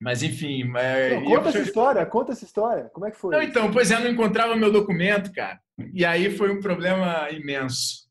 Mas 0.00 0.22
enfim. 0.22 0.70
É, 0.76 1.18
não, 1.18 1.24
conta 1.24 1.48
essa 1.48 1.58
história, 1.60 2.06
conta 2.06 2.32
essa 2.32 2.44
história. 2.44 2.90
Como 2.92 3.06
é 3.06 3.10
que 3.10 3.18
foi? 3.18 3.34
Não, 3.34 3.42
então, 3.42 3.72
pois 3.72 3.90
é, 3.90 3.98
não 3.98 4.10
encontrava 4.10 4.54
meu 4.54 4.70
documento, 4.70 5.32
cara. 5.32 5.58
E 5.92 6.04
aí 6.04 6.36
foi 6.36 6.50
um 6.50 6.60
problema 6.60 7.30
imenso. 7.30 8.03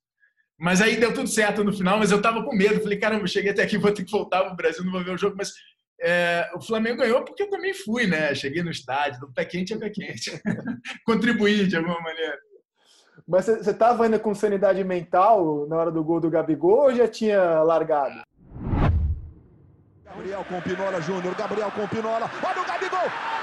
Mas 0.64 0.82
aí 0.82 0.96
deu 0.96 1.14
tudo 1.14 1.28
certo 1.28 1.62
no 1.62 1.74
final, 1.74 2.00
mas 2.00 2.10
eu 2.10 2.16
estava 2.20 2.42
com 2.42 2.56
medo. 2.56 2.80
Falei, 2.80 2.98
caramba, 2.98 3.28
cheguei 3.28 3.52
até 3.52 3.64
aqui, 3.64 3.78
vou 3.78 3.92
ter 3.92 4.06
que 4.06 4.12
voltar 4.12 4.42
para 4.44 4.54
o 4.54 4.56
Brasil, 4.56 4.82
não 4.86 4.94
vou 4.94 5.04
ver 5.04 5.12
o 5.12 5.18
jogo. 5.18 5.36
Mas 5.38 5.52
é, 6.02 6.50
o 6.56 6.62
Flamengo 6.62 7.00
ganhou 7.00 7.22
porque 7.26 7.44
eu 7.44 7.50
também 7.50 7.74
fui, 7.74 8.08
né? 8.08 8.34
Cheguei 8.34 8.64
no 8.64 8.72
estádio, 8.72 9.20
do 9.20 9.34
pé 9.34 9.44
quente 9.44 9.74
a 9.74 9.78
pé 9.78 9.90
quente. 9.90 10.32
Contribuí 11.06 11.68
de 11.68 11.76
alguma 11.76 12.00
maneira. 12.00 12.38
Mas 13.28 13.44
você 13.44 13.72
estava 13.72 14.06
ainda 14.06 14.18
com 14.18 14.34
sanidade 14.34 14.82
mental 14.86 15.68
na 15.68 15.76
hora 15.76 15.92
do 15.92 16.02
gol 16.02 16.22
do 16.22 16.30
Gabigol 16.30 16.84
ou 16.84 16.96
já 16.96 17.10
tinha 17.10 17.62
largado? 17.62 18.22
Gabriel 20.06 20.46
com 20.46 20.62
Pinola 20.62 21.02
Júnior, 21.02 21.36
Gabriel 21.36 21.72
com 21.72 21.86
Pinola, 21.90 22.32
olha 22.42 22.62
o 22.62 22.66
Gabigol! 22.66 23.43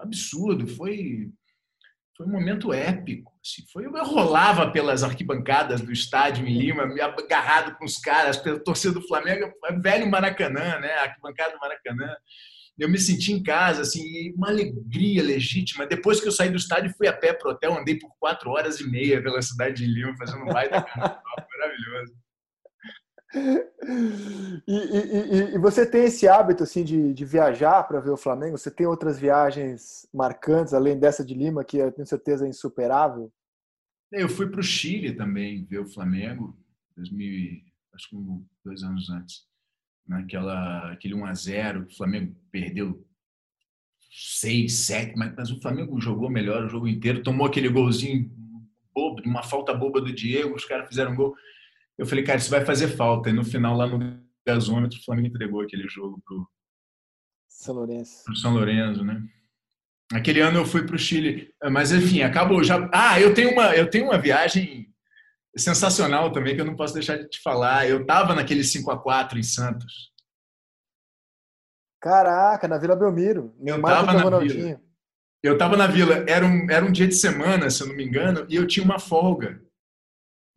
absurdo, 0.00 0.66
foi, 0.66 1.30
foi 2.16 2.26
um 2.26 2.30
momento 2.30 2.72
épico. 2.72 3.32
Assim. 3.44 3.64
Foi, 3.72 3.86
eu 3.86 3.92
rolava 4.04 4.70
pelas 4.70 5.02
arquibancadas 5.02 5.80
do 5.80 5.92
estádio 5.92 6.46
em 6.46 6.58
Lima, 6.58 6.86
me 6.86 7.00
agarrado 7.00 7.76
com 7.76 7.84
os 7.84 7.98
caras, 7.98 8.36
pela 8.36 8.62
torcida 8.62 8.94
do 8.94 9.06
Flamengo, 9.06 9.52
velho 9.80 10.10
Maracanã, 10.10 10.78
né? 10.80 10.92
arquibancada 10.98 11.54
do 11.54 11.60
Maracanã 11.60 12.14
eu 12.78 12.88
me 12.88 12.98
senti 12.98 13.32
em 13.32 13.42
casa, 13.42 13.82
assim, 13.82 14.32
uma 14.34 14.48
alegria 14.48 15.22
legítima. 15.22 15.84
Depois 15.84 16.20
que 16.20 16.28
eu 16.28 16.32
saí 16.32 16.48
do 16.48 16.56
estádio, 16.56 16.94
fui 16.96 17.08
a 17.08 17.12
pé 17.12 17.32
pro 17.32 17.50
hotel, 17.50 17.76
andei 17.76 17.98
por 17.98 18.10
quatro 18.20 18.50
horas 18.50 18.78
e 18.78 18.88
meia 18.88 19.20
pela 19.20 19.42
cidade 19.42 19.84
de 19.84 19.86
Lima, 19.86 20.16
fazendo 20.16 20.44
um 20.44 20.46
baita 20.46 20.86
maravilhoso. 20.94 22.14
E, 24.66 24.72
e, 24.72 25.54
e, 25.54 25.58
você 25.58 25.84
tem 25.84 26.04
esse 26.04 26.26
hábito 26.26 26.62
assim 26.62 26.82
de, 26.82 27.12
de 27.12 27.24
viajar 27.24 27.82
para 27.82 28.00
ver 28.00 28.10
o 28.10 28.16
Flamengo? 28.16 28.56
Você 28.56 28.70
tem 28.70 28.86
outras 28.86 29.18
viagens 29.18 30.08
marcantes 30.12 30.72
além 30.72 30.98
dessa 30.98 31.24
de 31.24 31.34
Lima 31.34 31.64
que 31.64 31.76
eu 31.76 31.92
tenho 31.92 32.06
certeza 32.06 32.46
é 32.46 32.48
insuperável? 32.48 33.30
Eu 34.10 34.28
fui 34.28 34.48
para 34.48 34.60
o 34.60 34.62
Chile 34.62 35.12
também 35.12 35.64
ver 35.66 35.80
o 35.80 35.86
Flamengo, 35.86 36.58
2000, 36.96 37.60
acho 37.94 38.08
que 38.08 38.16
dois 38.64 38.82
anos 38.82 39.10
antes 39.10 39.46
naquela 40.06 40.90
aquele 40.90 41.14
1 41.14 41.26
a 41.26 41.34
0 41.34 41.82
o 41.82 41.94
Flamengo 41.94 42.34
perdeu 42.50 43.06
6, 44.10 44.72
7, 44.72 45.16
mas, 45.16 45.34
mas 45.36 45.50
o 45.50 45.60
Flamengo 45.60 46.00
jogou 46.00 46.30
melhor 46.30 46.64
o 46.64 46.68
jogo 46.68 46.88
inteiro, 46.88 47.22
tomou 47.22 47.46
aquele 47.46 47.68
golzinho 47.68 48.30
bobo, 48.94 49.22
uma 49.26 49.42
falta 49.42 49.74
boba 49.74 50.00
do 50.00 50.12
Diego, 50.12 50.56
os 50.56 50.64
caras 50.64 50.88
fizeram 50.88 51.12
um 51.12 51.16
gol. 51.16 51.36
Eu 51.98 52.06
falei, 52.06 52.22
cara, 52.22 52.38
isso 52.38 52.50
vai 52.50 52.64
fazer 52.64 52.88
falta. 52.88 53.28
E 53.28 53.32
no 53.32 53.44
final, 53.44 53.76
lá 53.76 53.86
no 53.86 54.22
gasômetro, 54.46 54.98
o 54.98 55.04
Flamengo 55.04 55.28
entregou 55.28 55.60
aquele 55.60 55.88
jogo 55.88 56.22
pro 56.24 56.48
São 57.48 57.74
Lourenço. 57.74 58.24
Pro 58.24 58.36
São 58.36 58.54
Lourenço, 58.54 59.04
né? 59.04 59.20
Aquele 60.12 60.40
ano 60.40 60.60
eu 60.60 60.64
fui 60.64 60.86
para 60.86 60.96
o 60.96 60.98
Chile, 60.98 61.52
mas 61.70 61.92
enfim, 61.92 62.22
acabou 62.22 62.64
já. 62.64 62.88
Ah, 62.94 63.20
eu 63.20 63.34
tenho 63.34 63.52
uma, 63.52 63.74
eu 63.74 63.90
tenho 63.90 64.06
uma 64.06 64.16
viagem 64.16 64.88
sensacional 65.54 66.32
também, 66.32 66.54
que 66.54 66.60
eu 66.60 66.64
não 66.64 66.76
posso 66.76 66.94
deixar 66.94 67.18
de 67.18 67.28
te 67.28 67.42
falar. 67.42 67.86
Eu 67.86 68.02
estava 68.02 68.34
naquele 68.34 68.64
5 68.64 68.90
a 68.90 68.98
4 68.98 69.38
em 69.38 69.42
Santos. 69.42 70.12
Caraca, 72.00 72.68
na 72.68 72.78
Vila 72.78 72.96
Belmiro. 72.96 73.54
Eu 73.60 73.76
estava 73.76 74.30
na 74.30 74.38
Vila. 74.38 74.80
Eu 75.42 75.52
estava 75.52 75.76
na 75.76 75.86
Vila. 75.86 76.24
Era 76.26 76.46
um, 76.46 76.70
era 76.70 76.84
um 76.86 76.92
dia 76.92 77.08
de 77.08 77.14
semana, 77.14 77.68
se 77.68 77.82
eu 77.82 77.88
não 77.88 77.96
me 77.96 78.04
engano, 78.04 78.46
e 78.48 78.54
eu 78.54 78.66
tinha 78.66 78.84
uma 78.84 78.98
folga 78.98 79.60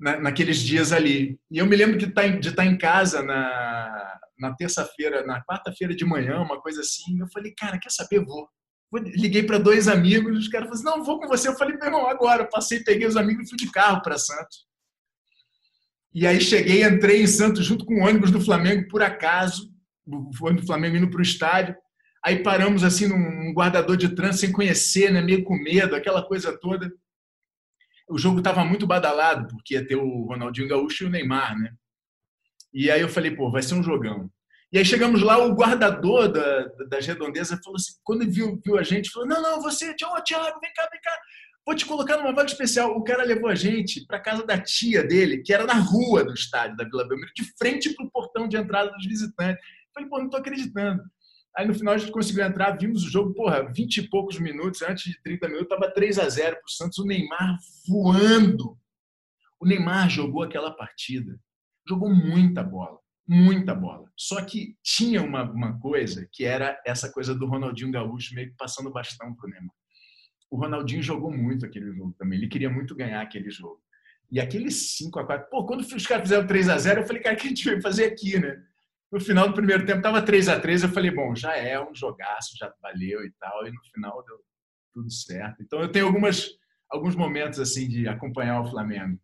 na, 0.01 0.19
naqueles 0.19 0.57
dias 0.57 0.91
ali. 0.91 1.39
E 1.49 1.59
eu 1.59 1.65
me 1.67 1.75
lembro 1.75 1.97
de 1.97 2.05
estar 2.05 2.23
tá 2.23 2.27
estar 2.27 2.55
tá 2.55 2.65
em 2.65 2.77
casa 2.77 3.21
na, 3.21 4.19
na 4.39 4.55
terça-feira, 4.55 5.23
na 5.23 5.43
quarta-feira 5.45 5.95
de 5.95 6.03
manhã, 6.03 6.41
uma 6.41 6.59
coisa 6.59 6.81
assim. 6.81 7.19
Eu 7.19 7.27
falei, 7.27 7.53
cara, 7.55 7.79
quer 7.79 7.91
saber? 7.91 8.25
Vou. 8.25 8.49
Liguei 8.93 9.43
para 9.43 9.57
dois 9.57 9.87
amigos, 9.87 10.37
os 10.37 10.49
caras 10.49 10.67
falaram 10.67 10.91
assim, 10.91 10.99
não, 10.99 11.05
vou 11.05 11.19
com 11.19 11.27
você. 11.27 11.47
Eu 11.47 11.55
falei, 11.55 11.77
meu 11.77 11.85
irmão, 11.85 12.07
agora. 12.07 12.49
Passei, 12.49 12.83
peguei 12.83 13.07
os 13.07 13.15
amigos 13.15 13.45
e 13.45 13.49
fui 13.49 13.57
de 13.57 13.71
carro 13.71 14.01
para 14.01 14.17
Santos. 14.17 14.65
E 16.13 16.27
aí 16.27 16.41
cheguei, 16.41 16.83
entrei 16.83 17.21
em 17.21 17.27
Santos 17.27 17.65
junto 17.65 17.85
com 17.85 18.01
o 18.01 18.05
ônibus 18.05 18.31
do 18.31 18.41
Flamengo, 18.41 18.89
por 18.89 19.01
acaso, 19.01 19.71
o 20.05 20.45
ônibus 20.45 20.63
do 20.63 20.67
Flamengo 20.67 20.97
indo 20.97 21.09
para 21.09 21.19
o 21.19 21.23
estádio. 21.23 21.75
Aí 22.23 22.43
paramos 22.43 22.83
assim 22.83 23.07
num 23.07 23.53
guardador 23.53 23.95
de 23.95 24.09
trânsito 24.09 24.41
sem 24.41 24.51
conhecer, 24.51 25.11
né, 25.11 25.21
meio 25.21 25.43
com 25.43 25.55
medo, 25.55 25.95
aquela 25.95 26.21
coisa 26.21 26.57
toda. 26.59 26.91
O 28.11 28.17
jogo 28.17 28.39
estava 28.39 28.63
muito 28.65 28.85
badalado, 28.85 29.47
porque 29.47 29.75
ia 29.75 29.87
ter 29.87 29.95
o 29.95 30.25
Ronaldinho 30.25 30.67
Gaúcho 30.67 31.03
e 31.03 31.07
o 31.07 31.09
Neymar, 31.09 31.57
né? 31.57 31.71
E 32.73 32.91
aí 32.91 33.01
eu 33.01 33.09
falei, 33.09 33.31
pô, 33.31 33.49
vai 33.49 33.61
ser 33.61 33.75
um 33.75 33.83
jogão. 33.83 34.29
E 34.71 34.77
aí 34.77 34.85
chegamos 34.85 35.21
lá, 35.21 35.37
o 35.37 35.53
guardador 35.53 36.31
da, 36.31 36.65
das 36.89 37.05
redondezas 37.05 37.59
falou 37.63 37.75
assim, 37.75 37.93
quando 38.03 38.29
viu, 38.29 38.61
viu 38.63 38.77
a 38.77 38.83
gente, 38.83 39.09
falou, 39.09 39.27
não, 39.27 39.41
não, 39.41 39.61
você, 39.61 39.93
Tiago, 39.95 40.21
Tiago, 40.23 40.59
vem 40.61 40.71
cá, 40.73 40.87
vem 40.89 41.01
cá, 41.01 41.11
vou 41.65 41.75
te 41.75 41.85
colocar 41.85 42.17
numa 42.17 42.33
vaga 42.33 42.49
especial. 42.49 42.91
O 42.91 43.03
cara 43.03 43.23
levou 43.23 43.49
a 43.49 43.55
gente 43.55 44.05
para 44.05 44.19
casa 44.19 44.45
da 44.45 44.57
tia 44.57 45.03
dele, 45.03 45.41
que 45.41 45.53
era 45.53 45.65
na 45.65 45.73
rua 45.73 46.23
do 46.23 46.33
estádio 46.33 46.77
da 46.77 46.85
Vila 46.85 47.07
Belmiro, 47.07 47.31
de 47.35 47.43
frente 47.57 47.93
para 47.93 48.05
o 48.05 48.11
portão 48.11 48.47
de 48.47 48.57
entrada 48.57 48.91
dos 48.91 49.05
visitantes. 49.05 49.61
Eu 49.61 49.93
falei, 49.93 50.09
pô, 50.09 50.17
não 50.19 50.25
estou 50.25 50.39
acreditando. 50.39 51.01
Aí 51.57 51.67
no 51.67 51.73
final 51.73 51.93
a 51.93 51.97
gente 51.97 52.11
conseguiu 52.11 52.45
entrar, 52.45 52.77
vimos 52.77 53.03
o 53.03 53.09
jogo, 53.09 53.33
porra, 53.33 53.63
20 53.73 53.97
e 53.97 54.09
poucos 54.09 54.39
minutos, 54.39 54.81
antes 54.81 55.11
de 55.11 55.21
30 55.21 55.47
minutos, 55.47 55.73
estava 55.73 55.93
3 55.93 56.19
a 56.19 56.29
0 56.29 56.55
para 56.55 56.65
o 56.65 56.71
Santos, 56.71 56.97
o 56.97 57.05
Neymar 57.05 57.57
voando. 57.87 58.77
O 59.59 59.65
Neymar 59.65 60.09
jogou 60.09 60.43
aquela 60.43 60.71
partida, 60.71 61.37
jogou 61.87 62.09
muita 62.09 62.63
bola, 62.63 62.97
muita 63.27 63.75
bola. 63.75 64.09
Só 64.15 64.43
que 64.43 64.75
tinha 64.81 65.21
uma, 65.21 65.43
uma 65.43 65.79
coisa 65.79 66.27
que 66.31 66.45
era 66.45 66.81
essa 66.85 67.11
coisa 67.11 67.35
do 67.35 67.45
Ronaldinho 67.45 67.91
Gaúcho 67.91 68.33
meio 68.33 68.49
que 68.49 68.55
passando 68.57 68.91
bastão 68.91 69.35
para 69.35 69.47
o 69.47 69.51
Neymar. 69.51 69.75
O 70.49 70.57
Ronaldinho 70.57 71.03
jogou 71.03 71.31
muito 71.31 71.65
aquele 71.65 71.93
jogo 71.93 72.15
também, 72.17 72.37
ele 72.37 72.47
queria 72.47 72.69
muito 72.69 72.95
ganhar 72.95 73.21
aquele 73.21 73.49
jogo. 73.49 73.81
E 74.31 74.39
aquele 74.39 74.71
5 74.71 75.19
a 75.19 75.25
4 75.25 75.49
pô, 75.49 75.65
quando 75.65 75.81
os 75.81 76.07
caras 76.07 76.23
fizeram 76.23 76.47
3 76.47 76.69
a 76.69 76.77
0 76.77 77.01
eu 77.01 77.07
falei, 77.07 77.21
cara, 77.21 77.35
o 77.35 77.39
que 77.39 77.47
a 77.47 77.49
gente 77.49 77.65
veio 77.65 77.81
fazer 77.81 78.05
aqui, 78.05 78.39
né? 78.39 78.63
No 79.11 79.19
final 79.19 79.49
do 79.49 79.53
primeiro 79.53 79.85
tempo 79.85 79.97
estava 79.97 80.21
3 80.21 80.47
a 80.47 80.59
3 80.59 80.83
eu 80.83 80.89
falei, 80.89 81.11
bom, 81.11 81.35
já 81.35 81.55
é 81.55 81.77
um 81.83 81.93
jogaço, 81.93 82.57
já 82.57 82.73
valeu 82.81 83.25
e 83.25 83.31
tal, 83.31 83.67
e 83.67 83.71
no 83.71 83.83
final 83.91 84.23
deu 84.23 84.39
tudo 84.93 85.11
certo. 85.11 85.61
Então 85.61 85.81
eu 85.81 85.91
tenho 85.91 86.05
algumas, 86.05 86.49
alguns 86.89 87.15
momentos 87.15 87.59
assim 87.59 87.89
de 87.89 88.07
acompanhar 88.07 88.61
o 88.61 88.69
Flamengo. 88.69 89.19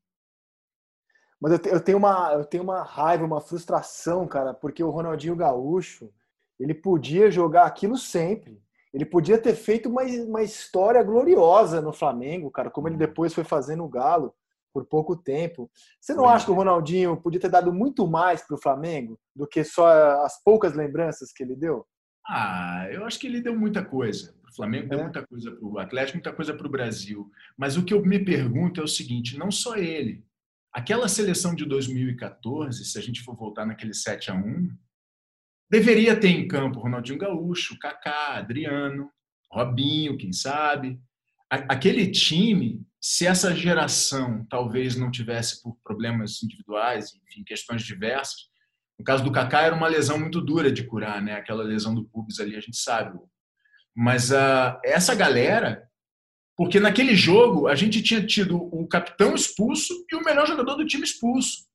Mas 1.39 1.53
eu, 1.65 1.79
tenho 1.79 1.97
uma, 1.97 2.33
eu 2.33 2.43
tenho 2.43 2.63
uma 2.63 2.83
raiva, 2.83 3.23
uma 3.23 3.39
frustração, 3.39 4.27
cara, 4.27 4.53
porque 4.53 4.83
o 4.83 4.89
Ronaldinho 4.89 5.35
Gaúcho, 5.35 6.11
ele 6.59 6.73
podia 6.73 7.29
jogar 7.29 7.65
aquilo 7.65 7.95
sempre. 7.95 8.61
Ele 8.93 9.05
podia 9.05 9.38
ter 9.38 9.53
feito 9.53 9.88
uma, 9.88 10.01
uma 10.01 10.41
história 10.41 11.03
gloriosa 11.03 11.79
no 11.79 11.93
Flamengo, 11.93 12.49
cara, 12.49 12.71
como 12.71 12.88
ele 12.88 12.97
depois 12.97 13.33
foi 13.33 13.43
fazendo 13.43 13.83
o 13.83 13.89
Galo 13.89 14.33
por 14.78 14.86
pouco 14.86 15.15
tempo. 15.15 15.71
Você 15.99 16.13
não 16.13 16.30
acha 16.30 16.45
que 16.45 16.51
o 16.51 16.53
Ronaldinho 16.53 17.17
podia 17.17 17.39
ter 17.39 17.49
dado 17.49 17.73
muito 17.73 18.07
mais 18.07 18.45
para 18.45 18.55
o 18.55 18.61
Flamengo 18.61 19.19
do 19.36 19.47
que 19.47 19.63
só 19.63 19.88
as 20.23 20.41
poucas 20.43 20.75
lembranças 20.75 21.32
que 21.34 21.41
ele 21.41 21.55
deu? 21.55 21.84
Ah, 22.28 22.88
eu 22.91 23.03
acho 23.05 23.19
que 23.19 23.25
ele 23.25 23.41
deu 23.41 23.57
muita 23.57 23.84
coisa. 23.84 24.36
O 24.47 24.55
Flamengo 24.55 24.86
é. 24.86 24.89
deu 24.89 25.03
muita 25.03 25.25
coisa 25.25 25.51
para 25.51 25.65
o 25.65 25.80
Atlético, 25.80 26.17
muita 26.17 26.34
coisa 26.34 26.53
para 26.53 26.67
o 26.67 26.69
Brasil. 26.69 27.32
Mas 27.57 27.75
o 27.75 27.84
que 27.84 27.93
eu 27.93 28.05
me 28.05 28.23
pergunto 28.23 28.80
é 28.80 28.84
o 28.84 28.88
seguinte: 28.88 29.38
não 29.38 29.49
só 29.49 29.75
ele. 29.75 30.23
Aquela 30.71 31.07
seleção 31.07 31.55
de 31.55 31.65
2014, 31.65 32.86
se 32.86 32.99
a 32.99 33.01
gente 33.01 33.23
for 33.23 33.36
voltar 33.36 33.65
naquele 33.65 33.95
7 33.95 34.30
a 34.30 34.36
1 34.36 34.69
deveria 35.69 36.17
ter 36.17 36.30
em 36.30 36.47
campo 36.47 36.80
Ronaldinho 36.80 37.17
Gaúcho, 37.17 37.80
Kaká, 37.80 38.38
Adriano, 38.38 39.09
Robinho, 39.51 40.17
quem 40.17 40.32
sabe. 40.32 40.99
Aquele 41.49 42.11
time 42.11 42.86
se 43.10 43.26
essa 43.26 43.55
geração 43.55 44.45
talvez 44.49 44.97
não 44.97 45.10
tivesse 45.10 45.64
por 45.64 45.78
problemas 45.82 46.43
individuais, 46.43 47.14
enfim, 47.16 47.41
questões 47.41 47.82
diversas, 47.82 48.49
no 48.99 49.05
caso 49.05 49.24
do 49.24 49.32
Kaká 49.32 49.62
era 49.62 49.74
uma 49.74 49.88
lesão 49.88 50.20
muito 50.20 50.41
dura 50.41 50.70
de 50.70 50.84
curar, 50.84 51.22
né? 51.22 51.36
Aquela 51.36 51.64
lesão 51.64 51.95
do 51.95 52.03
pubis 52.03 52.38
ali, 52.41 52.58
a 52.58 52.60
gente 52.60 52.76
sabe. 52.76 53.18
Mas 53.95 54.30
uh, 54.32 54.78
essa 54.84 55.16
galera, 55.16 55.88
porque 56.58 56.82
naquele 56.82 57.16
jogo 57.16 57.68
a 57.68 57.76
gente 57.76 58.03
tinha 58.03 58.26
tido 58.26 58.58
o 58.58 58.86
capitão 58.86 59.34
expulso 59.34 59.93
e 60.12 60.16
o 60.18 60.24
melhor 60.24 60.45
jogador 60.45 60.76
do 60.76 60.86
time 60.86 61.05
expulso. 61.05 61.66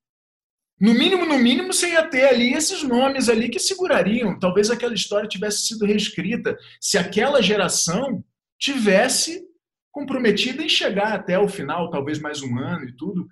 No 0.79 0.93
mínimo, 0.93 1.25
no 1.25 1.39
mínimo, 1.39 1.73
você 1.73 1.93
ia 1.93 2.07
ter 2.07 2.27
ali 2.27 2.53
esses 2.53 2.83
nomes 2.83 3.31
ali 3.31 3.49
que 3.49 3.59
segurariam. 3.59 4.39
Talvez 4.39 4.69
aquela 4.69 4.93
história 4.93 5.27
tivesse 5.27 5.67
sido 5.67 5.87
reescrita 5.87 6.59
se 6.79 6.99
aquela 6.99 7.41
geração 7.41 8.23
tivesse 8.59 9.51
comprometida 9.93 10.63
em 10.63 10.69
chegar 10.69 11.13
até 11.13 11.39
o 11.39 11.49
final, 11.49 11.91
talvez 11.91 12.19
mais 12.19 12.43
um 12.43 12.59
ano 12.59 12.89
e 12.89 12.97
tudo. 12.97 13.29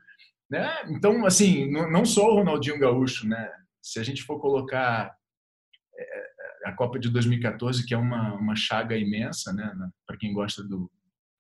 Né? 0.49 0.71
Então, 0.89 1.25
assim, 1.25 1.71
não 1.71 2.05
só 2.05 2.31
o 2.31 2.35
Ronaldinho 2.35 2.79
Gaúcho, 2.79 3.27
né? 3.27 3.51
Se 3.83 3.99
a 3.99 4.03
gente 4.03 4.23
for 4.23 4.39
colocar 4.39 5.15
é, 5.97 6.23
a 6.67 6.73
Copa 6.73 6.99
de 6.99 7.09
2014, 7.09 7.87
que 7.87 7.95
é 7.95 7.99
uma, 7.99 8.35
uma 8.35 8.55
chaga 8.55 8.97
imensa, 8.97 9.53
né? 9.53 9.73
Para 10.07 10.19
quem 10.19 10.33
gosta 10.33 10.63
do 10.63 10.91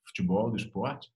futebol, 0.06 0.50
do 0.50 0.56
esporte, 0.56 1.08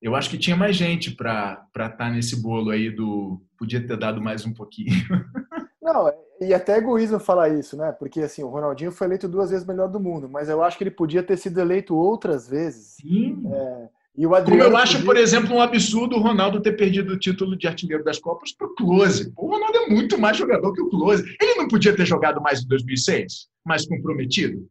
eu 0.00 0.16
acho 0.16 0.30
que 0.30 0.38
tinha 0.38 0.56
mais 0.56 0.74
gente 0.74 1.12
para 1.12 1.64
estar 1.68 1.90
tá 1.90 2.10
nesse 2.10 2.40
bolo 2.42 2.70
aí 2.70 2.90
do 2.90 3.40
podia 3.56 3.86
ter 3.86 3.96
dado 3.96 4.20
mais 4.20 4.44
um 4.44 4.52
pouquinho. 4.52 4.90
Não, 5.80 6.08
e 6.46 6.54
até 6.54 6.78
egoísmo 6.78 7.18
falar 7.18 7.48
isso, 7.48 7.76
né? 7.76 7.92
Porque 7.92 8.20
assim, 8.20 8.42
o 8.42 8.48
Ronaldinho 8.48 8.92
foi 8.92 9.06
eleito 9.06 9.28
duas 9.28 9.50
vezes 9.50 9.66
melhor 9.66 9.88
do 9.88 10.00
mundo, 10.00 10.28
mas 10.28 10.48
eu 10.48 10.62
acho 10.62 10.76
que 10.76 10.84
ele 10.84 10.90
podia 10.90 11.22
ter 11.22 11.36
sido 11.36 11.60
eleito 11.60 11.94
outras 11.94 12.48
vezes. 12.48 12.96
Sim. 13.00 13.42
É, 13.52 13.88
e 14.16 14.26
o 14.26 14.34
Adriano 14.34 14.64
Como 14.64 14.74
eu 14.74 14.76
acho, 14.76 14.92
podia... 14.94 15.06
por 15.06 15.16
exemplo, 15.16 15.56
um 15.56 15.60
absurdo 15.60 16.16
o 16.16 16.20
Ronaldo 16.20 16.60
ter 16.60 16.72
perdido 16.72 17.14
o 17.14 17.18
título 17.18 17.56
de 17.56 17.66
artilheiro 17.66 18.04
das 18.04 18.18
Copas 18.18 18.52
para 18.52 18.66
o 18.66 18.74
Close. 18.74 19.32
O 19.36 19.46
Ronaldo 19.46 19.78
é 19.78 19.86
muito 19.88 20.18
mais 20.18 20.36
jogador 20.36 20.72
que 20.72 20.82
o 20.82 20.90
Close. 20.90 21.24
Ele 21.40 21.54
não 21.54 21.68
podia 21.68 21.96
ter 21.96 22.04
jogado 22.04 22.40
mais 22.40 22.62
em 22.62 22.68
2006? 22.68 23.48
Mais 23.64 23.86
comprometido? 23.86 24.68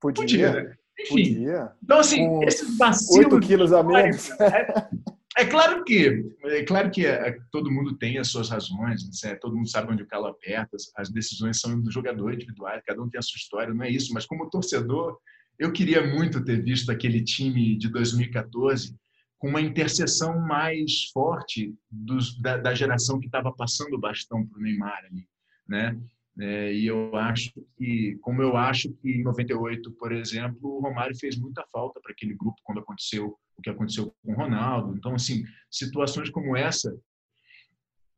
Podia. 0.00 0.22
podia 0.22 0.52
né? 0.52 0.74
Enfim. 0.98 1.34
Podia. 1.34 1.72
Então, 1.82 1.98
assim, 1.98 2.26
Com 2.26 2.42
esses 2.42 2.76
vacilos... 2.76 3.32
8 3.32 3.46
quilos 3.46 3.72
a 3.72 3.82
menos. 3.82 4.30
É, 4.40 4.88
é 5.36 5.46
claro 5.46 5.84
que, 5.84 6.24
é 6.44 6.64
claro 6.64 6.90
que 6.90 7.06
é, 7.06 7.38
todo 7.52 7.70
mundo 7.70 7.96
tem 7.96 8.18
as 8.18 8.28
suas 8.28 8.50
razões, 8.50 9.02
né? 9.22 9.34
todo 9.36 9.56
mundo 9.56 9.68
sabe 9.68 9.92
onde 9.92 10.02
o 10.02 10.06
calo 10.06 10.26
aperta, 10.26 10.76
as 10.96 11.10
decisões 11.10 11.60
são 11.60 11.80
do 11.80 11.90
jogador 11.90 12.34
individual, 12.34 12.80
cada 12.84 13.00
um 13.00 13.08
tem 13.08 13.18
a 13.18 13.22
sua 13.22 13.36
história, 13.36 13.72
não 13.72 13.84
é 13.84 13.90
isso. 13.90 14.12
Mas 14.12 14.26
como 14.26 14.50
torcedor, 14.50 15.18
eu 15.58 15.72
queria 15.72 16.04
muito 16.04 16.44
ter 16.44 16.62
visto 16.62 16.90
aquele 16.90 17.22
time 17.22 17.76
de 17.76 17.88
2014 17.88 18.96
com 19.38 19.48
uma 19.48 19.60
interseção 19.60 20.38
mais 20.38 21.04
forte 21.12 21.74
dos, 21.90 22.38
da, 22.40 22.58
da, 22.58 22.74
geração 22.74 23.18
que 23.18 23.26
estava 23.26 23.52
passando 23.52 23.94
o 23.94 24.00
bastão 24.00 24.46
para 24.46 24.58
o 24.58 24.62
Neymar 24.62 25.04
ali, 25.06 25.26
né? 25.66 25.98
É, 26.40 26.72
e 26.72 26.86
eu 26.86 27.14
acho 27.16 27.52
que, 27.76 28.16
como 28.22 28.42
eu 28.42 28.56
acho 28.56 28.90
que 28.94 29.10
em 29.10 29.22
98, 29.22 29.92
por 29.92 30.12
exemplo, 30.12 30.58
o 30.62 30.80
Romário 30.80 31.16
fez 31.16 31.36
muita 31.36 31.64
falta 31.70 32.00
para 32.00 32.12
aquele 32.12 32.34
grupo 32.34 32.56
quando 32.64 32.80
aconteceu 32.80 33.36
o 33.56 33.62
que 33.62 33.68
aconteceu 33.68 34.14
com 34.22 34.32
o 34.32 34.36
Ronaldo. 34.36 34.96
Então, 34.96 35.14
assim, 35.14 35.44
situações 35.70 36.30
como 36.30 36.56
essa, 36.56 36.90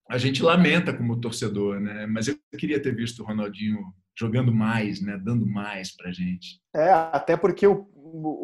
a 0.08 0.18
gente 0.18 0.42
lamenta 0.42 0.96
como 0.96 1.20
torcedor, 1.20 1.80
né? 1.80 2.06
Mas 2.06 2.28
eu 2.28 2.38
queria 2.58 2.80
ter 2.80 2.94
visto 2.94 3.20
o 3.20 3.26
Ronaldinho 3.26 3.78
jogando 4.16 4.52
mais, 4.52 5.00
né? 5.00 5.18
Dando 5.18 5.46
mais 5.46 5.94
para 5.96 6.12
gente. 6.12 6.60
É, 6.74 6.90
até 6.90 7.36
porque 7.36 7.66
o, 7.66 7.88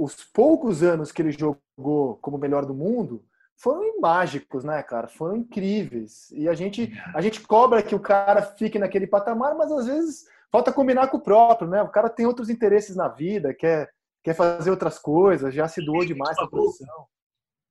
os 0.02 0.24
poucos 0.32 0.82
anos 0.82 1.12
que 1.12 1.22
ele 1.22 1.30
jogou 1.30 2.16
como 2.16 2.38
melhor 2.38 2.64
do 2.64 2.74
mundo 2.74 3.24
foram 3.58 4.00
mágicos, 4.00 4.64
né, 4.64 4.82
cara? 4.82 5.08
Foram 5.08 5.36
incríveis. 5.36 6.30
E 6.30 6.48
a 6.48 6.54
gente, 6.54 6.92
a 7.14 7.20
gente 7.20 7.40
cobra 7.40 7.82
que 7.82 7.94
o 7.94 8.00
cara 8.00 8.40
fique 8.40 8.78
naquele 8.78 9.06
patamar, 9.06 9.54
mas 9.56 9.70
às 9.72 9.86
vezes 9.86 10.24
falta 10.50 10.72
combinar 10.72 11.08
com 11.08 11.16
o 11.16 11.22
próprio, 11.22 11.68
né? 11.68 11.82
O 11.82 11.90
cara 11.90 12.08
tem 12.08 12.24
outros 12.24 12.48
interesses 12.48 12.94
na 12.94 13.08
vida, 13.08 13.52
quer, 13.52 13.90
quer 14.22 14.34
fazer 14.34 14.70
outras 14.70 14.98
coisas, 14.98 15.52
já 15.52 15.66
se 15.66 15.84
doou 15.84 16.06
demais 16.06 16.36
para 16.36 16.46
a 16.46 16.50
profissão. 16.50 17.06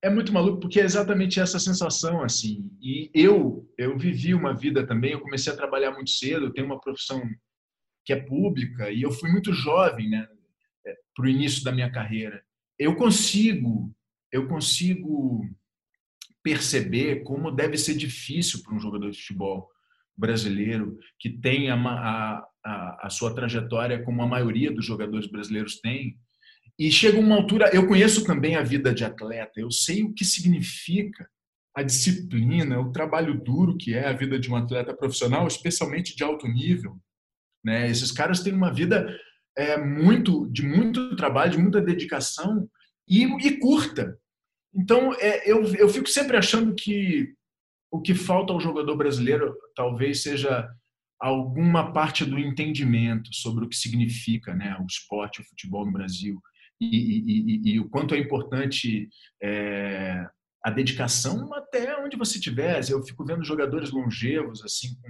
É 0.00 0.10
muito 0.10 0.32
maluco 0.32 0.60
porque 0.60 0.78
é 0.78 0.84
exatamente 0.84 1.40
essa 1.40 1.58
sensação 1.58 2.22
assim. 2.22 2.70
E 2.80 3.10
eu, 3.14 3.66
eu 3.76 3.98
vivi 3.98 4.34
uma 4.34 4.54
vida 4.54 4.86
também, 4.86 5.12
eu 5.12 5.20
comecei 5.20 5.52
a 5.52 5.56
trabalhar 5.56 5.92
muito 5.92 6.10
cedo, 6.10 6.46
eu 6.46 6.52
tenho 6.52 6.66
uma 6.66 6.80
profissão 6.80 7.20
que 8.04 8.12
é 8.12 8.16
pública 8.16 8.90
e 8.90 9.02
eu 9.02 9.10
fui 9.10 9.30
muito 9.30 9.52
jovem, 9.52 10.08
né, 10.08 10.28
é, 10.86 10.94
para 11.16 11.24
o 11.24 11.28
início 11.28 11.64
da 11.64 11.72
minha 11.72 11.90
carreira. 11.90 12.42
Eu 12.78 12.94
consigo, 12.94 13.92
eu 14.30 14.46
consigo 14.46 15.44
perceber 16.48 17.22
como 17.24 17.50
deve 17.50 17.76
ser 17.76 17.94
difícil 17.94 18.62
para 18.62 18.74
um 18.74 18.80
jogador 18.80 19.10
de 19.10 19.18
futebol 19.18 19.68
brasileiro 20.16 20.98
que 21.18 21.28
tem 21.28 21.70
a, 21.70 21.76
a, 22.64 23.06
a, 23.06 23.10
sua 23.10 23.34
trajetória 23.34 24.02
como 24.02 24.22
a 24.22 24.26
maioria 24.26 24.72
dos 24.72 24.86
jogadores 24.86 25.26
brasileiros 25.26 25.78
tem. 25.78 26.16
E 26.78 26.90
chega 26.90 27.20
uma 27.20 27.36
altura, 27.36 27.68
eu 27.74 27.86
conheço 27.86 28.24
também 28.24 28.56
a 28.56 28.62
vida 28.62 28.94
de 28.94 29.04
atleta, 29.04 29.60
eu 29.60 29.70
sei 29.70 30.02
o 30.02 30.14
que 30.14 30.24
significa 30.24 31.28
a 31.76 31.82
disciplina, 31.82 32.80
o 32.80 32.92
trabalho 32.92 33.38
duro 33.38 33.76
que 33.76 33.92
é 33.92 34.08
a 34.08 34.14
vida 34.14 34.38
de 34.38 34.50
um 34.50 34.56
atleta 34.56 34.94
profissional, 34.94 35.46
especialmente 35.46 36.16
de 36.16 36.24
alto 36.24 36.48
nível. 36.48 36.98
Né? 37.62 37.90
Esses 37.90 38.10
caras 38.10 38.40
têm 38.40 38.54
uma 38.54 38.72
vida 38.72 39.06
é, 39.54 39.76
muito 39.76 40.50
de 40.50 40.62
muito 40.62 41.14
trabalho, 41.14 41.52
de 41.52 41.58
muita 41.58 41.82
dedicação 41.82 42.66
e, 43.06 43.24
e 43.46 43.58
curta. 43.58 44.18
Então, 44.74 45.14
é, 45.14 45.50
eu, 45.50 45.64
eu 45.74 45.88
fico 45.88 46.08
sempre 46.08 46.36
achando 46.36 46.74
que 46.74 47.34
o 47.90 48.00
que 48.00 48.14
falta 48.14 48.52
ao 48.52 48.60
jogador 48.60 48.96
brasileiro 48.96 49.56
talvez 49.74 50.22
seja 50.22 50.68
alguma 51.20 51.92
parte 51.92 52.24
do 52.24 52.38
entendimento 52.38 53.34
sobre 53.34 53.64
o 53.64 53.68
que 53.68 53.76
significa 53.76 54.54
né, 54.54 54.76
o 54.80 54.86
esporte, 54.86 55.40
o 55.40 55.44
futebol 55.44 55.84
no 55.84 55.92
Brasil 55.92 56.40
e, 56.80 56.86
e, 56.86 57.24
e, 57.26 57.72
e 57.72 57.80
o 57.80 57.88
quanto 57.88 58.14
é 58.14 58.18
importante 58.18 59.08
é, 59.42 60.24
a 60.64 60.70
dedicação 60.70 61.52
até 61.54 61.98
onde 61.98 62.16
você 62.16 62.36
estiver. 62.36 62.80
Eu 62.88 63.02
fico 63.02 63.24
vendo 63.24 63.44
jogadores 63.44 63.90
longevos 63.90 64.62
assim 64.62 64.94
com, 65.00 65.08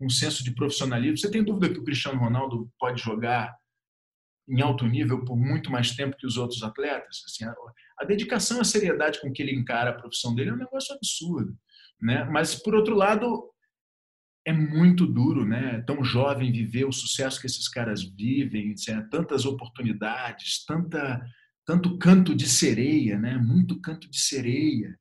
um 0.00 0.08
senso 0.08 0.44
de 0.44 0.52
profissionalismo. 0.52 1.18
Você 1.18 1.30
tem 1.30 1.42
dúvida 1.42 1.72
que 1.72 1.80
o 1.80 1.84
Cristiano 1.84 2.20
Ronaldo 2.20 2.70
pode 2.78 3.02
jogar 3.02 3.52
em 4.48 4.60
alto 4.60 4.86
nível 4.86 5.24
por 5.24 5.36
muito 5.36 5.70
mais 5.70 5.94
tempo 5.94 6.16
que 6.16 6.26
os 6.26 6.36
outros 6.36 6.62
atletas? 6.62 7.22
Assim, 7.26 7.44
a, 7.44 7.54
a 7.98 8.04
dedicação, 8.04 8.60
a 8.60 8.64
seriedade 8.64 9.20
com 9.20 9.32
que 9.32 9.42
ele 9.42 9.54
encara 9.54 9.90
a 9.90 9.94
profissão 9.94 10.34
dele 10.34 10.50
é 10.50 10.54
um 10.54 10.58
negócio 10.58 10.94
absurdo. 10.94 11.56
Né? 12.00 12.24
Mas, 12.24 12.54
por 12.54 12.74
outro 12.74 12.94
lado, 12.94 13.50
é 14.46 14.52
muito 14.52 15.06
duro, 15.06 15.44
né? 15.44 15.82
Tão 15.86 16.02
jovem 16.02 16.50
viver 16.50 16.86
o 16.86 16.92
sucesso 16.92 17.38
que 17.38 17.46
esses 17.46 17.68
caras 17.68 18.02
vivem, 18.02 18.74
tantas 19.10 19.44
oportunidades, 19.44 20.64
tanta, 20.64 21.22
tanto 21.66 21.98
canto 21.98 22.34
de 22.34 22.48
sereia, 22.48 23.18
né? 23.18 23.36
Muito 23.36 23.78
canto 23.78 24.08
de 24.08 24.18
sereia. 24.18 24.98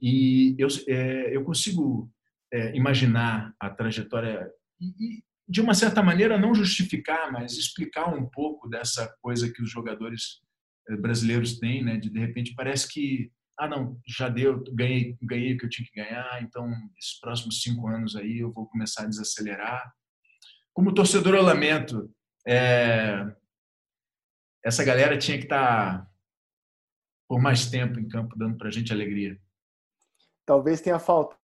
E 0.00 0.56
eu, 0.58 0.66
é, 0.88 1.36
eu 1.36 1.44
consigo 1.44 2.10
é, 2.52 2.74
imaginar 2.76 3.54
a 3.60 3.70
trajetória 3.70 4.50
e, 4.80 4.86
e, 4.86 5.22
de 5.50 5.60
uma 5.60 5.74
certa 5.74 6.00
maneira, 6.00 6.38
não 6.38 6.54
justificar, 6.54 7.32
mas 7.32 7.58
explicar 7.58 8.14
um 8.14 8.24
pouco 8.24 8.68
dessa 8.68 9.12
coisa 9.20 9.52
que 9.52 9.60
os 9.60 9.68
jogadores 9.68 10.40
é, 10.88 10.96
brasileiros 10.96 11.58
têm, 11.58 11.82
né? 11.82 11.96
De 11.96 12.08
de 12.08 12.20
repente 12.20 12.54
parece 12.54 12.86
que 12.88 13.32
ah 13.58 13.68
não, 13.68 14.00
já 14.06 14.28
deu, 14.28 14.62
ganhei, 14.72 15.18
ganhei 15.20 15.54
o 15.54 15.58
que 15.58 15.66
eu 15.66 15.68
tinha 15.68 15.86
que 15.86 16.00
ganhar, 16.00 16.40
então 16.42 16.70
esses 16.96 17.18
próximos 17.18 17.60
cinco 17.60 17.88
anos 17.88 18.14
aí 18.14 18.38
eu 18.38 18.52
vou 18.52 18.66
começar 18.68 19.02
a 19.02 19.06
desacelerar. 19.06 19.92
Como 20.72 20.94
torcedor 20.94 21.34
eu 21.34 21.42
lamento, 21.42 22.08
é, 22.46 23.26
essa 24.64 24.84
galera 24.84 25.18
tinha 25.18 25.36
que 25.36 25.44
estar 25.44 25.98
tá 25.98 26.10
por 27.28 27.40
mais 27.40 27.68
tempo 27.68 27.98
em 27.98 28.08
campo 28.08 28.38
dando 28.38 28.56
para 28.56 28.68
a 28.68 28.70
gente 28.70 28.92
alegria. 28.92 29.36
Talvez 30.46 30.80
tenha 30.80 30.98
faltado 31.00 31.39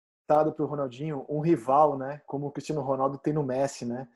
para 0.52 0.64
o 0.64 0.68
Ronaldinho 0.68 1.26
um 1.28 1.40
rival, 1.40 1.98
né? 1.98 2.22
Como 2.26 2.46
o 2.46 2.50
Cristiano 2.50 2.80
Ronaldo 2.80 3.18
tem 3.18 3.32
no 3.32 3.42
Messi, 3.42 3.84
né? 3.84 4.08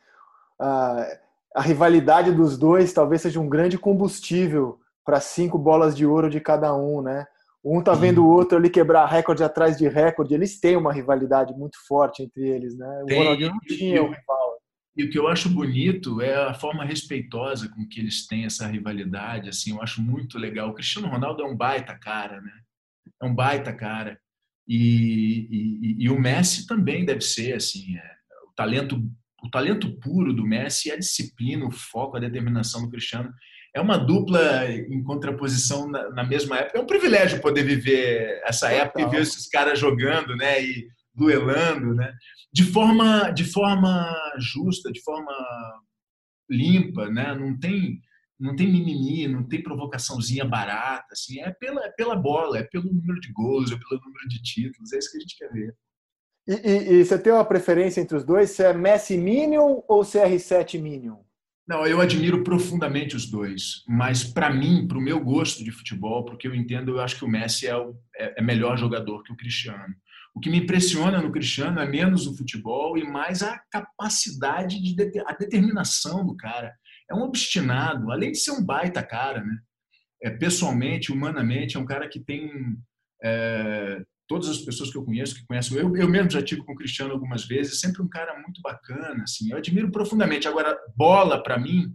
a 0.58 1.62
rivalidade 1.62 2.32
dos 2.32 2.56
dois 2.56 2.92
talvez 2.92 3.22
seja 3.22 3.38
um 3.40 3.48
grande 3.48 3.78
combustível 3.78 4.78
para 5.04 5.20
cinco 5.20 5.58
bolas 5.58 5.96
de 5.96 6.04
ouro 6.04 6.28
de 6.28 6.40
cada 6.40 6.74
um, 6.74 7.00
né? 7.00 7.26
Um 7.64 7.82
tá 7.82 7.94
vendo 7.94 8.24
o 8.24 8.28
outro 8.28 8.58
ali 8.58 8.70
quebrar 8.70 9.06
recorde 9.06 9.42
atrás 9.42 9.76
de 9.76 9.88
recorde. 9.88 10.34
Eles 10.34 10.60
têm 10.60 10.76
uma 10.76 10.92
rivalidade 10.92 11.52
muito 11.54 11.76
forte 11.86 12.22
entre 12.22 12.46
eles, 12.46 12.76
né? 12.76 13.02
O 13.02 13.06
Tem, 13.06 13.18
Ronaldinho 13.18 13.50
não 13.50 13.58
tinha 13.60 14.02
um 14.02 14.10
rival. 14.10 14.56
E 14.96 15.04
o 15.04 15.10
que 15.10 15.18
eu 15.18 15.26
acho 15.26 15.48
bonito 15.48 16.20
é 16.22 16.34
a 16.34 16.54
forma 16.54 16.84
respeitosa 16.84 17.68
com 17.68 17.86
que 17.86 18.00
eles 18.00 18.26
têm 18.26 18.44
essa 18.44 18.66
rivalidade. 18.66 19.48
Assim, 19.48 19.72
eu 19.72 19.82
acho 19.82 20.00
muito 20.00 20.38
legal. 20.38 20.70
O 20.70 20.74
Cristiano 20.74 21.08
Ronaldo 21.08 21.42
é 21.42 21.46
um 21.46 21.56
baita 21.56 21.94
cara, 21.98 22.40
né? 22.40 22.52
É 23.20 23.26
um 23.26 23.34
baita 23.34 23.72
cara. 23.72 24.18
E, 24.68 25.48
e, 25.50 26.04
e 26.04 26.10
o 26.10 26.18
Messi 26.18 26.66
também 26.66 27.04
deve 27.04 27.20
ser 27.20 27.54
assim. 27.54 27.96
É, 27.96 28.02
o 28.48 28.54
talento, 28.54 28.96
o 29.42 29.50
talento 29.50 29.98
puro 30.00 30.32
do 30.32 30.46
Messi 30.46 30.90
é 30.90 30.94
a 30.94 30.98
disciplina, 30.98 31.66
o 31.66 31.70
foco, 31.70 32.16
a 32.16 32.20
determinação 32.20 32.82
do 32.82 32.90
Cristiano 32.90 33.32
é 33.76 33.80
uma 33.80 33.98
dupla 33.98 34.64
em 34.70 35.02
contraposição 35.02 35.86
na, 35.86 36.08
na, 36.08 36.24
mesma 36.24 36.56
época. 36.56 36.78
É 36.78 36.80
um 36.80 36.86
privilégio 36.86 37.42
poder 37.42 37.62
viver 37.62 38.40
essa 38.46 38.72
época 38.72 39.02
e 39.02 39.10
ver 39.10 39.20
esses 39.20 39.46
caras 39.50 39.78
jogando, 39.78 40.34
né, 40.34 40.64
e 40.64 40.88
duelando, 41.14 41.94
né, 41.94 42.10
de 42.50 42.64
forma 42.64 43.30
de 43.30 43.44
forma 43.44 44.10
justa, 44.38 44.90
de 44.90 45.02
forma 45.02 45.30
limpa, 46.50 47.10
né? 47.10 47.34
Não 47.34 47.58
tem 47.58 48.00
não 48.38 48.54
tem 48.54 48.70
mimimi, 48.70 49.26
não 49.26 49.42
tem 49.42 49.62
provocaçãozinha 49.62 50.44
barata, 50.44 51.06
assim, 51.12 51.40
é 51.40 51.50
pela 51.52 51.84
é 51.84 51.90
pela 51.90 52.16
bola, 52.16 52.58
é 52.58 52.62
pelo 52.62 52.92
número 52.92 53.20
de 53.20 53.32
gols, 53.32 53.72
é 53.72 53.76
pelo 53.76 54.00
número 54.00 54.28
de 54.28 54.42
títulos, 54.42 54.92
é 54.92 54.98
isso 54.98 55.10
que 55.10 55.16
a 55.16 55.20
gente 55.20 55.36
quer 55.36 55.52
ver. 55.52 55.74
E, 56.48 56.52
e, 56.52 56.92
e 57.00 57.04
você 57.04 57.18
tem 57.18 57.32
uma 57.32 57.44
preferência 57.44 58.00
entre 58.00 58.16
os 58.16 58.24
dois? 58.24 58.50
Se 58.50 58.62
é 58.62 58.72
Messi 58.72 59.16
Minion 59.16 59.82
ou 59.88 60.02
CR7 60.02 60.80
Minion? 60.80 61.18
Não, 61.66 61.84
eu 61.84 62.00
admiro 62.00 62.44
profundamente 62.44 63.16
os 63.16 63.28
dois, 63.28 63.82
mas 63.88 64.22
para 64.22 64.48
mim, 64.50 64.86
para 64.86 64.98
o 64.98 65.00
meu 65.00 65.18
gosto 65.18 65.64
de 65.64 65.72
futebol, 65.72 66.24
porque 66.24 66.46
eu 66.46 66.54
entendo, 66.54 66.92
eu 66.92 67.00
acho 67.00 67.16
que 67.16 67.24
o 67.24 67.28
Messi 67.28 67.66
é, 67.66 67.76
o, 67.76 67.96
é, 68.16 68.38
é 68.38 68.42
melhor 68.42 68.78
jogador 68.78 69.24
que 69.24 69.32
o 69.32 69.36
Cristiano. 69.36 69.92
O 70.32 70.38
que 70.38 70.48
me 70.48 70.58
impressiona 70.58 71.20
no 71.20 71.32
Cristiano 71.32 71.80
é 71.80 71.88
menos 71.88 72.26
o 72.28 72.36
futebol 72.36 72.96
e 72.96 73.02
mais 73.02 73.42
a 73.42 73.58
capacidade 73.70 74.80
de 74.80 75.20
a 75.26 75.32
determinação 75.32 76.24
do 76.24 76.36
cara. 76.36 76.72
É 77.10 77.14
um 77.14 77.22
obstinado, 77.22 78.10
além 78.10 78.32
de 78.32 78.38
ser 78.38 78.52
um 78.52 78.64
baita 78.64 79.02
cara, 79.02 79.42
né? 79.42 79.58
É, 80.22 80.30
pessoalmente, 80.30 81.12
humanamente, 81.12 81.76
é 81.76 81.80
um 81.80 81.84
cara 81.84 82.08
que 82.08 82.18
tem 82.18 82.50
é, 83.22 84.02
todas 84.26 84.48
as 84.48 84.58
pessoas 84.58 84.90
que 84.90 84.96
eu 84.96 85.04
conheço, 85.04 85.34
que 85.34 85.46
conhecem, 85.46 85.76
eu, 85.76 85.96
eu 85.96 86.08
mesmo 86.08 86.30
já 86.30 86.42
tive 86.42 86.64
com 86.64 86.72
o 86.72 86.76
Cristiano 86.76 87.12
algumas 87.12 87.46
vezes, 87.46 87.80
sempre 87.80 88.02
um 88.02 88.08
cara 88.08 88.34
muito 88.40 88.60
bacana, 88.60 89.22
assim, 89.22 89.50
eu 89.50 89.56
admiro 89.56 89.90
profundamente. 89.90 90.48
Agora, 90.48 90.76
bola, 90.96 91.42
para 91.42 91.58
mim, 91.58 91.94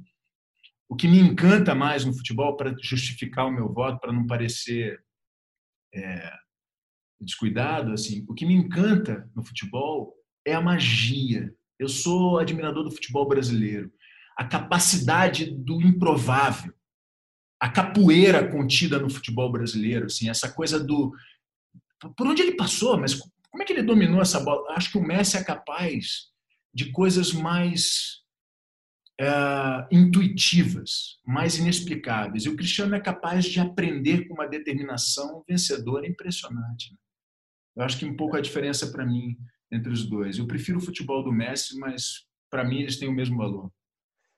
o 0.87 0.95
que 0.95 1.07
me 1.07 1.19
encanta 1.19 1.75
mais 1.75 2.05
no 2.05 2.13
futebol, 2.13 2.55
para 2.55 2.75
justificar 2.81 3.47
o 3.47 3.51
meu 3.51 3.71
voto, 3.71 3.99
para 3.99 4.13
não 4.13 4.27
parecer 4.27 4.99
é, 5.93 6.33
descuidado, 7.19 7.93
assim, 7.93 8.25
o 8.27 8.33
que 8.33 8.45
me 8.45 8.53
encanta 8.53 9.29
no 9.35 9.43
futebol 9.43 10.13
é 10.45 10.53
a 10.53 10.61
magia. 10.61 11.53
Eu 11.79 11.87
sou 11.87 12.39
admirador 12.39 12.83
do 12.83 12.91
futebol 12.91 13.27
brasileiro. 13.27 13.91
A 14.41 14.45
capacidade 14.45 15.51
do 15.51 15.79
improvável, 15.83 16.73
a 17.59 17.69
capoeira 17.69 18.49
contida 18.49 18.97
no 18.97 19.07
futebol 19.07 19.51
brasileiro, 19.51 20.07
assim, 20.07 20.31
essa 20.31 20.51
coisa 20.51 20.83
do 20.83 21.13
por 22.17 22.25
onde 22.25 22.41
ele 22.41 22.55
passou, 22.55 22.99
mas 22.99 23.13
como 23.13 23.61
é 23.61 23.65
que 23.67 23.71
ele 23.71 23.83
dominou 23.83 24.19
essa 24.19 24.39
bola? 24.39 24.73
Acho 24.75 24.93
que 24.93 24.97
o 24.97 25.03
Messi 25.03 25.37
é 25.37 25.43
capaz 25.43 26.31
de 26.73 26.91
coisas 26.91 27.31
mais 27.31 28.23
é, 29.19 29.27
intuitivas, 29.91 31.19
mais 31.23 31.59
inexplicáveis. 31.59 32.45
E 32.45 32.49
o 32.49 32.55
Cristiano 32.55 32.95
é 32.95 32.99
capaz 32.99 33.45
de 33.45 33.59
aprender 33.59 34.27
com 34.27 34.33
uma 34.33 34.47
determinação 34.47 35.43
vencedora 35.47 36.07
impressionante. 36.07 36.91
Né? 36.91 36.97
Eu 37.75 37.83
acho 37.83 37.99
que 37.99 38.05
um 38.05 38.15
pouco 38.15 38.35
a 38.35 38.41
diferença 38.41 38.91
para 38.91 39.05
mim 39.05 39.37
entre 39.71 39.93
os 39.93 40.03
dois. 40.09 40.39
Eu 40.39 40.47
prefiro 40.47 40.79
o 40.79 40.81
futebol 40.81 41.23
do 41.23 41.31
Messi, 41.31 41.77
mas 41.77 42.25
para 42.49 42.63
mim 42.63 42.79
eles 42.79 42.97
têm 42.97 43.07
o 43.07 43.13
mesmo 43.13 43.37
valor 43.37 43.71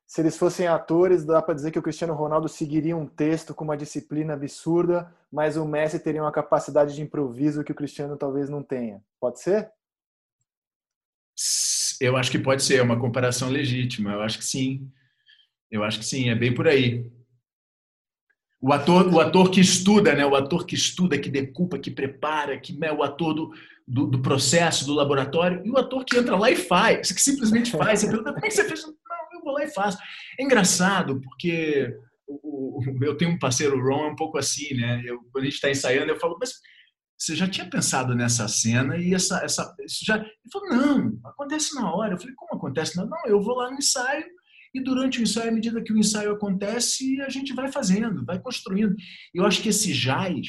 se 0.05 0.21
eles 0.21 0.37
fossem 0.37 0.67
atores, 0.67 1.25
dá 1.25 1.41
para 1.41 1.53
dizer 1.53 1.71
que 1.71 1.79
o 1.79 1.81
Cristiano 1.81 2.13
Ronaldo 2.13 2.47
seguiria 2.47 2.95
um 2.95 3.07
texto 3.07 3.53
com 3.53 3.63
uma 3.63 3.77
disciplina 3.77 4.33
absurda, 4.33 5.13
mas 5.31 5.57
o 5.57 5.65
Messi 5.65 5.99
teria 5.99 6.21
uma 6.21 6.31
capacidade 6.31 6.93
de 6.93 7.01
improviso 7.01 7.63
que 7.63 7.71
o 7.71 7.75
Cristiano 7.75 8.17
talvez 8.17 8.49
não 8.49 8.61
tenha. 8.61 9.01
Pode 9.19 9.39
ser? 9.39 9.71
Eu 11.99 12.15
acho 12.15 12.29
que 12.29 12.37
pode 12.37 12.63
ser, 12.63 12.77
é 12.77 12.83
uma 12.83 12.99
comparação 12.99 13.49
legítima. 13.49 14.11
Eu 14.11 14.21
acho 14.21 14.37
que 14.37 14.45
sim. 14.45 14.91
Eu 15.71 15.83
acho 15.83 15.99
que 15.99 16.05
sim, 16.05 16.29
é 16.29 16.35
bem 16.35 16.53
por 16.53 16.67
aí. 16.67 17.09
O 18.61 18.71
ator, 18.71 19.11
o 19.13 19.19
ator 19.19 19.49
que 19.49 19.59
estuda, 19.59 20.13
né? 20.13 20.25
O 20.25 20.35
ator 20.35 20.65
que 20.65 20.75
estuda, 20.75 21.17
que 21.17 21.29
decupa, 21.29 21.79
que 21.79 21.91
prepara, 21.91 22.57
que 22.59 22.77
é 22.81 22.93
o 22.93 23.03
ator 23.03 23.33
do, 23.33 23.53
do, 23.85 24.07
do, 24.07 24.21
processo, 24.21 24.85
do 24.85 24.93
laboratório, 24.93 25.61
e 25.65 25.69
o 25.69 25.77
ator 25.77 26.05
que 26.05 26.17
entra 26.17 26.37
lá 26.37 26.49
e 26.49 26.55
faz, 26.55 27.11
que 27.11 27.21
simplesmente 27.21 27.71
faz. 27.71 27.99
Você 27.99 28.07
pergunta, 28.07 28.31
como 28.31 28.45
é 28.45 28.47
que 28.47 28.55
você 28.55 28.63
fez? 28.63 28.85
Vou 29.53 29.59
lá 29.59 29.63
e 29.63 29.73
faço. 29.73 29.97
É 30.39 30.43
engraçado, 30.43 31.21
porque 31.21 31.95
o, 32.27 32.81
eu 33.01 33.15
tenho 33.15 33.31
um 33.31 33.39
parceiro, 33.39 33.77
o 33.77 33.81
Ron, 33.81 34.07
é 34.07 34.11
um 34.11 34.15
pouco 34.15 34.37
assim, 34.37 34.73
né? 34.75 35.01
Eu, 35.05 35.19
quando 35.31 35.43
a 35.43 35.45
gente 35.45 35.55
está 35.55 35.69
ensaiando, 35.69 36.11
eu 36.11 36.19
falo, 36.19 36.37
mas 36.39 36.53
você 37.17 37.35
já 37.35 37.47
tinha 37.47 37.69
pensado 37.69 38.15
nessa 38.15 38.47
cena 38.47 38.97
e 38.97 39.13
essa, 39.13 39.43
essa 39.43 39.73
isso 39.85 40.03
já. 40.03 40.17
Ele 40.17 40.29
falou, 40.51 40.69
não, 40.69 41.19
acontece 41.23 41.75
na 41.75 41.93
hora. 41.93 42.13
Eu 42.13 42.19
falei, 42.19 42.35
como 42.35 42.55
acontece? 42.55 42.97
Não, 42.97 43.05
não, 43.05 43.25
eu 43.25 43.41
vou 43.41 43.55
lá 43.55 43.69
no 43.69 43.77
ensaio 43.77 44.25
e 44.73 44.81
durante 44.81 45.19
o 45.19 45.23
ensaio, 45.23 45.49
à 45.49 45.53
medida 45.53 45.83
que 45.83 45.93
o 45.93 45.97
ensaio 45.97 46.31
acontece, 46.31 47.21
a 47.21 47.29
gente 47.29 47.53
vai 47.53 47.71
fazendo, 47.71 48.25
vai 48.25 48.39
construindo. 48.39 48.95
Eu 49.33 49.45
acho 49.45 49.61
que 49.61 49.69
esse 49.69 49.93
jazz, 49.93 50.47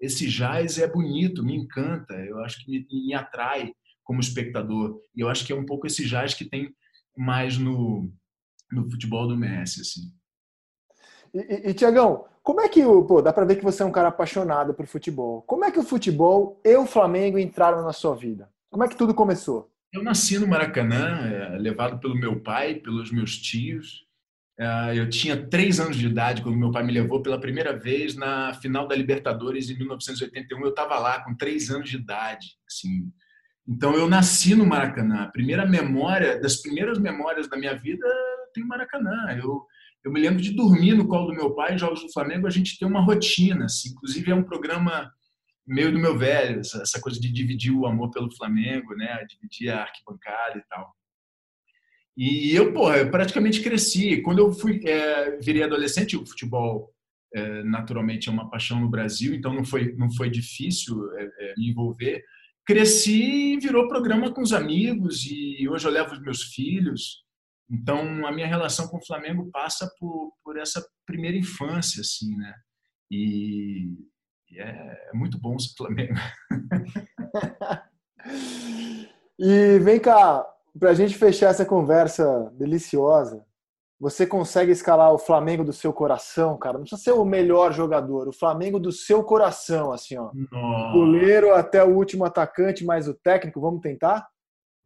esse 0.00 0.26
jazz 0.28 0.78
é 0.78 0.88
bonito, 0.88 1.44
me 1.44 1.54
encanta, 1.54 2.14
eu 2.14 2.38
acho 2.40 2.64
que 2.64 2.70
me, 2.70 2.86
me 2.90 3.14
atrai 3.14 3.70
como 4.02 4.20
espectador. 4.20 4.98
E 5.14 5.20
eu 5.20 5.28
acho 5.28 5.44
que 5.44 5.52
é 5.52 5.56
um 5.56 5.66
pouco 5.66 5.86
esse 5.86 6.06
jazz 6.06 6.32
que 6.32 6.48
tem 6.48 6.74
mais 7.16 7.58
no, 7.58 8.12
no 8.70 8.90
futebol 8.90 9.26
do 9.26 9.36
Messi, 9.36 9.80
assim. 9.80 10.12
E, 11.32 11.38
e, 11.38 11.70
e 11.70 11.74
Tiagão, 11.74 12.26
como 12.42 12.60
é 12.60 12.68
que 12.68 12.84
o. 12.84 13.04
Pô, 13.04 13.22
dá 13.22 13.32
para 13.32 13.46
ver 13.46 13.56
que 13.56 13.64
você 13.64 13.82
é 13.82 13.86
um 13.86 13.92
cara 13.92 14.08
apaixonado 14.08 14.74
por 14.74 14.86
futebol. 14.86 15.42
Como 15.42 15.64
é 15.64 15.70
que 15.70 15.78
o 15.78 15.82
futebol 15.82 16.60
e 16.64 16.76
o 16.76 16.86
Flamengo 16.86 17.38
entraram 17.38 17.82
na 17.82 17.92
sua 17.92 18.14
vida? 18.14 18.50
Como 18.70 18.84
é 18.84 18.88
que 18.88 18.96
tudo 18.96 19.14
começou? 19.14 19.72
Eu 19.92 20.02
nasci 20.02 20.38
no 20.38 20.46
Maracanã, 20.46 21.20
é, 21.26 21.58
levado 21.58 21.98
pelo 22.00 22.14
meu 22.14 22.40
pai, 22.40 22.74
pelos 22.74 23.10
meus 23.10 23.38
tios. 23.38 24.04
É, 24.58 24.98
eu 24.98 25.08
tinha 25.08 25.48
três 25.48 25.80
anos 25.80 25.96
de 25.96 26.06
idade 26.06 26.42
quando 26.42 26.58
meu 26.58 26.70
pai 26.70 26.82
me 26.82 26.92
levou 26.92 27.22
pela 27.22 27.40
primeira 27.40 27.76
vez 27.76 28.14
na 28.14 28.52
final 28.54 28.86
da 28.86 28.94
Libertadores 28.94 29.70
em 29.70 29.78
1981. 29.78 30.60
Eu 30.60 30.68
estava 30.68 30.98
lá 30.98 31.24
com 31.24 31.34
três 31.34 31.70
anos 31.70 31.88
de 31.88 31.96
idade. 31.96 32.58
Assim, 32.68 33.10
então 33.66 33.94
eu 33.94 34.08
nasci 34.08 34.54
no 34.54 34.66
Maracanã. 34.66 35.22
A 35.22 35.30
primeira 35.30 35.66
memória, 35.66 36.40
das 36.40 36.56
primeiras 36.56 36.98
memórias 36.98 37.48
da 37.48 37.56
minha 37.56 37.74
vida, 37.74 38.06
tem 38.52 38.64
Maracanã. 38.64 39.36
Eu, 39.42 39.64
eu 40.04 40.12
me 40.12 40.20
lembro 40.20 40.42
de 40.42 40.52
dormir 40.52 40.94
no 40.94 41.08
colo 41.08 41.26
do 41.26 41.34
meu 41.34 41.54
pai 41.54 41.78
jogos 41.78 42.02
do 42.02 42.12
Flamengo. 42.12 42.46
A 42.46 42.50
gente 42.50 42.78
tem 42.78 42.86
uma 42.86 43.00
rotina, 43.00 43.64
assim. 43.64 43.90
inclusive 43.90 44.30
é 44.30 44.34
um 44.34 44.42
programa 44.42 45.10
meio 45.66 45.90
do 45.90 45.98
meu 45.98 46.16
velho, 46.16 46.60
essa, 46.60 46.82
essa 46.82 47.00
coisa 47.00 47.18
de 47.18 47.32
dividir 47.32 47.72
o 47.72 47.86
amor 47.86 48.10
pelo 48.10 48.30
Flamengo, 48.34 48.94
né? 48.94 49.24
Dividir 49.28 49.70
a 49.70 49.82
arquibancada 49.82 50.58
e 50.58 50.62
tal. 50.68 50.94
E 52.16 52.54
eu, 52.54 52.72
porra, 52.72 52.98
eu 52.98 53.10
praticamente 53.10 53.62
cresci. 53.62 54.20
Quando 54.22 54.38
eu 54.38 54.52
fui 54.52 54.80
é, 54.86 55.36
virei 55.38 55.62
adolescente, 55.62 56.16
o 56.16 56.26
futebol 56.26 56.92
é, 57.34 57.64
naturalmente 57.64 58.28
é 58.28 58.32
uma 58.32 58.48
paixão 58.48 58.78
no 58.78 58.88
Brasil, 58.88 59.34
então 59.34 59.52
não 59.52 59.64
foi 59.64 59.92
não 59.96 60.10
foi 60.12 60.30
difícil 60.30 61.10
é, 61.16 61.24
é, 61.24 61.54
me 61.56 61.70
envolver. 61.70 62.22
Cresci 62.66 63.54
e 63.54 63.58
virou 63.58 63.88
programa 63.88 64.32
com 64.32 64.40
os 64.40 64.52
amigos 64.52 65.26
e 65.26 65.68
hoje 65.68 65.86
eu 65.86 65.92
levo 65.92 66.12
os 66.12 66.20
meus 66.20 66.42
filhos. 66.44 67.24
Então 67.70 68.26
a 68.26 68.32
minha 68.32 68.46
relação 68.46 68.88
com 68.88 68.98
o 68.98 69.04
Flamengo 69.04 69.50
passa 69.50 69.90
por, 69.98 70.32
por 70.42 70.58
essa 70.58 70.84
primeira 71.06 71.36
infância, 71.36 72.00
assim, 72.00 72.36
né? 72.36 72.54
E, 73.10 73.88
e 74.50 74.58
é, 74.58 75.10
é 75.12 75.14
muito 75.14 75.38
bom 75.38 75.58
ser 75.58 75.74
Flamengo. 75.76 76.14
e 79.38 79.78
vem 79.80 80.00
cá, 80.00 80.46
para 80.78 80.90
a 80.90 80.94
gente 80.94 81.14
fechar 81.14 81.50
essa 81.50 81.66
conversa 81.66 82.50
deliciosa, 82.58 83.44
você 83.98 84.26
consegue 84.26 84.72
escalar 84.72 85.12
o 85.12 85.18
Flamengo 85.18 85.64
do 85.64 85.72
seu 85.72 85.92
coração, 85.92 86.58
cara? 86.58 86.74
Não 86.74 86.82
precisa 86.82 87.00
ser 87.00 87.12
o 87.12 87.24
melhor 87.24 87.72
jogador, 87.72 88.28
o 88.28 88.32
Flamengo 88.32 88.78
do 88.78 88.92
seu 88.92 89.22
coração, 89.22 89.92
assim, 89.92 90.16
ó. 90.16 90.30
Nossa. 90.50 90.92
Goleiro 90.92 91.54
até 91.54 91.82
o 91.82 91.94
último 91.94 92.24
atacante, 92.24 92.84
mais 92.84 93.08
o 93.08 93.14
técnico, 93.14 93.60
vamos 93.60 93.80
tentar? 93.80 94.26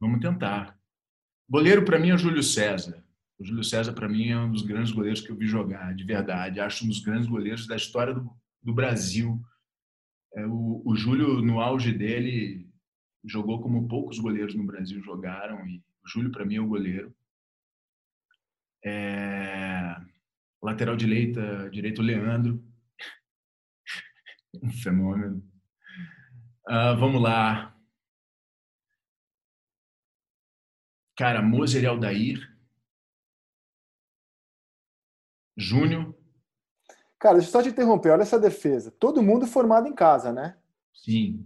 Vamos 0.01 0.21
tentar. 0.21 0.79
Goleiro 1.49 1.85
para 1.85 1.99
mim 1.99 2.11
é 2.11 2.15
o 2.15 2.19
Júlio 2.19 2.43
César. 2.43 3.03
O 3.39 3.45
Júlio 3.45 3.65
César 3.65 3.93
para 3.93 4.09
mim 4.09 4.31
é 4.31 4.39
um 4.39 4.51
dos 4.51 4.63
grandes 4.63 4.93
goleiros 4.93 5.21
que 5.21 5.31
eu 5.31 5.37
vi 5.37 5.47
jogar, 5.47 5.95
de 5.95 6.05
verdade. 6.05 6.61
Acho 6.61 6.85
um 6.85 6.89
dos 6.89 7.01
grandes 7.01 7.29
goleiros 7.29 7.67
da 7.67 7.77
história 7.77 8.13
do, 8.13 8.29
do 8.63 8.75
Brasil. 8.75 9.41
É, 10.35 10.47
o, 10.47 10.83
o 10.85 10.95
Júlio 10.95 11.41
no 11.41 11.61
auge 11.61 11.93
dele 11.93 12.69
jogou 13.25 13.61
como 13.61 13.89
poucos 13.89 14.19
goleiros 14.19 14.55
no 14.55 14.65
Brasil 14.65 15.03
jogaram 15.03 15.67
e 15.67 15.79
o 15.79 16.09
Júlio 16.09 16.31
para 16.31 16.45
mim 16.45 16.57
é 16.57 16.61
o 16.61 16.69
goleiro. 16.69 17.15
É... 18.85 19.97
Lateral 20.63 20.97
direita, 20.97 21.71
direito 21.71 22.03
Leandro. 22.03 22.63
um 24.63 24.71
fenômeno. 24.71 25.43
Uh, 26.69 26.99
vamos 26.99 27.23
lá. 27.23 27.75
Cara, 31.17 31.43
Moser 31.43 31.83
e 31.83 31.87
Aldair. 31.87 32.39
Júnior. 35.57 36.15
Cara, 37.19 37.35
deixa 37.35 37.49
eu 37.49 37.53
só 37.53 37.63
te 37.63 37.71
interromper. 37.71 38.11
Olha 38.11 38.23
essa 38.23 38.39
defesa. 38.39 38.93
Todo 38.93 39.23
mundo 39.23 39.47
formado 39.47 39.89
em 39.89 39.95
casa, 39.95 40.33
né? 40.33 40.57
Sim. 40.95 41.45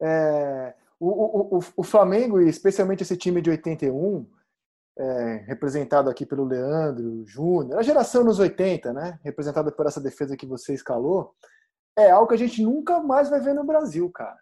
É, 0.00 0.74
o, 0.98 1.08
o, 1.08 1.58
o, 1.58 1.60
o 1.76 1.82
Flamengo, 1.82 2.40
e 2.40 2.48
especialmente 2.48 3.02
esse 3.02 3.16
time 3.16 3.42
de 3.42 3.50
81, 3.50 4.26
é, 4.98 5.44
representado 5.46 6.10
aqui 6.10 6.26
pelo 6.26 6.44
Leandro, 6.44 7.24
Júnior, 7.26 7.78
a 7.78 7.82
geração 7.82 8.24
nos 8.24 8.38
80, 8.38 8.92
né? 8.92 9.18
Representada 9.24 9.72
por 9.72 9.86
essa 9.86 10.00
defesa 10.00 10.36
que 10.36 10.46
você 10.46 10.74
escalou, 10.74 11.34
é 11.98 12.10
algo 12.10 12.28
que 12.28 12.34
a 12.34 12.38
gente 12.38 12.62
nunca 12.62 13.00
mais 13.00 13.30
vai 13.30 13.40
ver 13.40 13.54
no 13.54 13.64
Brasil, 13.64 14.10
cara. 14.10 14.38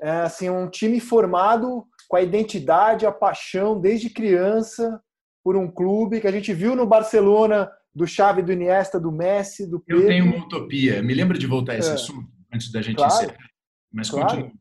É 0.00 0.10
assim, 0.22 0.48
um 0.48 0.68
time 0.70 1.00
formado 1.00 1.86
com 2.08 2.16
a 2.16 2.22
identidade, 2.22 3.06
a 3.06 3.12
paixão 3.12 3.78
desde 3.78 4.08
criança 4.08 5.00
por 5.44 5.56
um 5.56 5.70
clube 5.70 6.20
que 6.20 6.26
a 6.26 6.32
gente 6.32 6.52
viu 6.52 6.74
no 6.74 6.86
Barcelona 6.86 7.70
do 7.94 8.06
Xavi, 8.06 8.42
do 8.42 8.52
Iniesta, 8.52 8.98
do 8.98 9.12
Messi, 9.12 9.66
do 9.66 9.80
Pedro. 9.80 10.02
Eu 10.02 10.08
tenho 10.08 10.24
uma 10.24 10.44
utopia. 10.44 11.02
Me 11.02 11.12
lembra 11.12 11.36
de 11.38 11.46
voltar 11.46 11.72
a 11.72 11.78
esse 11.78 11.90
é. 11.90 11.94
assunto 11.94 12.26
antes 12.52 12.72
da 12.72 12.80
gente 12.80 12.96
claro. 12.96 13.14
encerrar. 13.14 13.38
Mas 13.92 14.10
claro. 14.10 14.28
continua. 14.28 14.52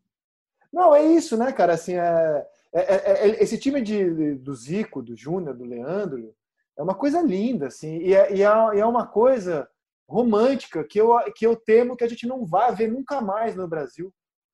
Não, 0.73 0.95
é 0.95 1.05
isso, 1.05 1.37
né, 1.37 1.51
cara? 1.51 1.73
Assim, 1.73 1.95
é, 1.95 2.45
é, 2.73 2.79
é, 2.79 3.29
é 3.29 3.43
esse 3.43 3.57
time 3.57 3.81
de, 3.81 4.35
do 4.35 4.55
Zico, 4.55 5.01
do 5.01 5.15
Júnior, 5.15 5.55
do 5.55 5.65
Leandro, 5.65 6.33
é 6.77 6.81
uma 6.81 6.95
coisa 6.95 7.21
linda, 7.21 7.67
assim, 7.67 7.97
e 7.97 8.13
é, 8.13 8.33
e 8.33 8.41
é, 8.41 8.45
é 8.45 8.85
uma 8.85 9.05
coisa 9.05 9.67
romântica 10.07 10.83
que 10.83 10.99
eu, 10.99 11.17
que 11.35 11.45
eu 11.45 11.55
temo 11.55 11.95
que 11.95 12.03
a 12.03 12.07
gente 12.07 12.27
não 12.27 12.45
vai 12.45 12.73
ver 12.75 12.91
nunca 12.91 13.21
mais 13.21 13.55
no 13.55 13.67
Brasil. 13.67 14.13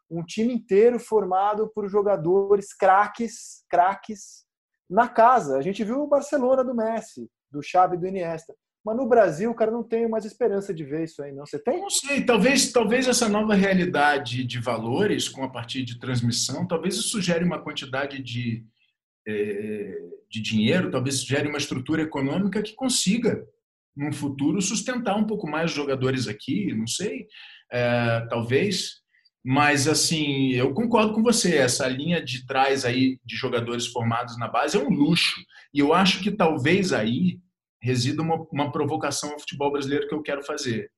Um 0.10 0.24
time 0.24 0.54
inteiro 0.54 1.00
formado 1.00 1.70
por 1.74 1.90
jogadores 1.90 2.74
craques, 2.74 3.66
craques 3.70 4.46
na 4.90 5.10
casa. 5.10 5.58
A 5.58 5.62
gente 5.62 5.84
viu 5.84 6.02
o 6.02 6.08
Barcelona 6.08 6.64
do 6.64 6.76
Messi, 6.76 7.30
do 7.52 7.62
Xavi 7.62 7.98
do 7.98 8.08
Iniesta. 8.08 8.56
Mas 8.88 8.96
no 8.96 9.06
Brasil, 9.06 9.52
o 9.52 9.54
cara 9.54 9.70
não 9.70 9.84
tem 9.84 10.08
mais 10.08 10.24
esperança 10.24 10.74
de 10.74 10.86
ver 10.86 11.04
isso 11.04 11.22
aí, 11.22 11.34
não. 11.34 11.46
Você 11.46 11.60
tem? 11.60 11.78
Não 11.78 11.90
sei, 11.90 12.24
talvez, 12.24 12.72
talvez 12.72 13.06
essa 13.06 13.28
nova 13.28 13.54
realidade 13.54 14.46
de 14.46 14.62
valores 14.62 15.28
com 15.28 15.44
a 15.44 15.50
partir 15.50 15.84
de 15.84 16.00
transmissão, 16.00 16.66
talvez 16.66 16.96
isso 16.96 17.10
sugere 17.10 17.44
uma 17.44 17.62
quantidade 17.62 18.24
de, 18.24 18.64
é, 19.28 19.94
de 20.32 20.42
dinheiro, 20.42 20.90
talvez 20.90 21.20
sugere 21.20 21.50
uma 21.50 21.58
estrutura 21.58 22.02
econômica 22.02 22.62
que 22.62 22.76
consiga, 22.76 23.46
num 23.94 24.14
futuro, 24.14 24.62
sustentar 24.62 25.18
um 25.18 25.28
pouco 25.28 25.50
mais 25.50 25.72
os 25.72 25.76
jogadores 25.76 26.26
aqui, 26.30 26.74
não 26.74 26.88
sei, 26.88 27.28
é, 27.70 28.26
talvez. 28.30 29.02
Mas, 29.44 29.86
assim, 29.86 30.54
eu 30.54 30.74
concordo 30.74 31.12
com 31.12 31.22
você, 31.22 31.58
essa 31.58 31.86
linha 31.90 32.24
de 32.24 32.46
trás 32.46 32.86
aí 32.86 33.20
de 33.26 33.36
jogadores 33.36 33.86
formados 33.86 34.38
na 34.38 34.48
base 34.48 34.78
é 34.78 34.80
um 34.80 34.90
luxo. 34.90 35.42
E 35.74 35.80
eu 35.80 35.94
acho 35.94 36.24
que 36.24 36.32
talvez 36.32 36.94
aí 36.94 37.38
resida 37.82 38.22
uma, 38.22 38.46
uma 38.52 38.72
provocação 38.72 39.32
ao 39.32 39.40
futebol 39.40 39.72
brasileiro 39.72 40.08
que 40.08 40.14
eu 40.14 40.22
quero 40.22 40.44
fazer. 40.44 40.92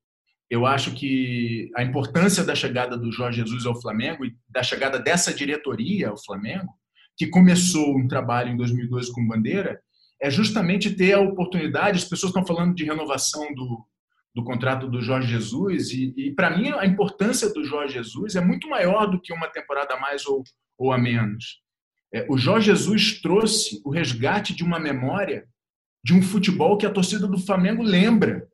Eu 0.50 0.66
acho 0.66 0.96
que 0.96 1.70
a 1.76 1.84
importância 1.84 2.44
da 2.44 2.56
chegada 2.56 2.98
do 2.98 3.12
Jorge 3.12 3.42
Jesus 3.42 3.66
ao 3.66 3.80
Flamengo 3.80 4.26
e 4.26 4.36
da 4.50 4.64
chegada 4.64 4.98
dessa 4.98 5.34
diretoria 5.34 6.10
ao 6.10 6.18
Flamengo, 6.18 6.74
que 7.16 7.28
começou 7.28 7.96
um 7.96 8.08
trabalho 8.08 8.52
em 8.52 8.58
2012 8.58 9.14
com 9.14 9.28
Bandeira, 9.28 9.80
é 10.22 10.30
justamente 10.30 10.96
ter 10.96 11.14
a 11.14 11.20
oportunidade. 11.20 11.98
As 11.98 12.06
pessoas 12.06 12.32
estão 12.32 12.46
falando 12.46 12.74
de 12.74 12.84
renovação 12.84 13.54
do, 13.54 13.86
do 14.34 14.44
contrato 14.44 14.88
do 14.88 15.02
Jorge 15.02 15.28
Jesus, 15.28 15.92
e, 15.92 16.14
e 16.18 16.32
para 16.32 16.56
mim 16.56 16.70
a 16.70 16.86
importância 16.86 17.54
do 17.54 17.64
Jorge 17.64 17.94
Jesus 17.94 18.36
é 18.36 18.42
muito 18.42 18.68
maior 18.68 19.06
do 19.06 19.22
que 19.22 19.34
uma 19.34 19.48
temporada 19.48 19.94
a 19.94 20.00
mais 20.00 20.26
ou, 20.26 20.44
ou 20.78 20.92
a 20.92 20.98
menos. 20.98 21.62
É, 22.14 22.26
o 22.28 22.38
Jorge 22.38 22.68
Jesus 22.68 23.22
trouxe 23.22 23.82
o 23.86 23.92
resgate 23.92 24.56
de 24.56 24.64
uma 24.64 24.80
memória 24.80 25.48
de 26.04 26.14
um 26.14 26.22
futebol 26.22 26.78
que 26.78 26.86
a 26.86 26.92
torcida 26.92 27.28
do 27.28 27.38
Flamengo 27.38 27.84
lembra. 27.84 28.48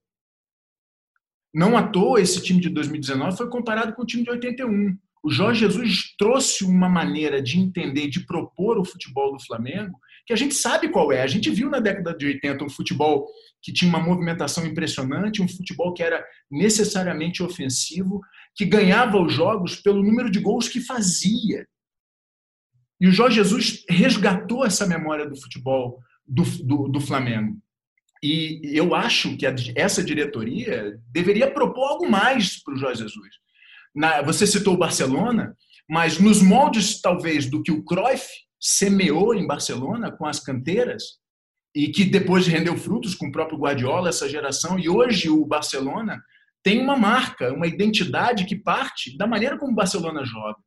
Não 1.53 1.77
à 1.77 1.87
toa 1.87 2.19
esse 2.19 2.41
time 2.43 2.59
de 2.59 2.69
2019 2.69 3.37
foi 3.37 3.49
comparado 3.49 3.93
com 3.93 4.01
o 4.01 4.05
time 4.05 4.23
de 4.23 4.29
81. 4.29 4.97
O 5.23 5.31
Jorge 5.31 5.61
Jesus 5.61 6.15
trouxe 6.17 6.63
uma 6.63 6.87
maneira 6.89 7.41
de 7.41 7.57
entender, 7.57 8.07
de 8.09 8.25
propor 8.25 8.77
o 8.77 8.85
futebol 8.85 9.31
do 9.31 9.43
Flamengo, 9.43 9.97
que 10.27 10.33
a 10.33 10.35
gente 10.35 10.53
sabe 10.53 10.89
qual 10.89 11.11
é. 11.11 11.21
A 11.21 11.27
gente 11.27 11.49
viu 11.49 11.69
na 11.69 11.79
década 11.79 12.15
de 12.15 12.25
80 12.25 12.63
um 12.63 12.69
futebol 12.69 13.27
que 13.61 13.73
tinha 13.73 13.89
uma 13.89 13.99
movimentação 13.99 14.65
impressionante, 14.65 15.41
um 15.41 15.47
futebol 15.47 15.93
que 15.93 16.03
era 16.03 16.23
necessariamente 16.51 17.41
ofensivo, 17.41 18.21
que 18.55 18.65
ganhava 18.65 19.19
os 19.19 19.33
jogos 19.33 19.77
pelo 19.77 20.03
número 20.03 20.29
de 20.29 20.39
gols 20.39 20.67
que 20.67 20.79
fazia. 20.79 21.65
E 23.01 23.07
o 23.07 23.11
Jorge 23.11 23.37
Jesus 23.37 23.83
resgatou 23.89 24.65
essa 24.65 24.85
memória 24.85 25.27
do 25.27 25.39
futebol 25.39 25.99
do, 26.27 26.43
do, 26.63 26.87
do 26.87 26.99
Flamengo. 26.99 27.57
E 28.23 28.71
eu 28.73 28.95
acho 28.95 29.37
que 29.37 29.45
essa 29.75 30.03
diretoria 30.03 30.99
deveria 31.11 31.51
propor 31.51 31.89
algo 31.89 32.09
mais 32.09 32.61
para 32.63 32.73
o 32.73 32.77
Jorge 32.77 33.03
Jesus. 33.03 33.29
Na, 33.93 34.21
você 34.21 34.47
citou 34.47 34.73
o 34.73 34.77
Barcelona, 34.77 35.55
mas 35.89 36.19
nos 36.19 36.41
moldes, 36.41 36.99
talvez, 36.99 37.49
do 37.49 37.61
que 37.61 37.71
o 37.71 37.83
Cruyff 37.83 38.27
semeou 38.59 39.35
em 39.35 39.45
Barcelona 39.45 40.11
com 40.11 40.25
as 40.25 40.39
canteiras, 40.39 41.03
e 41.75 41.89
que 41.89 42.05
depois 42.05 42.47
rendeu 42.47 42.75
frutos 42.77 43.13
com 43.13 43.27
o 43.27 43.31
próprio 43.31 43.59
Guardiola, 43.59 44.09
essa 44.09 44.29
geração, 44.29 44.79
e 44.79 44.89
hoje 44.89 45.29
o 45.29 45.45
Barcelona 45.45 46.19
tem 46.63 46.81
uma 46.81 46.97
marca, 46.97 47.53
uma 47.53 47.67
identidade 47.67 48.45
que 48.45 48.55
parte 48.55 49.15
da 49.17 49.27
maneira 49.27 49.57
como 49.57 49.73
o 49.73 49.75
Barcelona 49.75 50.23
joga 50.25 50.57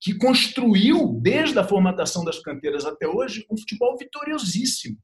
que 0.00 0.14
construiu, 0.14 1.18
desde 1.22 1.58
a 1.58 1.64
formatação 1.64 2.24
das 2.24 2.38
canteiras 2.38 2.84
até 2.84 3.06
hoje, 3.08 3.46
um 3.50 3.56
futebol 3.56 3.96
vitoriosíssimo. 3.96 4.96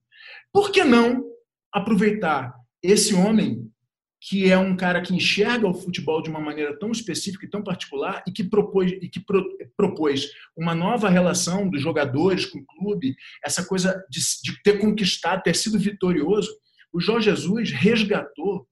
Por 0.52 0.70
que 0.70 0.84
não 0.84 1.24
aproveitar 1.72 2.54
esse 2.82 3.14
homem, 3.14 3.70
que 4.20 4.50
é 4.50 4.56
um 4.56 4.76
cara 4.76 5.00
que 5.02 5.14
enxerga 5.14 5.66
o 5.66 5.74
futebol 5.74 6.22
de 6.22 6.30
uma 6.30 6.40
maneira 6.40 6.78
tão 6.78 6.92
específica 6.92 7.46
e 7.46 7.50
tão 7.50 7.62
particular, 7.62 8.22
e 8.26 8.30
que 8.30 8.44
propôs, 8.44 8.92
e 8.92 9.08
que 9.08 9.18
pro, 9.18 9.44
propôs 9.76 10.30
uma 10.56 10.74
nova 10.74 11.08
relação 11.08 11.68
dos 11.68 11.80
jogadores 11.80 12.46
com 12.46 12.58
o 12.58 12.66
clube, 12.66 13.16
essa 13.44 13.66
coisa 13.66 14.04
de, 14.10 14.20
de 14.42 14.62
ter 14.62 14.78
conquistado, 14.78 15.42
ter 15.42 15.56
sido 15.56 15.78
vitorioso? 15.78 16.50
O 16.92 17.00
Jorge 17.00 17.30
Jesus 17.30 17.72
resgatou 17.72 18.68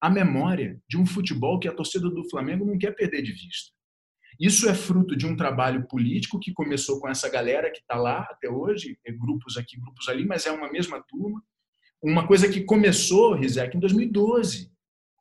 a 0.00 0.08
memória 0.08 0.78
de 0.88 0.96
um 0.96 1.04
futebol 1.04 1.58
que 1.58 1.66
a 1.66 1.74
torcida 1.74 2.08
do 2.08 2.28
Flamengo 2.30 2.64
não 2.64 2.78
quer 2.78 2.92
perder 2.92 3.22
de 3.22 3.32
vista. 3.32 3.72
Isso 4.38 4.68
é 4.68 4.74
fruto 4.74 5.16
de 5.16 5.26
um 5.26 5.36
trabalho 5.36 5.86
político 5.86 6.38
que 6.40 6.52
começou 6.52 7.00
com 7.00 7.08
essa 7.08 7.28
galera 7.28 7.70
que 7.70 7.80
está 7.80 7.96
lá 7.96 8.20
até 8.30 8.48
hoje, 8.48 8.98
é 9.04 9.12
grupos 9.12 9.56
aqui, 9.56 9.78
grupos 9.78 10.08
ali, 10.08 10.24
mas 10.24 10.46
é 10.46 10.50
uma 10.50 10.70
mesma 10.70 11.02
turma. 11.02 11.42
Uma 12.02 12.26
coisa 12.26 12.48
que 12.48 12.62
começou, 12.62 13.34
Rizek, 13.34 13.76
em 13.76 13.80
2012. 13.80 14.70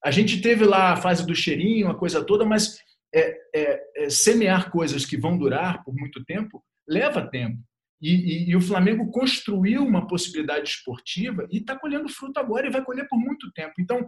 A 0.03 0.11
gente 0.11 0.41
teve 0.41 0.65
lá 0.65 0.91
a 0.91 0.97
fase 0.97 1.25
do 1.25 1.33
cheirinho, 1.33 1.89
a 1.89 1.95
coisa 1.95 2.23
toda, 2.23 2.45
mas 2.45 2.77
é, 3.13 3.37
é, 3.55 3.83
é, 3.95 4.09
semear 4.09 4.69
coisas 4.71 5.05
que 5.05 5.17
vão 5.17 5.37
durar 5.37 5.83
por 5.83 5.93
muito 5.95 6.23
tempo 6.25 6.63
leva 6.87 7.25
tempo. 7.25 7.57
E, 8.01 8.11
e, 8.11 8.49
e, 8.49 8.55
o 8.55 8.61
Flamengo 8.61 9.09
construiu 9.11 9.81
uma 9.81 10.05
possibilidade 10.07 10.69
esportiva 10.69 11.47
e 11.49 11.59
está 11.59 11.77
colhendo 11.77 12.09
fruto 12.09 12.37
agora 12.37 12.67
e 12.67 12.69
vai 12.69 12.83
colher 12.83 13.07
por 13.07 13.17
muito 13.17 13.49
tempo. 13.53 13.73
Então, 13.79 14.05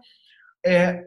é, 0.66 1.02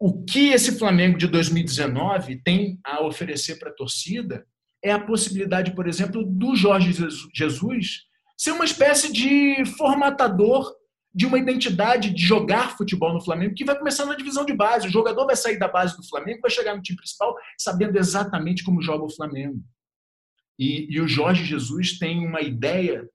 o 0.00 0.24
que 0.24 0.48
esse 0.48 0.78
Flamengo 0.78 1.18
de 1.18 1.26
2019 1.26 2.42
tem 2.42 2.80
a 2.82 3.04
oferecer 3.04 3.58
para 3.58 3.68
a 3.68 3.74
torcida 3.74 4.46
é 4.82 4.90
a 4.90 4.98
possibilidade, 4.98 5.74
por 5.74 5.86
exemplo, 5.86 6.24
do 6.24 6.56
Jorge 6.56 6.90
Jesus 7.34 8.06
ser 8.34 8.52
uma 8.52 8.64
espécie 8.64 9.12
de 9.12 9.62
formatador 9.76 10.74
de 11.14 11.26
uma 11.26 11.38
identidade 11.38 12.14
de 12.14 12.22
jogar 12.22 12.78
futebol 12.78 13.12
no 13.12 13.22
Flamengo, 13.22 13.54
que 13.54 13.64
vai 13.64 13.76
começar 13.76 14.06
na 14.06 14.14
divisão 14.14 14.46
de 14.46 14.54
base. 14.54 14.86
O 14.88 14.90
jogador 14.90 15.26
vai 15.26 15.36
sair 15.36 15.58
da 15.58 15.68
base 15.68 15.94
do 15.94 16.08
Flamengo, 16.08 16.40
vai 16.40 16.50
chegar 16.50 16.74
no 16.74 16.80
time 16.80 16.96
principal 16.96 17.36
sabendo 17.58 17.98
exatamente 17.98 18.64
como 18.64 18.80
joga 18.80 19.04
o 19.04 19.14
Flamengo. 19.14 19.60
E, 20.58 20.86
e 20.88 20.98
o 20.98 21.08
Jorge 21.08 21.44
Jesus 21.44 21.98
tem 21.98 22.26
uma 22.26 22.40
ideia 22.40 23.06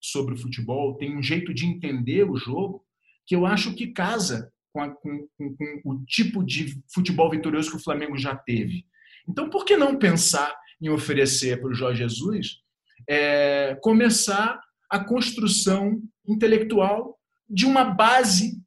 sobre 0.00 0.32
o 0.32 0.38
futebol, 0.38 0.96
tem 0.96 1.14
um 1.14 1.22
jeito 1.22 1.52
de 1.52 1.66
entender 1.66 2.24
o 2.24 2.36
jogo 2.36 2.82
que 3.26 3.36
eu 3.36 3.44
acho 3.44 3.74
que 3.74 3.88
casa 3.88 4.50
com, 4.72 4.80
a, 4.80 4.90
com, 4.90 5.28
com, 5.36 5.56
com, 5.56 5.90
o 5.90 6.04
tipo 6.04 6.44
de 6.44 6.80
futebol 6.92 7.30
vitorioso 7.30 7.70
que 7.70 7.76
o 7.76 7.82
Flamengo 7.82 8.16
já 8.16 8.34
teve. 8.34 8.84
Então, 9.28 9.50
por 9.50 9.64
que 9.64 9.76
não 9.76 9.98
pensar 9.98 10.54
em 10.80 10.88
oferecer 10.88 11.60
para 11.60 11.70
o 11.70 11.74
Jorge 11.74 12.02
Jesus 12.02 12.60
é, 13.08 13.76
começar 13.82 14.60
a 14.90 14.98
construção 14.98 16.00
intelectual 16.26 17.18
de 17.48 17.66
uma 17.66 17.84
base 17.84 18.60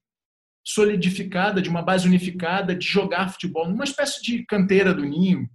solidificada, 0.66 1.62
de 1.62 1.70
uma 1.70 1.82
base 1.82 2.08
unificada 2.08 2.76
de 2.76 2.86
jogar 2.86 3.32
futebol, 3.32 3.68
numa 3.68 3.84
espécie 3.84 4.22
de 4.22 4.46
canteira 4.46 4.94
do 4.94 5.04
ninho, 5.04 5.50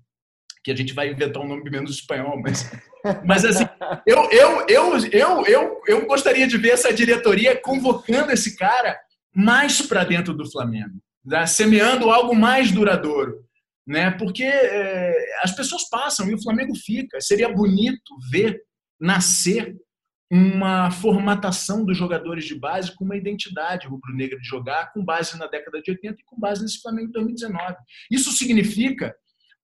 que 0.62 0.70
a 0.70 0.76
gente 0.76 0.92
vai 0.92 1.10
inventar 1.10 1.42
um 1.42 1.48
nome 1.48 1.68
menos 1.70 1.92
espanhol, 1.92 2.40
mas, 2.40 2.70
mas 3.24 3.44
assim, 3.44 3.64
eu, 4.06 4.30
eu, 4.30 4.66
eu, 4.68 4.98
eu, 5.12 5.46
eu, 5.46 5.82
eu 5.86 6.06
gostaria 6.06 6.46
de 6.46 6.58
ver 6.58 6.70
essa 6.70 6.92
diretoria 6.92 7.58
convocando 7.60 8.32
esse 8.32 8.56
cara 8.56 8.98
mais 9.38 9.80
para 9.80 10.02
dentro 10.02 10.34
do 10.34 10.50
Flamengo, 10.50 11.00
né? 11.24 11.46
semeando 11.46 12.10
algo 12.10 12.34
mais 12.34 12.72
duradouro, 12.72 13.44
né? 13.86 14.10
Porque 14.10 14.42
é, 14.42 15.14
as 15.44 15.54
pessoas 15.54 15.88
passam 15.88 16.28
e 16.28 16.34
o 16.34 16.42
Flamengo 16.42 16.74
fica. 16.74 17.20
Seria 17.20 17.48
bonito 17.48 18.16
ver 18.32 18.60
nascer 19.00 19.76
uma 20.28 20.90
formatação 20.90 21.84
dos 21.84 21.96
jogadores 21.96 22.46
de 22.46 22.58
base 22.58 22.92
com 22.96 23.04
uma 23.04 23.16
identidade 23.16 23.86
rubro-negra 23.86 24.36
de 24.40 24.46
jogar, 24.46 24.92
com 24.92 25.04
base 25.04 25.38
na 25.38 25.46
década 25.46 25.80
de 25.80 25.92
80 25.92 26.16
e 26.20 26.24
com 26.24 26.38
base 26.38 26.60
nesse 26.60 26.80
Flamengo 26.80 27.06
de 27.06 27.12
2019. 27.12 27.76
Isso 28.10 28.32
significa 28.32 29.14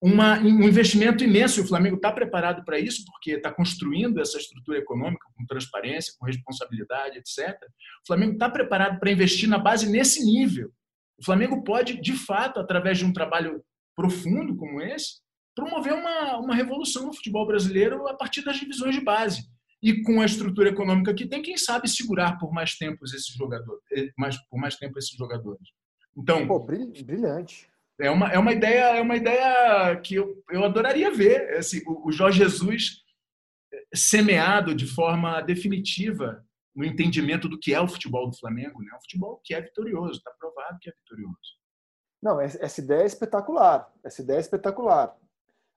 uma, 0.04 0.38
um 0.38 0.62
investimento 0.62 1.24
imenso. 1.24 1.58
E 1.58 1.62
o 1.62 1.66
Flamengo 1.66 1.96
está 1.96 2.12
preparado 2.12 2.62
para 2.62 2.78
isso, 2.78 3.06
porque 3.06 3.32
está 3.32 3.50
construindo 3.50 4.20
essa 4.20 4.36
estrutura 4.36 4.78
econômica 4.78 5.26
com 5.34 5.46
transparência, 5.46 6.12
com 6.18 6.26
responsabilidade, 6.26 7.18
etc. 7.18 7.58
O 8.02 8.06
Flamengo 8.06 8.34
está 8.34 8.50
preparado 8.50 9.00
para 9.00 9.10
investir 9.10 9.48
na 9.48 9.56
base 9.56 9.90
nesse 9.90 10.22
nível. 10.22 10.70
O 11.18 11.24
Flamengo 11.24 11.64
pode, 11.64 11.98
de 12.02 12.12
fato, 12.12 12.60
através 12.60 12.98
de 12.98 13.06
um 13.06 13.14
trabalho 13.14 13.64
profundo 13.96 14.54
como 14.56 14.82
esse, 14.82 15.22
promover 15.54 15.94
uma, 15.94 16.36
uma 16.36 16.54
revolução 16.54 17.06
no 17.06 17.14
futebol 17.14 17.46
brasileiro 17.46 18.06
a 18.06 18.14
partir 18.14 18.44
das 18.44 18.58
divisões 18.58 18.94
de 18.94 19.00
base. 19.00 19.42
E 19.82 20.02
com 20.02 20.20
a 20.20 20.26
estrutura 20.26 20.68
econômica 20.68 21.14
que 21.14 21.26
tem, 21.26 21.40
quem 21.40 21.56
sabe 21.56 21.88
segurar 21.88 22.38
por 22.38 22.52
mais 22.52 22.76
tempo 22.76 23.04
esses 23.04 23.26
jogadores, 23.26 23.82
eh, 23.92 24.10
mais, 24.18 24.36
por 24.48 24.58
mais 24.58 24.76
tempo 24.76 24.98
esses 24.98 25.16
jogadores. 25.16 25.68
Então, 26.16 26.46
Pô, 26.46 26.58
brilhante 26.58 27.68
é 28.00 28.10
uma, 28.10 28.28
é 28.28 28.38
uma 28.38 28.52
ideia 28.52 28.96
é 28.96 29.00
uma 29.00 29.16
ideia 29.16 29.96
que 30.00 30.16
eu, 30.16 30.42
eu 30.50 30.64
adoraria 30.64 31.10
ver 31.12 31.56
assim, 31.56 31.80
o, 31.86 32.08
o 32.08 32.12
Jorge 32.12 32.38
Jesus 32.38 33.04
semeado 33.94 34.74
de 34.74 34.86
forma 34.86 35.40
definitiva 35.40 36.44
no 36.74 36.84
entendimento 36.84 37.48
do 37.48 37.58
que 37.58 37.72
é 37.72 37.80
o 37.80 37.88
futebol 37.88 38.28
do 38.28 38.36
Flamengo, 38.36 38.82
né? 38.82 38.90
O 38.96 39.00
futebol 39.02 39.40
que 39.44 39.54
é 39.54 39.60
vitorioso, 39.60 40.18
está 40.18 40.30
provado 40.32 40.78
que 40.80 40.90
é 40.90 40.92
vitorioso. 40.92 41.38
Não, 42.20 42.40
essa 42.40 42.80
ideia 42.80 43.02
é 43.02 43.06
espetacular. 43.06 43.88
Essa 44.02 44.22
ideia 44.22 44.38
é 44.38 44.40
espetacular. 44.40 45.14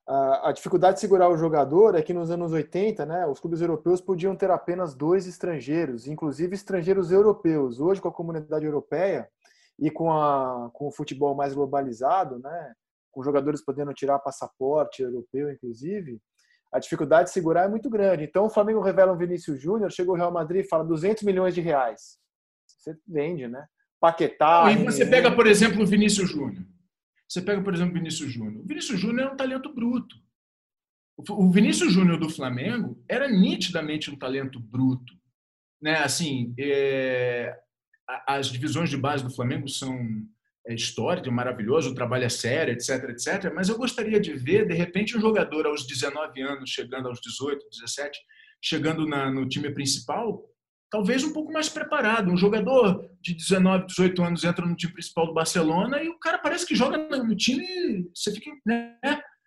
A 0.06 0.50
dificuldade 0.52 0.94
de 0.94 1.00
segurar 1.00 1.28
o 1.28 1.36
jogador 1.36 1.94
é 1.94 2.00
que 2.00 2.14
nos 2.14 2.30
anos 2.30 2.50
80, 2.50 3.04
né, 3.04 3.26
os 3.26 3.38
clubes 3.38 3.60
europeus 3.60 4.00
podiam 4.00 4.34
ter 4.34 4.50
apenas 4.50 4.94
dois 4.94 5.26
estrangeiros, 5.26 6.06
inclusive 6.06 6.54
estrangeiros 6.54 7.12
europeus. 7.12 7.78
Hoje, 7.78 8.00
com 8.00 8.08
a 8.08 8.12
comunidade 8.12 8.64
europeia, 8.64 9.28
e 9.78 9.90
com, 9.90 10.10
a, 10.10 10.70
com 10.72 10.88
o 10.88 10.92
futebol 10.92 11.34
mais 11.34 11.54
globalizado, 11.54 12.38
né, 12.38 12.74
com 13.12 13.22
jogadores 13.22 13.64
podendo 13.64 13.92
tirar 13.94 14.18
passaporte 14.18 15.02
europeu, 15.02 15.50
inclusive, 15.50 16.20
a 16.72 16.78
dificuldade 16.78 17.28
de 17.28 17.32
segurar 17.32 17.64
é 17.64 17.68
muito 17.68 17.88
grande. 17.88 18.24
Então 18.24 18.46
o 18.46 18.50
Flamengo 18.50 18.80
revela 18.80 19.12
um 19.12 19.16
Vinícius 19.16 19.60
Júnior, 19.60 19.90
chega 19.90 20.10
o 20.10 20.14
Real 20.14 20.32
Madrid 20.32 20.64
e 20.64 20.68
fala 20.68 20.84
200 20.84 21.22
milhões 21.22 21.54
de 21.54 21.60
reais. 21.60 22.18
Você 22.66 22.96
vende, 23.06 23.48
né? 23.48 23.66
Paquetá. 24.00 24.70
E 24.70 24.84
você 24.84 25.06
pega, 25.06 25.34
por 25.34 25.46
exemplo, 25.46 25.82
o 25.82 25.86
Vinícius 25.86 26.30
Júnior. 26.30 26.64
Você 27.26 27.42
pega, 27.42 27.62
por 27.62 27.74
exemplo, 27.74 27.92
o 27.92 27.94
Vinícius 27.94 28.32
Júnior. 28.32 28.62
O 28.62 28.66
Vinícius 28.66 29.00
Júnior 29.00 29.28
é 29.28 29.32
um 29.32 29.36
talento 29.36 29.74
bruto. 29.74 30.16
O 31.16 31.50
Vinícius 31.50 31.92
Júnior 31.92 32.18
do 32.18 32.30
Flamengo 32.30 33.02
era 33.08 33.28
nitidamente 33.28 34.10
um 34.10 34.16
talento 34.16 34.60
bruto. 34.60 35.12
Né? 35.82 35.96
Assim, 35.98 36.54
é 36.58 37.58
as 38.26 38.50
divisões 38.50 38.88
de 38.88 38.96
base 38.96 39.22
do 39.22 39.34
Flamengo 39.34 39.68
são 39.68 39.98
é, 40.66 40.74
históricas, 40.74 41.32
maravilhoso, 41.32 41.90
o 41.90 41.94
trabalho 41.94 42.24
é 42.24 42.28
sério, 42.28 42.72
etc, 42.72 43.10
etc. 43.10 43.52
Mas 43.54 43.68
eu 43.68 43.76
gostaria 43.76 44.20
de 44.20 44.34
ver, 44.34 44.66
de 44.66 44.74
repente, 44.74 45.16
um 45.16 45.20
jogador 45.20 45.66
aos 45.66 45.86
19 45.86 46.40
anos, 46.42 46.70
chegando 46.70 47.08
aos 47.08 47.20
18, 47.20 47.66
17, 47.70 48.18
chegando 48.62 49.06
na, 49.06 49.30
no 49.30 49.48
time 49.48 49.70
principal, 49.70 50.44
talvez 50.90 51.22
um 51.22 51.32
pouco 51.32 51.52
mais 51.52 51.68
preparado. 51.68 52.30
Um 52.30 52.36
jogador 52.36 53.08
de 53.20 53.34
19, 53.34 53.86
18 53.86 54.22
anos 54.22 54.44
entra 54.44 54.66
no 54.66 54.76
time 54.76 54.92
principal 54.92 55.26
do 55.26 55.34
Barcelona 55.34 56.02
e 56.02 56.08
o 56.08 56.18
cara 56.18 56.38
parece 56.38 56.66
que 56.66 56.74
joga 56.74 56.98
no 56.98 57.36
time, 57.36 58.08
você 58.14 58.32
fica, 58.32 58.50
né? 58.66 58.96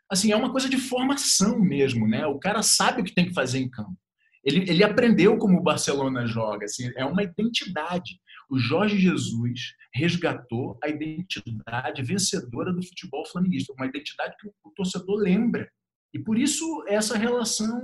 Assim, 0.10 0.32
é 0.32 0.36
uma 0.36 0.52
coisa 0.52 0.70
de 0.70 0.78
formação 0.78 1.60
mesmo, 1.60 2.08
né? 2.08 2.26
O 2.28 2.38
cara 2.38 2.62
sabe 2.62 3.02
o 3.02 3.04
que 3.04 3.14
tem 3.14 3.28
que 3.28 3.34
fazer 3.34 3.60
em 3.60 3.70
campo. 3.70 3.96
Ele, 4.44 4.70
ele 4.70 4.84
aprendeu 4.84 5.38
como 5.38 5.60
o 5.60 5.64
Barcelona 5.64 6.26
joga, 6.26 6.66
assim, 6.66 6.92
é 6.98 7.06
uma 7.06 7.24
identidade 7.24 8.20
o 8.52 8.60
Jorge 8.60 8.98
Jesus 8.98 9.74
resgatou 9.94 10.78
a 10.84 10.90
identidade 10.90 12.04
vencedora 12.04 12.74
do 12.74 12.86
futebol 12.86 13.26
flamenguista, 13.26 13.74
uma 13.74 13.86
identidade 13.86 14.36
que 14.38 14.48
o 14.48 14.72
torcedor 14.76 15.16
lembra. 15.16 15.72
E 16.14 16.20
por 16.20 16.38
isso 16.38 16.84
essa 16.86 17.18
relação 17.18 17.82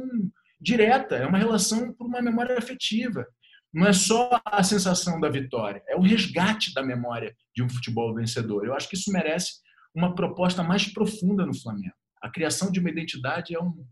direta, 0.59 1.15
é 1.15 1.25
uma 1.25 1.37
relação 1.37 1.93
por 1.93 2.07
uma 2.07 2.21
memória 2.21 2.57
afetiva. 2.57 3.25
Não 3.73 3.87
é 3.87 3.93
só 3.93 4.41
a 4.43 4.61
sensação 4.61 5.19
da 5.21 5.29
vitória, 5.29 5.81
é 5.87 5.95
o 5.95 6.01
resgate 6.01 6.73
da 6.73 6.83
memória 6.83 7.33
de 7.55 7.63
um 7.63 7.69
futebol 7.69 8.13
vencedor. 8.13 8.65
Eu 8.65 8.73
acho 8.73 8.89
que 8.89 8.95
isso 8.95 9.11
merece 9.11 9.53
uma 9.95 10.15
proposta 10.15 10.63
mais 10.63 10.85
profunda 10.91 11.45
no 11.45 11.57
Flamengo. 11.57 11.93
A 12.21 12.29
criação 12.29 12.71
de 12.71 12.79
uma 12.79 12.89
identidade 12.89 13.55
é, 13.55 13.59
um, 13.59 13.85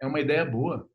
é 0.00 0.06
uma 0.06 0.20
ideia 0.20 0.44
boa. 0.44 0.88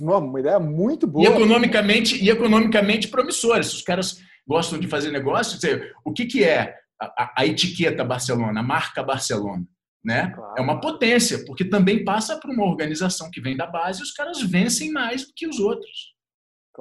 Uma 0.00 0.40
ideia 0.40 0.58
muito 0.58 1.06
boa. 1.06 1.24
E 1.24 1.30
economicamente, 1.30 2.24
e 2.24 2.30
economicamente 2.30 3.08
promissora. 3.08 3.62
Se 3.62 3.74
os 3.74 3.82
caras 3.82 4.20
gostam 4.46 4.78
de 4.78 4.88
fazer 4.88 5.10
negócio, 5.10 5.56
dizer, 5.56 5.94
o 6.04 6.12
que, 6.12 6.26
que 6.26 6.44
é 6.44 6.76
a, 7.00 7.40
a, 7.40 7.46
etiqueta 7.46 8.04
Barcelona, 8.04 8.60
a 8.60 8.62
marca 8.62 9.02
Barcelona? 9.02 9.64
Né? 10.04 10.30
Claro. 10.34 10.54
É 10.58 10.60
uma 10.60 10.80
potência, 10.80 11.44
porque 11.46 11.64
também 11.64 12.04
passa 12.04 12.38
por 12.38 12.50
uma 12.50 12.64
organização 12.64 13.30
que 13.30 13.40
vem 13.40 13.56
da 13.56 13.66
base 13.66 14.00
e 14.00 14.02
os 14.02 14.12
caras 14.12 14.42
vencem 14.42 14.92
mais 14.92 15.26
do 15.26 15.32
que 15.34 15.46
os 15.46 15.58
outros. 15.58 16.14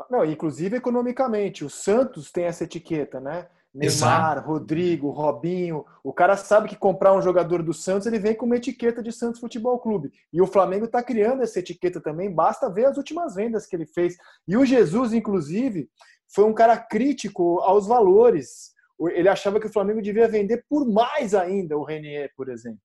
Não, 0.10 0.26
inclusive 0.26 0.76
economicamente, 0.76 1.64
o 1.64 1.70
Santos 1.70 2.32
tem 2.32 2.46
essa 2.46 2.64
etiqueta, 2.64 3.20
né? 3.20 3.48
Neymar, 3.74 4.38
Exato. 4.38 4.48
Rodrigo, 4.48 5.10
Robinho. 5.10 5.84
O 6.04 6.14
cara 6.14 6.38
sabe 6.38 6.70
que 6.70 6.76
comprar 6.76 7.14
um 7.14 7.22
jogador 7.22 7.64
do 7.64 7.74
Santos, 7.74 8.06
ele 8.06 8.20
vem 8.20 8.36
com 8.36 8.46
uma 8.46 8.58
etiqueta 8.58 9.02
de 9.02 9.12
Santos 9.12 9.40
Futebol 9.40 9.80
Clube. 9.80 10.12
E 10.32 10.40
o 10.42 10.48
Flamengo 10.48 10.86
está 10.86 11.02
criando 11.02 11.42
essa 11.42 11.60
etiqueta 11.60 12.00
também, 12.00 12.32
basta 12.32 12.70
ver 12.70 12.86
as 12.86 12.98
últimas 12.98 13.34
vendas 13.34 13.66
que 13.66 13.76
ele 13.76 13.88
fez. 13.88 14.16
E 14.48 14.56
o 14.56 14.64
Jesus, 14.64 15.12
inclusive, 15.12 15.90
foi 16.34 16.46
um 16.46 16.54
cara 16.54 16.78
crítico 16.78 17.60
aos 17.60 17.88
valores. 17.88 18.74
Ele 19.14 19.30
achava 19.30 19.60
que 19.60 19.68
o 19.68 19.72
Flamengo 19.72 20.02
devia 20.02 20.28
vender 20.28 20.66
por 20.70 20.86
mais 20.86 21.34
ainda 21.34 21.78
o 21.78 21.84
Renier, 21.84 22.32
por 22.36 22.50
exemplo. 22.50 22.80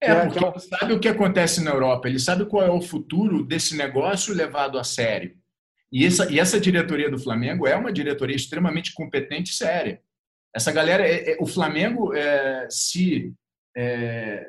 É, 0.00 0.10
é 0.10 0.26
porque 0.26 0.44
ele 0.44 0.60
sabe 0.60 0.92
o 0.92 1.00
que 1.00 1.08
acontece 1.08 1.62
na 1.62 1.72
Europa, 1.72 2.08
ele 2.08 2.20
sabe 2.20 2.46
qual 2.46 2.62
é 2.64 2.70
o 2.70 2.80
futuro 2.80 3.44
desse 3.44 3.76
negócio 3.76 4.34
levado 4.34 4.78
a 4.78 4.84
sério. 4.84 5.36
E 5.90 6.04
essa, 6.04 6.30
e 6.30 6.38
essa 6.38 6.60
diretoria 6.60 7.10
do 7.10 7.18
Flamengo 7.18 7.66
é 7.66 7.74
uma 7.74 7.92
diretoria 7.92 8.36
extremamente 8.36 8.92
competente 8.92 9.52
e 9.52 9.54
séria. 9.54 10.00
Essa 10.54 10.70
galera, 10.70 11.06
é, 11.06 11.32
é, 11.32 11.36
o 11.40 11.46
Flamengo, 11.46 12.14
é, 12.14 12.68
se 12.70 13.32
é, 13.76 14.46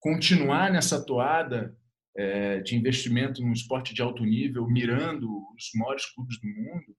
continuar 0.00 0.72
nessa 0.72 1.04
toada 1.04 1.76
é, 2.16 2.60
de 2.60 2.76
investimento 2.76 3.42
no 3.42 3.52
esporte 3.52 3.94
de 3.94 4.02
alto 4.02 4.24
nível, 4.24 4.66
mirando 4.66 5.28
os 5.56 5.70
maiores 5.74 6.06
clubes 6.12 6.40
do 6.40 6.48
mundo, 6.48 6.96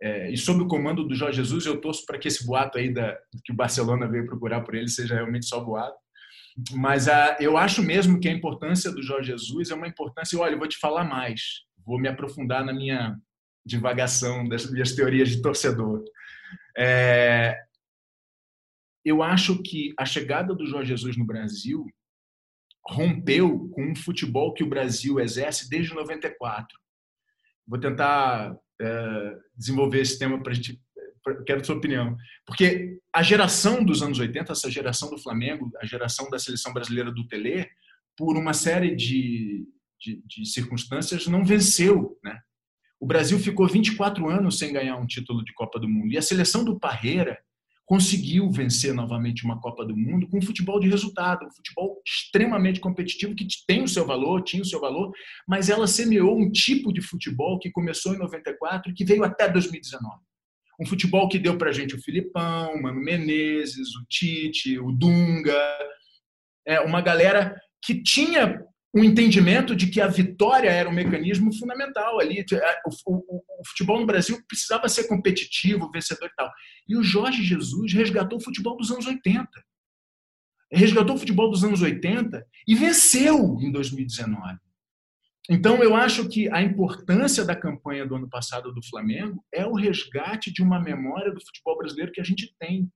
é, 0.00 0.30
e 0.30 0.36
sob 0.36 0.62
o 0.62 0.68
comando 0.68 1.04
do 1.04 1.14
Jorge 1.14 1.36
Jesus, 1.38 1.66
eu 1.66 1.80
torço 1.80 2.06
para 2.06 2.18
que 2.18 2.28
esse 2.28 2.46
boato 2.46 2.78
aí 2.78 2.92
da, 2.92 3.18
que 3.44 3.52
o 3.52 3.56
Barcelona 3.56 4.08
veio 4.08 4.26
procurar 4.26 4.60
por 4.60 4.74
ele 4.74 4.88
seja 4.88 5.14
realmente 5.14 5.46
só 5.46 5.60
boato. 5.60 5.98
Mas 6.72 7.08
a, 7.08 7.36
eu 7.40 7.56
acho 7.56 7.82
mesmo 7.82 8.20
que 8.20 8.28
a 8.28 8.32
importância 8.32 8.92
do 8.92 9.02
Jorge 9.02 9.32
Jesus 9.32 9.70
é 9.70 9.74
uma 9.74 9.88
importância. 9.88 10.38
Olha, 10.38 10.52
eu 10.52 10.58
vou 10.58 10.68
te 10.68 10.78
falar 10.78 11.04
mais. 11.04 11.40
vou 11.84 11.98
me 11.98 12.08
aprofundar 12.08 12.64
na 12.64 12.72
minha 12.72 13.16
divagação 13.66 14.48
das 14.48 14.70
minhas 14.70 14.94
teorias 14.94 15.28
de 15.28 15.42
torcedor. 15.42 16.04
É, 16.76 17.56
eu 19.04 19.22
acho 19.22 19.62
que 19.62 19.92
a 19.98 20.04
chegada 20.04 20.54
do 20.54 20.66
Jorge 20.66 20.90
Jesus 20.90 21.16
no 21.16 21.26
Brasil 21.26 21.86
rompeu 22.86 23.68
com 23.70 23.90
um 23.90 23.96
futebol 23.96 24.54
que 24.54 24.64
o 24.64 24.68
Brasil 24.68 25.20
exerce 25.20 25.68
desde 25.68 25.94
94. 25.94 26.66
Vou 27.66 27.78
tentar 27.78 28.56
é, 28.80 29.36
desenvolver 29.56 30.00
esse 30.00 30.18
tema 30.18 30.42
para 30.42 30.52
a 30.52 30.54
gente. 30.54 30.80
Quero 31.46 31.60
a 31.60 31.64
sua 31.64 31.76
opinião. 31.76 32.16
Porque 32.46 32.98
a 33.12 33.22
geração 33.22 33.84
dos 33.84 34.02
anos 34.02 34.18
80, 34.18 34.52
essa 34.52 34.70
geração 34.70 35.10
do 35.10 35.18
Flamengo, 35.18 35.70
a 35.80 35.84
geração 35.84 36.30
da 36.30 36.38
seleção 36.38 36.72
brasileira 36.72 37.12
do 37.12 37.26
Tele, 37.26 37.68
por 38.16 38.36
uma 38.36 38.54
série 38.54 38.96
de, 38.96 39.66
de, 40.00 40.22
de 40.26 40.46
circunstâncias, 40.46 41.26
não 41.26 41.44
venceu. 41.44 42.18
Né? 42.24 42.38
O 43.00 43.06
Brasil 43.06 43.38
ficou 43.38 43.68
24 43.68 44.28
anos 44.28 44.58
sem 44.58 44.72
ganhar 44.72 44.96
um 44.96 45.06
título 45.06 45.44
de 45.44 45.52
Copa 45.52 45.78
do 45.78 45.88
Mundo. 45.88 46.12
E 46.12 46.18
a 46.18 46.22
seleção 46.22 46.64
do 46.64 46.78
Parreira 46.78 47.38
conseguiu 47.88 48.50
vencer 48.50 48.92
novamente 48.92 49.46
uma 49.46 49.58
Copa 49.58 49.82
do 49.82 49.96
Mundo 49.96 50.28
com 50.28 50.36
um 50.36 50.42
futebol 50.42 50.78
de 50.78 50.86
resultado, 50.86 51.46
um 51.46 51.50
futebol 51.50 52.02
extremamente 52.06 52.80
competitivo 52.80 53.34
que 53.34 53.46
tem 53.66 53.82
o 53.82 53.88
seu 53.88 54.06
valor, 54.06 54.42
tinha 54.42 54.60
o 54.60 54.66
seu 54.66 54.78
valor, 54.78 55.10
mas 55.46 55.70
ela 55.70 55.86
semeou 55.86 56.38
um 56.38 56.52
tipo 56.52 56.92
de 56.92 57.00
futebol 57.00 57.58
que 57.58 57.70
começou 57.70 58.14
em 58.14 58.18
94 58.18 58.90
e 58.92 58.94
que 58.94 59.06
veio 59.06 59.24
até 59.24 59.48
2019. 59.48 60.16
Um 60.78 60.84
futebol 60.84 61.30
que 61.30 61.38
deu 61.38 61.56
para 61.56 61.72
gente 61.72 61.94
o 61.94 62.02
Filipão, 62.02 62.74
o 62.74 62.82
Mano 62.82 63.00
Menezes, 63.00 63.96
o 63.96 64.04
Tite, 64.06 64.78
o 64.78 64.92
Dunga, 64.92 65.58
é, 66.66 66.80
uma 66.80 67.00
galera 67.00 67.58
que 67.82 68.02
tinha 68.02 68.62
um 68.94 69.04
entendimento 69.04 69.76
de 69.76 69.88
que 69.88 70.00
a 70.00 70.06
vitória 70.06 70.70
era 70.70 70.88
um 70.88 70.92
mecanismo 70.92 71.52
fundamental 71.52 72.18
ali. 72.18 72.40
É, 72.40 72.80
o, 72.86 73.12
o, 73.12 73.36
o, 73.60 73.66
futebol 73.68 74.00
no 74.00 74.06
Brasil 74.06 74.42
precisava 74.48 74.88
ser 74.88 75.06
competitivo, 75.06 75.90
vencedor 75.90 76.28
e 76.28 76.34
tal. 76.34 76.50
E 76.88 76.96
o 76.96 77.02
Jorge 77.02 77.42
Jesus 77.42 77.92
resgatou 77.92 78.38
o 78.38 78.42
futebol 78.42 78.76
dos 78.76 78.90
anos 78.90 79.06
80. 79.06 79.46
Resgatou 80.72 81.16
o 81.16 81.18
futebol 81.18 81.50
dos 81.50 81.64
anos 81.64 81.82
80 81.82 82.46
e 82.66 82.74
venceu 82.74 83.58
em 83.60 83.70
2019. 83.70 84.58
Então, 85.50 85.82
eu 85.82 85.96
acho 85.96 86.28
que 86.28 86.50
a 86.50 86.60
importância 86.60 87.42
da 87.42 87.56
campanha 87.56 88.06
do 88.06 88.16
ano 88.16 88.28
passado 88.28 88.72
do 88.72 88.84
Flamengo 88.84 89.42
é 89.52 89.66
o 89.66 89.74
resgate 89.74 90.52
de 90.52 90.62
uma 90.62 90.78
memória 90.78 91.32
do 91.32 91.40
futebol 91.40 91.78
brasileiro 91.78 92.12
que 92.12 92.20
a 92.20 92.24
gente 92.24 92.54
tem. 92.58 92.90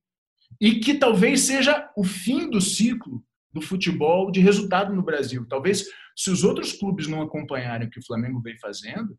E 0.60 0.80
que 0.80 0.94
talvez 0.94 1.40
seja 1.40 1.90
o 1.96 2.04
fim 2.04 2.50
do 2.50 2.60
ciclo 2.60 3.24
do 3.52 3.60
futebol 3.60 4.30
de 4.30 4.40
resultado 4.40 4.94
no 4.94 5.02
Brasil. 5.02 5.46
Talvez, 5.48 5.84
se 6.16 6.30
os 6.30 6.44
outros 6.44 6.72
clubes 6.72 7.06
não 7.06 7.22
acompanharem 7.22 7.86
o 7.86 7.90
que 7.90 8.00
o 8.00 8.04
Flamengo 8.04 8.40
vem 8.40 8.58
fazendo, 8.58 9.18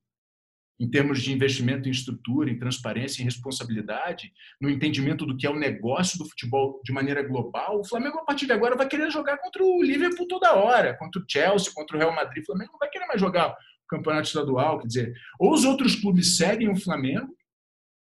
em 0.79 0.89
termos 0.89 1.21
de 1.21 1.31
investimento 1.31 1.87
em 1.87 1.91
estrutura, 1.91 2.49
em 2.49 2.57
transparência, 2.57 3.21
em 3.21 3.25
responsabilidade, 3.25 4.33
no 4.59 4.69
entendimento 4.69 5.25
do 5.25 5.37
que 5.37 5.45
é 5.45 5.49
o 5.49 5.57
negócio 5.57 6.17
do 6.17 6.27
futebol 6.27 6.81
de 6.83 6.91
maneira 6.91 7.21
global, 7.21 7.79
o 7.79 7.87
Flamengo, 7.87 8.17
a 8.19 8.25
partir 8.25 8.47
de 8.47 8.53
agora, 8.53 8.75
vai 8.75 8.87
querer 8.87 9.11
jogar 9.11 9.37
contra 9.37 9.63
o 9.63 9.83
Liverpool 9.83 10.27
toda 10.27 10.55
hora, 10.55 10.97
contra 10.97 11.21
o 11.21 11.25
Chelsea, 11.27 11.71
contra 11.73 11.95
o 11.95 11.99
Real 11.99 12.13
Madrid. 12.13 12.43
O 12.43 12.47
Flamengo 12.47 12.71
não 12.73 12.79
vai 12.79 12.89
querer 12.89 13.05
mais 13.05 13.21
jogar 13.21 13.51
o 13.51 13.87
campeonato 13.87 14.27
estadual. 14.27 14.79
Quer 14.79 14.87
dizer, 14.87 15.13
ou 15.39 15.53
os 15.53 15.63
outros 15.63 15.95
clubes 15.95 16.37
seguem 16.37 16.69
o 16.69 16.75
Flamengo, 16.75 17.33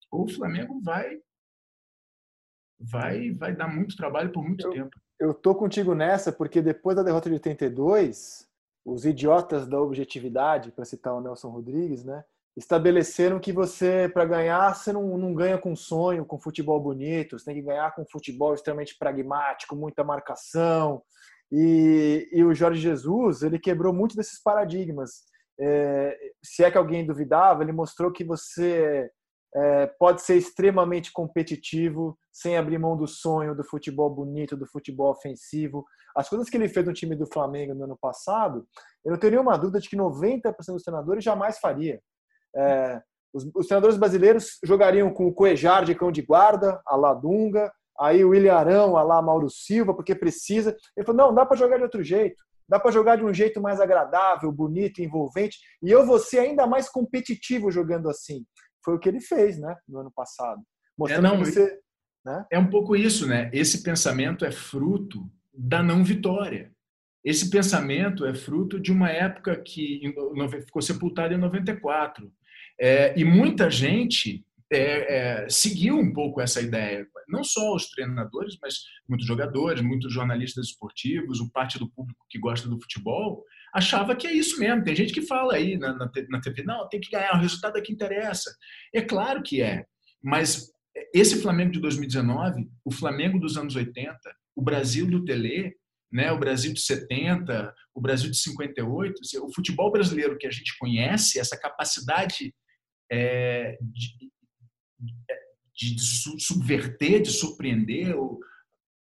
ou 0.09 0.25
o 0.25 0.29
Flamengo 0.29 0.82
vai 0.82 1.19
vai 2.79 3.32
vai 3.34 3.55
dar 3.55 3.67
muito 3.67 3.95
trabalho 3.95 4.32
por 4.32 4.43
muito 4.43 4.65
eu, 4.65 4.71
tempo 4.71 5.01
eu 5.22 5.36
tô 5.36 5.53
contigo 5.53 5.93
nessa 5.93 6.32
porque 6.32 6.63
depois 6.63 6.95
da 6.95 7.03
derrota 7.03 7.30
de 7.30 7.36
82, 7.36 8.49
os 8.84 9.05
idiotas 9.05 9.67
da 9.67 9.80
objetividade, 9.80 10.72
para 10.72 10.84
citar 10.84 11.13
o 11.13 11.22
Nelson 11.22 11.49
Rodrigues, 11.49 12.03
né, 12.03 12.24
estabeleceram 12.57 13.39
que 13.39 13.53
você, 13.53 14.09
para 14.11 14.26
ganhar, 14.26 14.74
você 14.74 14.91
não, 14.91 15.15
não 15.19 15.36
ganha 15.36 15.59
com 15.59 15.76
sonho, 15.76 16.26
com 16.26 16.39
futebol 16.39 16.80
bonito, 16.82 17.38
você 17.38 17.45
tem 17.45 17.55
que 17.55 17.61
ganhar 17.61 17.93
com 17.93 18.03
futebol 18.03 18.55
extremamente 18.55 18.97
pragmático, 18.97 19.76
muita 19.76 20.03
marcação. 20.03 21.03
E, 21.51 22.28
e 22.32 22.43
o 22.43 22.53
Jorge 22.55 22.82
Jesus, 22.82 23.43
ele 23.43 23.59
quebrou 23.59 23.93
muito 23.93 24.15
desses 24.15 24.41
paradigmas. 24.41 25.24
É, 25.59 26.17
se 26.43 26.63
é 26.63 26.72
que 26.72 26.78
alguém 26.80 27.05
duvidava, 27.05 27.61
ele 27.61 27.72
mostrou 27.72 28.11
que 28.11 28.24
você 28.24 29.11
é, 29.54 29.86
pode 29.86 30.22
ser 30.22 30.36
extremamente 30.36 31.12
competitivo, 31.12 32.18
sem 32.32 32.58
abrir 32.58 32.78
mão 32.78 32.95
do 32.95 33.08
sonho, 33.08 33.56
do 33.56 33.64
futebol 33.64 34.10
bonito, 34.10 34.56
do 34.56 34.66
futebol 34.66 35.12
ofensivo. 35.12 35.86
As 36.16 36.30
coisas 36.30 36.49
que 36.49 36.56
ele 36.56 36.70
fez 36.70 36.86
no 36.86 36.93
time 36.93 37.16
do 37.16 37.28
Flamengo 37.28 37.74
no 37.74 37.84
ano 37.84 37.97
passado, 37.99 38.66
eu 39.04 39.12
não 39.12 39.20
tenho 39.20 39.32
nenhuma 39.32 39.58
dúvida 39.58 39.80
de 39.80 39.89
que 39.89 39.97
90% 39.97 40.54
dos 40.68 40.84
treinadores 40.84 41.24
jamais 41.24 41.60
faria. 41.60 42.02
É, 42.56 43.02
os, 43.34 43.49
os, 43.56 43.68
treinadores 43.68 43.97
brasileiros 43.97 44.58
jogariam 44.64 45.14
com 45.14 45.28
o 45.28 45.34
Coejar 45.34 45.84
de 45.84 45.95
cão 45.95 46.12
de 46.12 46.22
guarda, 46.22 46.82
a 46.86 46.95
Ladunga, 46.95 47.72
aí 47.99 48.24
o 48.24 48.30
William 48.30 48.56
Arão, 48.56 48.97
a 48.97 49.04
lá 49.04 49.22
Mauro 49.22 49.49
Silva, 49.49 49.93
porque 49.93 50.16
precisa. 50.16 50.76
Ele 50.95 51.06
falou: 51.06 51.28
não, 51.28 51.36
dá 51.36 51.45
para 51.45 51.58
jogar 51.58 51.78
de 51.78 51.84
outro 51.84 52.04
jeito. 52.04 52.41
Dá 52.68 52.80
para 52.80 52.91
jogar 52.91 53.18
de 53.18 53.26
um 53.26 53.34
jeito 53.34 53.62
mais 53.62 53.82
agradável, 53.82 54.49
bonito, 54.49 55.02
envolvente, 55.02 55.60
e 55.84 55.91
eu 55.91 56.06
vou 56.06 56.18
ser 56.18 56.39
ainda 56.39 56.66
mais 56.66 56.88
competitivo 56.88 57.70
jogando 57.70 58.10
assim 58.10 58.45
foi 58.84 58.95
o 58.95 58.99
que 58.99 59.09
ele 59.09 59.21
fez, 59.21 59.59
né, 59.59 59.75
no 59.88 59.99
ano 59.99 60.11
passado. 60.11 60.61
Mostrando 60.97 61.25
é, 61.25 61.29
não, 61.29 61.38
você, 61.38 61.79
né? 62.25 62.45
é 62.51 62.59
um 62.59 62.69
pouco 62.69 62.95
isso, 62.95 63.27
né? 63.27 63.49
Esse 63.53 63.84
pensamento 63.84 64.45
é 64.45 64.51
fruto 64.51 65.29
da 65.53 65.82
não 65.82 66.03
vitória. 66.03 66.71
Esse 67.23 67.49
pensamento 67.49 68.25
é 68.25 68.34
fruto 68.34 68.79
de 68.79 68.91
uma 68.91 69.09
época 69.09 69.55
que 69.61 70.01
ficou 70.65 70.82
sepultada 70.82 71.34
em 71.34 71.38
94. 71.38 72.32
É, 72.79 73.17
e 73.19 73.23
muita 73.23 73.69
gente 73.69 74.43
é, 74.71 75.43
é, 75.43 75.49
seguiu 75.49 75.99
um 75.99 76.11
pouco 76.11 76.41
essa 76.41 76.61
ideia. 76.61 77.05
Não 77.27 77.43
só 77.43 77.75
os 77.75 77.89
treinadores, 77.89 78.57
mas 78.61 78.79
muitos 79.07 79.27
jogadores, 79.27 79.82
muitos 79.82 80.11
jornalistas 80.11 80.67
esportivos, 80.67 81.39
o 81.39 81.51
parte 81.51 81.77
do 81.77 81.89
público 81.89 82.25
que 82.29 82.39
gosta 82.39 82.67
do 82.67 82.79
futebol, 82.82 83.43
achava 83.74 84.15
que 84.15 84.28
é 84.28 84.34
isso 84.34 84.59
mesmo. 84.59 84.84
Tem 84.84 84.95
gente 84.95 85.13
que 85.13 85.22
fala 85.22 85.55
aí 85.55 85.78
na, 85.78 85.93
na, 85.93 86.11
na 86.30 86.41
TV, 86.41 86.63
não, 86.63 86.88
tem 86.89 86.99
que 86.99 87.11
ganhar, 87.11 87.36
o 87.36 87.41
resultado 87.41 87.78
é 87.78 87.82
que 87.82 87.93
interessa. 87.93 88.53
É 88.93 89.01
claro 89.01 89.41
que 89.41 89.61
é, 89.61 89.86
mas 90.22 90.72
esse 91.13 91.41
Flamengo 91.41 91.72
de 91.72 91.80
2019, 91.80 92.69
o 92.84 92.91
Flamengo 92.91 93.39
dos 93.39 93.57
anos 93.57 93.76
80, 93.76 94.17
o 94.55 94.61
Brasil 94.61 95.09
do 95.09 95.24
Tele, 95.24 95.76
né, 96.11 96.32
o 96.32 96.38
Brasil 96.38 96.74
de 96.74 96.82
70, 96.82 97.74
o 97.95 98.01
Brasil 98.01 98.30
de 98.30 98.38
58, 98.38 99.22
o 99.41 99.53
futebol 99.53 99.91
brasileiro 99.91 100.38
que 100.38 100.45
a 100.45 100.51
gente 100.51 100.78
conhece, 100.78 101.39
essa 101.39 101.57
capacidade 101.57 102.53
é, 103.09 103.78
de, 103.82 104.32
de, 105.74 106.01
subverter, 106.39 107.22
de 107.22 107.32
surpreender, 107.32 108.17
o, 108.17 108.39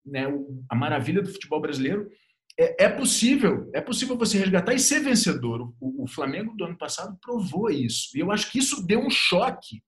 né, 0.04 0.26
a 0.68 0.74
maravilha 0.74 1.22
do 1.22 1.32
futebol 1.32 1.60
brasileiro, 1.60 2.10
é, 2.58 2.84
é, 2.84 2.88
possível, 2.88 3.70
é 3.74 3.80
possível 3.80 4.16
você 4.16 4.38
resgatar 4.38 4.74
e 4.74 4.78
ser 4.78 5.00
vencedor. 5.00 5.72
O, 5.80 6.04
o, 6.04 6.06
Flamengo 6.06 6.54
do 6.56 6.64
ano 6.64 6.76
passado 6.76 7.16
provou 7.20 7.70
isso. 7.70 8.16
E 8.16 8.20
eu 8.20 8.30
acho 8.30 8.50
que 8.50 8.58
isso 8.58 8.86
deu 8.86 9.00
um 9.00 9.10
choque 9.10 9.82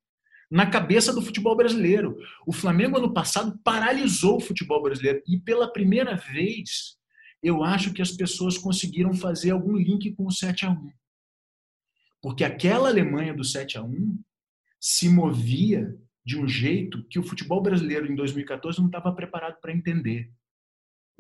na 0.50 0.66
cabeça 0.66 1.12
do 1.12 1.22
futebol 1.22 1.56
brasileiro. 1.56 2.16
O 2.46 2.52
Flamengo 2.52 2.98
ano 2.98 3.12
passado 3.12 3.58
paralisou 3.64 4.36
o 4.36 4.40
futebol 4.40 4.82
brasileiro 4.82 5.22
e 5.26 5.38
pela 5.38 5.72
primeira 5.72 6.16
vez 6.16 6.96
eu 7.42 7.64
acho 7.64 7.92
que 7.92 8.00
as 8.00 8.12
pessoas 8.12 8.56
conseguiram 8.56 9.12
fazer 9.12 9.50
algum 9.50 9.76
link 9.76 10.12
com 10.12 10.26
o 10.26 10.30
7 10.30 10.66
a 10.66 10.70
1. 10.70 10.90
Porque 12.22 12.44
aquela 12.44 12.88
Alemanha 12.88 13.34
do 13.34 13.42
7 13.42 13.78
a 13.78 13.82
1 13.82 14.18
se 14.80 15.08
movia 15.08 15.92
de 16.24 16.38
um 16.38 16.46
jeito 16.46 17.04
que 17.08 17.18
o 17.18 17.22
futebol 17.22 17.60
brasileiro 17.60 18.10
em 18.10 18.14
2014 18.14 18.78
não 18.78 18.86
estava 18.86 19.12
preparado 19.12 19.60
para 19.60 19.72
entender. 19.72 20.30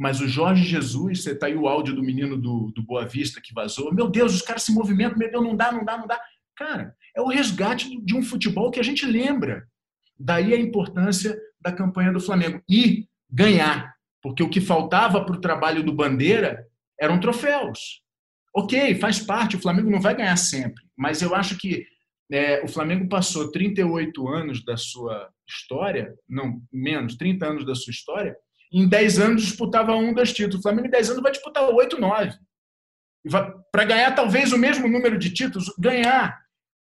Mas 0.02 0.20
o 0.20 0.26
Jorge 0.26 0.64
Jesus, 0.64 1.22
você 1.22 1.32
tá 1.32 1.46
aí 1.46 1.54
o 1.54 1.68
áudio 1.68 1.94
do 1.94 2.02
menino 2.02 2.36
do, 2.36 2.72
do 2.74 2.82
Boa 2.82 3.06
Vista 3.06 3.40
que 3.40 3.54
vazou. 3.54 3.94
Meu 3.94 4.08
Deus, 4.08 4.34
os 4.34 4.42
caras 4.42 4.64
se 4.64 4.74
movimentam, 4.74 5.16
meu 5.16 5.30
Deus, 5.30 5.44
não 5.44 5.54
dá, 5.54 5.70
não 5.70 5.84
dá, 5.84 5.96
não 5.96 6.08
dá. 6.08 6.20
Cara, 6.56 6.96
é 7.14 7.22
o 7.22 7.28
resgate 7.28 8.04
de 8.04 8.12
um 8.12 8.20
futebol 8.20 8.72
que 8.72 8.80
a 8.80 8.82
gente 8.82 9.06
lembra. 9.06 9.64
Daí 10.18 10.52
a 10.52 10.60
importância 10.60 11.38
da 11.60 11.70
campanha 11.70 12.12
do 12.12 12.18
Flamengo. 12.18 12.60
E 12.68 13.06
ganhar. 13.30 13.94
Porque 14.20 14.42
o 14.42 14.48
que 14.48 14.60
faltava 14.60 15.24
para 15.24 15.36
o 15.36 15.40
trabalho 15.40 15.84
do 15.84 15.94
Bandeira 15.94 16.66
eram 17.00 17.20
troféus. 17.20 18.02
Ok, 18.52 18.96
faz 18.96 19.20
parte, 19.20 19.54
o 19.54 19.60
Flamengo 19.60 19.88
não 19.88 20.00
vai 20.00 20.16
ganhar 20.16 20.36
sempre. 20.36 20.82
Mas 20.96 21.22
eu 21.22 21.32
acho 21.32 21.56
que 21.56 21.86
é, 22.32 22.60
o 22.64 22.66
Flamengo 22.66 23.08
passou 23.08 23.52
38 23.52 24.26
anos 24.26 24.64
da 24.64 24.76
sua 24.76 25.30
história, 25.46 26.12
não, 26.28 26.60
menos, 26.72 27.14
30 27.14 27.46
anos 27.46 27.64
da 27.64 27.76
sua 27.76 27.92
história, 27.92 28.36
em 28.72 28.88
10 28.88 29.18
anos 29.18 29.42
disputava 29.42 29.94
um, 29.94 30.14
dois 30.14 30.32
títulos. 30.32 30.60
O 30.60 30.62
Flamengo 30.62 30.88
em 30.88 30.90
10 30.90 31.10
anos 31.10 31.22
vai 31.22 31.32
disputar 31.32 31.68
8, 31.68 32.00
9. 32.00 32.32
Para 33.70 33.84
ganhar 33.84 34.14
talvez 34.14 34.52
o 34.52 34.58
mesmo 34.58 34.88
número 34.88 35.18
de 35.18 35.32
títulos, 35.32 35.72
ganhar 35.78 36.40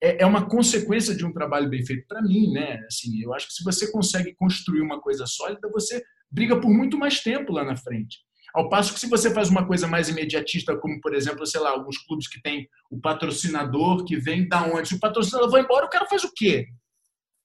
é, 0.03 0.23
é 0.23 0.27
uma 0.27 0.49
consequência 0.49 1.15
de 1.15 1.25
um 1.25 1.33
trabalho 1.33 1.69
bem 1.69 1.85
feito 1.85 2.07
para 2.07 2.23
mim, 2.23 2.53
né? 2.53 2.81
Assim, 2.87 3.23
eu 3.23 3.35
acho 3.35 3.49
que 3.49 3.55
se 3.55 3.65
você 3.65 3.91
consegue 3.91 4.35
construir 4.35 4.81
uma 4.81 5.01
coisa 5.01 5.27
sólida, 5.27 5.69
você 5.71 6.03
briga 6.31 6.61
por 6.61 6.71
muito 6.71 6.99
mais 6.99 7.21
tempo 7.21 7.53
lá 7.53 7.65
na 7.65 7.77
frente. 7.77 8.19
Ao 8.55 8.69
passo 8.69 8.95
que 8.95 9.01
se 9.01 9.09
você 9.09 9.33
faz 9.33 9.49
uma 9.49 9.67
coisa 9.67 9.89
mais 9.89 10.09
imediatista, 10.09 10.77
como 10.77 11.01
por 11.01 11.15
exemplo, 11.15 11.45
sei 11.45 11.61
lá, 11.61 11.71
alguns 11.71 11.99
clubes 11.99 12.29
que 12.29 12.41
tem 12.41 12.69
o 12.91 13.01
patrocinador 13.01 14.05
que 14.05 14.17
vem 14.17 14.47
da 14.47 14.63
onde? 14.65 14.89
Se 14.89 14.95
o 14.95 15.01
patrocinador 15.01 15.51
vai 15.51 15.63
embora, 15.63 15.87
o 15.87 15.91
cara 15.91 16.07
faz 16.07 16.23
o 16.23 16.33
quê? 16.33 16.69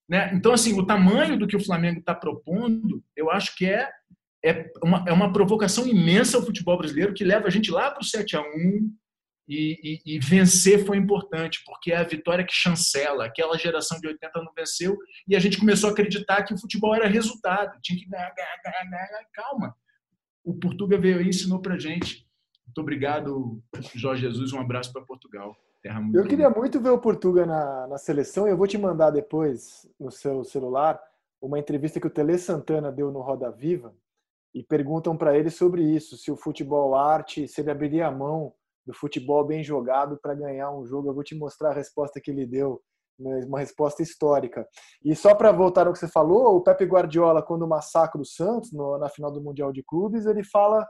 Né? 0.07 0.32
Então, 0.34 0.51
assim, 0.51 0.77
o 0.77 0.86
tamanho 0.86 1.38
do 1.38 1.47
que 1.47 1.55
o 1.55 1.63
Flamengo 1.63 1.99
está 1.99 2.13
propondo, 2.13 3.03
eu 3.15 3.30
acho 3.32 3.55
que 3.55 3.65
é, 3.65 3.89
é, 4.44 4.72
uma, 4.84 5.04
é 5.08 5.12
uma 5.12 5.32
provocação 5.34 5.88
imensa 5.88 6.38
ao 6.38 6.44
futebol 6.44 6.78
brasileiro 6.78 7.14
que 7.14 7.24
leva 7.24 7.48
a 7.48 7.50
gente 7.50 7.72
lá 7.72 7.92
para 7.92 8.02
o 8.02 8.06
7 8.06 8.36
a 8.38 8.42
1 8.42 8.46
e, 9.48 10.02
e, 10.06 10.16
e, 10.16 10.20
vencer 10.20 10.86
foi 10.86 10.96
importante, 10.98 11.60
porque 11.66 11.92
é 11.92 11.98
a 11.98 12.04
vitória 12.04 12.46
que 12.46 12.54
chancela. 12.54 13.26
Aquela 13.26 13.58
geração 13.58 14.00
de 14.00 14.08
80 14.08 14.44
não 14.44 14.54
venceu 14.56 14.96
e 15.28 15.36
a 15.36 15.40
gente 15.40 15.58
começou 15.58 15.90
a 15.90 15.92
acreditar 15.92 16.44
que 16.44 16.54
o 16.54 16.60
futebol 16.60 16.94
era 16.94 17.08
resultado. 17.08 17.80
Tinha 17.82 17.98
que 17.98 18.08
ganhar, 18.08 18.32
ganhar, 18.36 18.58
ganhar, 18.64 19.08
ganhar. 19.08 19.26
Calma. 19.34 19.76
O 20.44 20.54
Portuga 20.54 21.00
veio 21.00 21.20
e 21.20 21.30
ensinou 21.30 21.60
para 21.60 21.80
gente. 21.80 22.28
Muito 22.68 22.80
obrigado, 22.80 23.60
Jorge 23.96 24.22
Jesus. 24.22 24.54
Um 24.54 24.60
abraço 24.60 24.94
para 24.94 25.02
Portugal. 25.02 25.58
Terra 25.82 26.00
muito 26.00 26.18
eu 26.18 26.28
queria 26.28 26.50
muito 26.50 26.80
ver 26.80 26.90
o 26.90 27.00
Portuga 27.00 27.46
na, 27.46 27.88
na 27.88 27.98
seleção 27.98 28.46
eu 28.46 28.58
vou 28.58 28.68
te 28.68 28.78
mandar 28.78 29.12
depois 29.12 29.88
no 29.98 30.12
seu 30.12 30.44
celular 30.44 31.00
uma 31.42 31.58
entrevista 31.58 32.02
que 32.02 32.08
o 32.08 32.10
Tele 32.10 32.38
Santana 32.38 32.92
deu 32.92 33.12
no 33.12 33.22
Roda 33.22 33.50
Viva 33.50 33.96
e 34.54 34.64
perguntam 34.64 35.16
para 35.16 35.38
ele 35.38 35.50
sobre 35.50 35.84
isso, 35.84 36.18
se 36.18 36.32
o 36.32 36.38
futebol 36.38 36.95
arte, 36.95 37.47
se 37.47 37.62
ele 37.62 37.72
abriria 37.72 38.08
a 38.08 38.12
mão 38.12 38.54
do 38.86 38.93
futebol 38.93 39.45
bem 39.45 39.64
jogado 39.64 40.18
para 40.22 40.34
ganhar 40.34 40.72
um 40.72 40.86
jogo. 40.86 41.10
Eu 41.10 41.14
vou 41.14 41.24
te 41.24 41.36
mostrar 41.36 41.70
a 41.70 41.74
resposta 41.74 42.20
que 42.20 42.32
ele 42.32 42.45
deu, 42.45 42.82
né, 43.20 43.41
uma 43.45 43.60
resposta 43.60 44.02
histórica. 44.02 44.68
E 45.04 45.16
só 45.16 45.36
para 45.36 45.52
voltar 45.52 45.86
ao 45.86 45.93
que 45.93 46.00
você 46.00 46.08
falou, 46.08 46.56
o 46.56 46.62
Pepe 46.62 46.86
Guardiola, 46.86 47.43
quando 47.43 47.68
massacra 47.68 48.20
o 48.20 48.26
Santos 48.26 48.74
no, 48.74 48.97
na 48.97 49.08
final 49.08 49.32
do 49.32 49.41
Mundial 49.41 49.72
de 49.72 49.84
Clubes, 49.84 50.26
ele 50.26 50.43
fala 50.43 50.86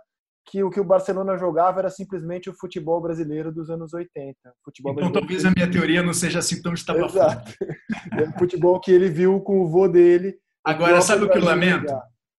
que 0.46 0.64
o 0.64 0.70
que 0.70 0.80
o 0.80 0.84
Barcelona 0.84 1.38
jogava 1.38 1.80
era 1.80 1.90
simplesmente 1.90 2.50
o 2.50 2.54
futebol 2.54 3.00
brasileiro 3.02 3.52
dos 3.52 3.70
anos 3.70 3.94
80. 3.94 4.36
Futebol 4.64 4.94
então 4.94 5.12
talvez 5.12 5.46
a 5.46 5.52
minha 5.52 5.70
teoria 5.70 6.02
não 6.02 6.14
seja 6.14 6.40
assim 6.40 6.62
tão 6.62 6.74
estapafúrdia. 6.74 7.44
é 8.18 8.24
o 8.24 8.40
futebol 8.40 8.80
que 8.80 8.92
ele 8.92 9.10
viu 9.10 9.40
com 9.42 9.62
o 9.62 9.68
vô 9.68 9.88
dele. 9.88 10.40
Agora, 10.64 11.02
sabe 11.02 11.26
o 11.26 11.30
que 11.30 11.38
eu 11.38 11.44
lamento? 11.44 11.94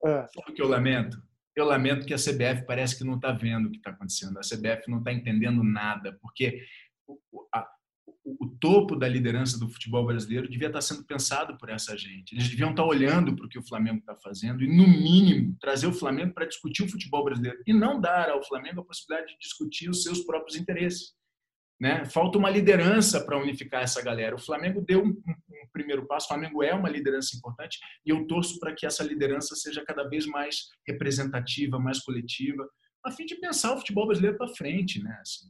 Ah. 0.05 0.27
Sabe 0.33 0.51
o 0.51 0.55
que 0.55 0.63
eu 0.63 0.69
lamento? 0.69 1.21
eu 1.61 1.67
lamento 1.67 2.07
que 2.07 2.15
a 2.15 2.17
CBF 2.17 2.65
parece 2.67 2.97
que 2.97 3.05
não 3.05 3.17
está 3.17 3.33
vendo 3.33 3.67
o 3.67 3.71
que 3.71 3.79
está 3.79 3.91
acontecendo. 3.91 4.39
A 4.39 4.43
CBF 4.43 4.89
não 4.89 4.99
está 4.99 5.13
entendendo 5.13 5.63
nada, 5.63 6.17
porque 6.21 6.65
o, 7.07 7.19
a, 7.55 7.67
o, 8.25 8.47
o, 8.47 8.49
topo 8.61 8.97
da 8.97 9.09
liderança 9.09 9.59
do 9.59 9.69
futebol 9.69 10.07
brasileiro 10.07 10.49
devia 10.49 10.69
estar 10.69 10.79
tá 10.79 10.83
sendo 10.83 11.05
pensado 11.05 11.57
por 11.59 11.69
essa 11.69 11.97
gente. 11.97 12.33
Eles 12.33 12.49
deviam 12.49 12.71
estar 12.71 12.83
tá 12.83 12.89
olhando 12.89 13.35
para 13.35 13.47
o 13.47 13.49
que 13.49 13.59
o 13.59 13.67
Flamengo 13.67 13.99
está 13.99 14.17
fazendo 14.17 14.63
e, 14.63 14.69
no 14.69 14.87
mínimo, 14.87 15.57
trazer 15.61 15.87
o 15.87 15.93
Flamengo 15.93 16.35
para 16.35 16.47
discutir 16.47 16.83
o 16.83 16.89
futebol 16.89 17.25
brasileiro 17.25 17.59
e 17.67 17.73
não 17.73 18.01
dar 18.01 18.31
ao 18.31 18.43
Flamengo 18.45 18.81
a 18.81 18.85
possibilidade 18.85 19.33
de 19.33 19.39
discutir 19.39 19.91
os 19.91 20.03
seus 20.03 20.21
próprios 20.21 20.57
interesses. 20.57 21.15
Né? 21.81 22.05
Falta 22.05 22.37
uma 22.37 22.51
liderança 22.51 23.25
para 23.25 23.39
unificar 23.39 23.83
essa 23.83 24.03
galera. 24.03 24.37
O 24.37 24.41
Flamengo 24.41 24.83
deu 24.83 25.03
um, 25.03 25.09
um, 25.09 25.33
um, 25.33 25.69
primeiro 25.73 26.07
passo, 26.07 26.27
o 26.27 26.29
Flamengo 26.29 26.63
é 26.63 26.75
uma 26.75 26.91
liderança 26.91 27.35
importante 27.35 27.79
e 28.05 28.11
eu 28.11 28.27
torço 28.27 28.61
para 28.61 28.75
que 28.75 28.85
essa 28.85 29.03
liderança 29.03 29.57
seja 29.57 29.83
cada 29.83 30.07
vez 30.07 30.27
mais 30.27 30.69
representativa, 30.87 31.79
mais 31.79 32.01
coletiva, 32.01 32.69
a 33.03 33.11
fim 33.11 33.25
de 33.25 33.37
pensar 33.37 33.73
o 33.73 33.79
futebol 33.79 34.07
brasileiro 34.07 34.37
para 34.37 34.55
frente. 34.55 35.03
Né? 35.03 35.17
Assim. 35.23 35.49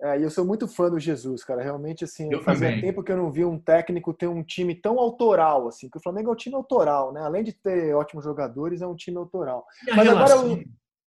É, 0.00 0.24
eu 0.24 0.30
sou 0.30 0.46
muito 0.46 0.68
fã 0.68 0.88
do 0.88 1.00
Jesus, 1.00 1.42
cara. 1.42 1.60
Realmente, 1.60 2.04
assim, 2.04 2.32
eu 2.32 2.40
fazia 2.40 2.68
também. 2.68 2.80
tempo 2.80 3.02
que 3.02 3.10
eu 3.10 3.16
não 3.16 3.32
vi 3.32 3.44
um 3.44 3.58
técnico 3.58 4.14
ter 4.14 4.28
um 4.28 4.44
time 4.44 4.76
tão 4.76 5.00
autoral, 5.00 5.66
assim, 5.66 5.90
que 5.90 5.98
o 5.98 6.00
Flamengo 6.00 6.30
é 6.30 6.32
um 6.32 6.36
time 6.36 6.54
autoral, 6.54 7.12
né? 7.12 7.20
Além 7.20 7.42
de 7.42 7.52
ter 7.52 7.92
ótimos 7.92 8.24
jogadores, 8.24 8.80
é 8.80 8.86
um 8.86 8.94
time 8.94 9.16
autoral. 9.16 9.66
Mas 9.88 10.06
relação, 10.06 10.52
agora 10.52 10.64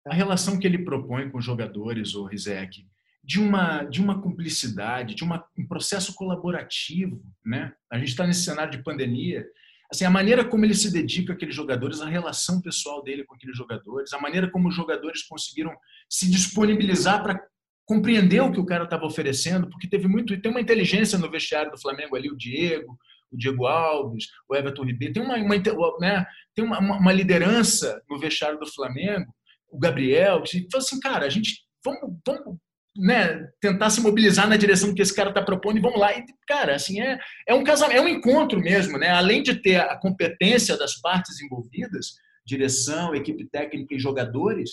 a 0.06 0.14
relação 0.14 0.56
que 0.56 0.66
ele 0.68 0.84
propõe 0.84 1.28
com 1.28 1.38
os 1.38 1.44
jogadores, 1.44 2.14
o 2.14 2.24
Rizek, 2.24 2.86
de 3.26 3.40
uma, 3.40 3.82
de 3.82 4.00
uma 4.00 4.22
cumplicidade, 4.22 5.16
de 5.16 5.24
uma, 5.24 5.44
um 5.58 5.66
processo 5.66 6.14
colaborativo. 6.14 7.20
Né? 7.44 7.72
A 7.90 7.98
gente 7.98 8.10
está 8.10 8.24
nesse 8.24 8.44
cenário 8.44 8.70
de 8.70 8.84
pandemia. 8.84 9.44
Assim, 9.90 10.04
a 10.04 10.10
maneira 10.10 10.44
como 10.44 10.64
ele 10.64 10.74
se 10.74 10.92
dedica 10.92 11.32
àqueles 11.32 11.54
jogadores, 11.54 12.00
a 12.00 12.08
relação 12.08 12.60
pessoal 12.60 13.02
dele 13.02 13.24
com 13.24 13.34
aqueles 13.34 13.56
jogadores, 13.56 14.12
a 14.12 14.20
maneira 14.20 14.48
como 14.48 14.68
os 14.68 14.74
jogadores 14.76 15.24
conseguiram 15.24 15.74
se 16.08 16.30
disponibilizar 16.30 17.20
para 17.20 17.44
compreender 17.84 18.40
o 18.40 18.52
que 18.52 18.60
o 18.60 18.66
cara 18.66 18.84
estava 18.84 19.04
oferecendo, 19.04 19.68
porque 19.70 19.88
teve 19.88 20.06
muito, 20.06 20.40
tem 20.40 20.50
uma 20.50 20.60
inteligência 20.60 21.18
no 21.18 21.30
vestiário 21.30 21.70
do 21.70 21.80
Flamengo 21.80 22.14
ali, 22.14 22.30
o 22.30 22.36
Diego, 22.36 22.96
o 23.30 23.36
Diego 23.36 23.66
Alves, 23.66 24.26
o 24.48 24.54
Everton 24.54 24.84
Ribeiro, 24.84 25.14
tem 25.14 25.22
uma, 25.22 25.36
uma 25.36 25.98
né, 26.00 26.26
tem 26.54 26.64
uma, 26.64 26.78
uma, 26.78 27.12
liderança 27.12 28.00
no 28.08 28.18
vestiário 28.18 28.58
do 28.58 28.72
Flamengo, 28.72 29.32
o 29.68 29.78
Gabriel, 29.78 30.42
que 30.42 30.66
falou 30.70 30.84
assim, 30.84 30.98
cara, 30.98 31.26
a 31.26 31.28
gente 31.28 31.64
vamos, 31.84 32.18
vamos 32.26 32.58
né, 32.98 33.48
tentar 33.60 33.90
se 33.90 34.00
mobilizar 34.00 34.48
na 34.48 34.56
direção 34.56 34.94
que 34.94 35.02
esse 35.02 35.14
cara 35.14 35.30
está 35.30 35.42
propondo 35.42 35.78
e 35.78 35.80
vamos 35.80 35.98
lá. 35.98 36.16
E, 36.16 36.24
cara, 36.46 36.74
assim, 36.74 37.00
é, 37.00 37.18
é 37.48 37.54
um 37.54 37.64
casamento, 37.64 37.98
é 37.98 38.00
um 38.00 38.08
encontro 38.08 38.60
mesmo, 38.60 38.98
né? 38.98 39.10
Além 39.10 39.42
de 39.42 39.54
ter 39.54 39.76
a 39.76 39.96
competência 39.96 40.76
das 40.76 41.00
partes 41.00 41.40
envolvidas, 41.40 42.14
direção, 42.44 43.14
equipe 43.14 43.48
técnica 43.50 43.94
e 43.94 43.98
jogadores, 43.98 44.70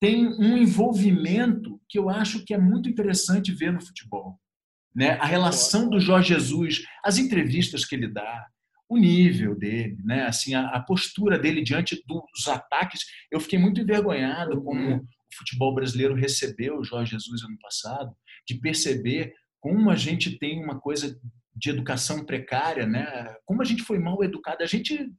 tem 0.00 0.26
um 0.26 0.56
envolvimento 0.56 1.80
que 1.88 1.98
eu 1.98 2.10
acho 2.10 2.44
que 2.44 2.52
é 2.52 2.58
muito 2.58 2.88
interessante 2.88 3.52
ver 3.52 3.72
no 3.72 3.80
futebol. 3.80 4.38
Né? 4.94 5.12
A 5.12 5.26
relação 5.26 5.88
do 5.88 5.98
Jorge 5.98 6.34
Jesus, 6.34 6.84
as 7.04 7.18
entrevistas 7.18 7.84
que 7.84 7.94
ele 7.94 8.08
dá, 8.08 8.46
o 8.88 8.98
nível 8.98 9.56
dele, 9.56 9.96
né? 10.04 10.26
assim, 10.26 10.54
a, 10.54 10.68
a 10.68 10.80
postura 10.80 11.38
dele 11.38 11.62
diante 11.62 12.02
dos 12.06 12.48
ataques. 12.48 13.02
Eu 13.30 13.40
fiquei 13.40 13.58
muito 13.58 13.80
envergonhado 13.80 14.62
como 14.62 15.06
futebol 15.36 15.74
brasileiro 15.74 16.14
recebeu 16.14 16.78
o 16.78 16.84
Jorge 16.84 17.12
Jesus 17.12 17.42
ano 17.42 17.58
passado, 17.60 18.14
de 18.46 18.60
perceber 18.60 19.32
como 19.60 19.90
a 19.90 19.96
gente 19.96 20.38
tem 20.38 20.62
uma 20.62 20.78
coisa 20.78 21.18
de 21.56 21.70
educação 21.70 22.24
precária, 22.24 22.86
né? 22.86 23.34
Como 23.44 23.62
a 23.62 23.64
gente 23.64 23.82
foi 23.82 23.98
mal 23.98 24.22
educado. 24.22 24.62
A 24.62 24.66
gente, 24.66 25.10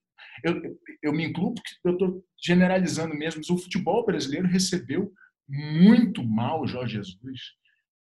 eu, 0.44 0.62
eu 1.02 1.14
me 1.14 1.26
incluo 1.26 1.54
porque 1.54 1.70
eu 1.84 1.94
estou 1.94 2.26
generalizando 2.44 3.16
mesmo, 3.16 3.40
mas 3.40 3.50
o 3.50 3.58
futebol 3.58 4.06
brasileiro 4.06 4.48
recebeu 4.48 5.12
muito 5.48 6.24
mal 6.24 6.62
o 6.62 6.68
Jorge 6.68 6.96
Jesus. 6.96 7.42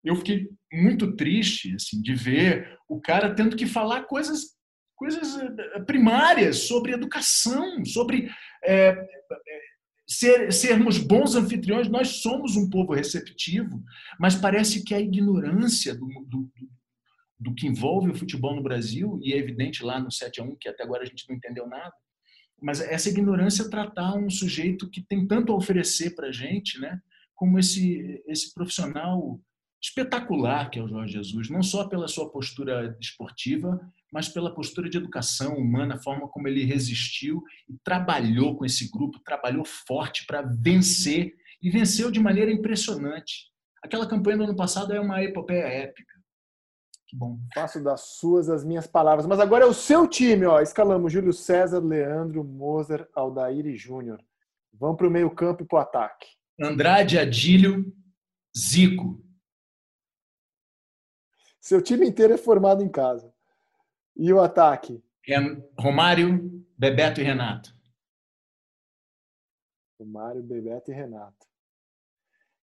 Eu 0.04 0.16
fiquei 0.16 0.48
muito 0.72 1.16
triste 1.16 1.74
assim 1.74 2.02
de 2.02 2.14
ver 2.14 2.78
o 2.88 3.00
cara 3.00 3.34
tendo 3.34 3.56
que 3.56 3.66
falar 3.66 4.04
coisas 4.04 4.54
coisas 4.96 5.36
eh, 5.36 5.80
primárias 5.80 6.68
sobre 6.68 6.92
educação, 6.92 7.84
sobre 7.84 8.30
é, 8.64 8.94
ser, 10.06 10.52
sermos 10.52 10.98
bons 10.98 11.34
anfitriões, 11.34 11.88
nós 11.88 12.20
somos 12.22 12.56
um 12.56 12.68
povo 12.68 12.92
receptivo, 12.92 13.82
mas 14.18 14.34
parece 14.34 14.84
que 14.84 14.94
a 14.94 15.00
ignorância 15.00 15.94
do, 15.94 16.06
do, 16.26 16.50
do 17.38 17.54
que 17.54 17.66
envolve 17.66 18.10
o 18.10 18.14
futebol 18.14 18.54
no 18.54 18.62
Brasil, 18.62 19.18
e 19.22 19.32
é 19.32 19.38
evidente 19.38 19.82
lá 19.82 19.98
no 20.00 20.10
7 20.10 20.40
a 20.40 20.44
1 20.44 20.56
que 20.56 20.68
até 20.68 20.82
agora 20.82 21.02
a 21.02 21.06
gente 21.06 21.28
não 21.28 21.36
entendeu 21.36 21.66
nada, 21.66 21.92
mas 22.60 22.80
essa 22.80 23.08
ignorância 23.08 23.68
tratar 23.68 24.14
um 24.14 24.30
sujeito 24.30 24.88
que 24.88 25.02
tem 25.02 25.26
tanto 25.26 25.52
a 25.52 25.56
oferecer 25.56 26.14
para 26.14 26.28
a 26.28 26.32
gente, 26.32 26.78
né, 26.78 27.00
como 27.34 27.58
esse, 27.58 28.22
esse 28.26 28.54
profissional 28.54 29.40
espetacular 29.82 30.70
que 30.70 30.78
é 30.78 30.82
o 30.82 30.88
Jorge 30.88 31.12
Jesus, 31.12 31.50
não 31.50 31.62
só 31.62 31.86
pela 31.86 32.08
sua 32.08 32.30
postura 32.30 32.96
esportiva, 33.00 33.78
mas 34.14 34.28
pela 34.28 34.54
postura 34.54 34.88
de 34.88 34.96
educação 34.96 35.56
humana, 35.56 35.96
a 35.96 36.00
forma 36.00 36.28
como 36.28 36.46
ele 36.46 36.62
resistiu 36.62 37.42
e 37.68 37.76
trabalhou 37.82 38.56
com 38.56 38.64
esse 38.64 38.88
grupo, 38.88 39.18
trabalhou 39.24 39.64
forte 39.64 40.24
para 40.24 40.40
vencer 40.40 41.34
e 41.60 41.68
venceu 41.68 42.12
de 42.12 42.20
maneira 42.20 42.52
impressionante. 42.52 43.50
Aquela 43.82 44.06
campanha 44.06 44.36
do 44.36 44.44
ano 44.44 44.54
passado 44.54 44.92
é 44.92 45.00
uma 45.00 45.20
epopeia 45.20 45.64
épica. 45.64 46.14
Que 47.08 47.16
bom. 47.16 47.40
Faço 47.52 47.82
das 47.82 48.02
suas 48.18 48.48
as 48.48 48.64
minhas 48.64 48.86
palavras. 48.86 49.26
Mas 49.26 49.40
agora 49.40 49.64
é 49.64 49.66
o 49.66 49.74
seu 49.74 50.06
time, 50.06 50.46
ó. 50.46 50.60
Escalamos 50.60 51.12
Júlio 51.12 51.32
César, 51.32 51.80
Leandro, 51.80 52.44
Moser, 52.44 53.08
Aldair 53.16 53.66
e 53.66 53.76
Júnior. 53.76 54.24
Vamos 54.72 54.96
para 54.96 55.08
o 55.08 55.10
meio-campo 55.10 55.64
e 55.64 55.66
para 55.66 55.76
o 55.76 55.80
ataque. 55.80 56.28
Andrade, 56.60 57.18
Adílio, 57.18 57.92
Zico. 58.56 59.20
Seu 61.60 61.82
time 61.82 62.06
inteiro 62.06 62.32
é 62.32 62.38
formado 62.38 62.80
em 62.80 62.88
casa. 62.88 63.33
E 64.16 64.32
o 64.32 64.40
ataque? 64.40 65.02
Romário, 65.78 66.64
Bebeto 66.78 67.20
e 67.20 67.24
Renato. 67.24 67.74
Romário, 69.98 70.42
Bebeto 70.42 70.90
e 70.90 70.94
Renato. 70.94 71.44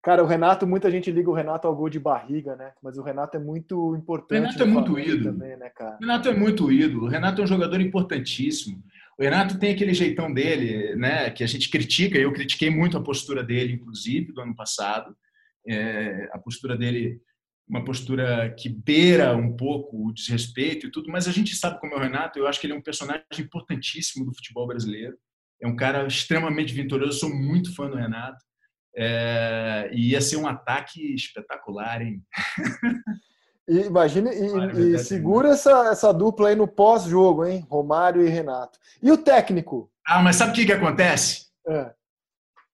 Cara, 0.03 0.23
o 0.23 0.27
Renato, 0.27 0.65
muita 0.65 0.89
gente 0.89 1.11
liga 1.11 1.29
o 1.29 1.33
Renato 1.33 1.67
ao 1.67 1.75
gol 1.75 1.87
de 1.87 1.99
barriga, 1.99 2.55
né? 2.55 2.73
Mas 2.81 2.97
o 2.97 3.03
Renato 3.03 3.37
é 3.37 3.39
muito 3.39 3.95
importante. 3.95 4.39
O 4.39 4.41
Renato 4.41 4.63
é 4.63 4.65
muito 4.65 4.99
ídolo. 4.99 5.33
Também, 5.33 5.57
né, 5.57 5.69
cara? 5.69 5.95
O 5.95 5.99
Renato 5.99 6.29
é 6.29 6.33
muito 6.33 6.71
ídolo. 6.71 7.05
O 7.05 7.07
Renato 7.07 7.41
é 7.41 7.43
um 7.43 7.47
jogador 7.47 7.79
importantíssimo. 7.79 8.83
O 9.17 9.21
Renato 9.21 9.59
tem 9.59 9.73
aquele 9.73 9.93
jeitão 9.93 10.33
dele, 10.33 10.95
né? 10.95 11.29
Que 11.29 11.43
a 11.43 11.47
gente 11.47 11.69
critica. 11.69 12.17
Eu 12.17 12.33
critiquei 12.33 12.71
muito 12.71 12.97
a 12.97 13.03
postura 13.03 13.43
dele, 13.43 13.73
inclusive, 13.73 14.31
do 14.33 14.41
ano 14.41 14.55
passado. 14.55 15.15
É, 15.67 16.27
a 16.33 16.39
postura 16.39 16.75
dele 16.75 17.21
uma 17.71 17.85
postura 17.85 18.53
que 18.59 18.67
beira 18.67 19.33
um 19.33 19.55
pouco 19.55 20.09
o 20.09 20.13
desrespeito 20.13 20.87
e 20.87 20.91
tudo, 20.91 21.09
mas 21.09 21.25
a 21.25 21.31
gente 21.31 21.55
sabe 21.55 21.79
como 21.79 21.93
é 21.93 21.97
o 21.97 22.01
Renato, 22.01 22.37
eu 22.37 22.45
acho 22.45 22.59
que 22.59 22.67
ele 22.67 22.73
é 22.73 22.75
um 22.75 22.81
personagem 22.81 23.23
importantíssimo 23.39 24.25
do 24.25 24.35
futebol 24.35 24.67
brasileiro. 24.67 25.17
É 25.63 25.67
um 25.67 25.75
cara 25.75 26.05
extremamente 26.05 26.73
vitorioso, 26.73 27.13
eu 27.13 27.19
sou 27.19 27.33
muito 27.33 27.73
fã 27.73 27.89
do 27.89 27.95
Renato. 27.95 28.43
É, 28.93 29.89
e 29.93 30.09
ia 30.09 30.19
ser 30.19 30.35
um 30.35 30.45
ataque 30.45 31.15
espetacular, 31.15 32.01
hein? 32.01 32.21
E, 33.69 33.85
imagine, 33.85 34.29
e, 34.31 34.95
e 34.95 34.99
segura 34.99 35.49
essa, 35.49 35.91
essa 35.91 36.11
dupla 36.11 36.49
aí 36.49 36.55
no 36.55 36.67
pós-jogo, 36.67 37.45
hein? 37.45 37.65
Romário 37.69 38.25
e 38.25 38.27
Renato. 38.27 38.77
E 39.01 39.09
o 39.09 39.17
técnico? 39.17 39.89
Ah, 40.05 40.21
mas 40.21 40.35
sabe 40.35 40.51
o 40.51 40.55
que, 40.55 40.65
que 40.65 40.73
acontece? 40.73 41.45
É. 41.65 41.93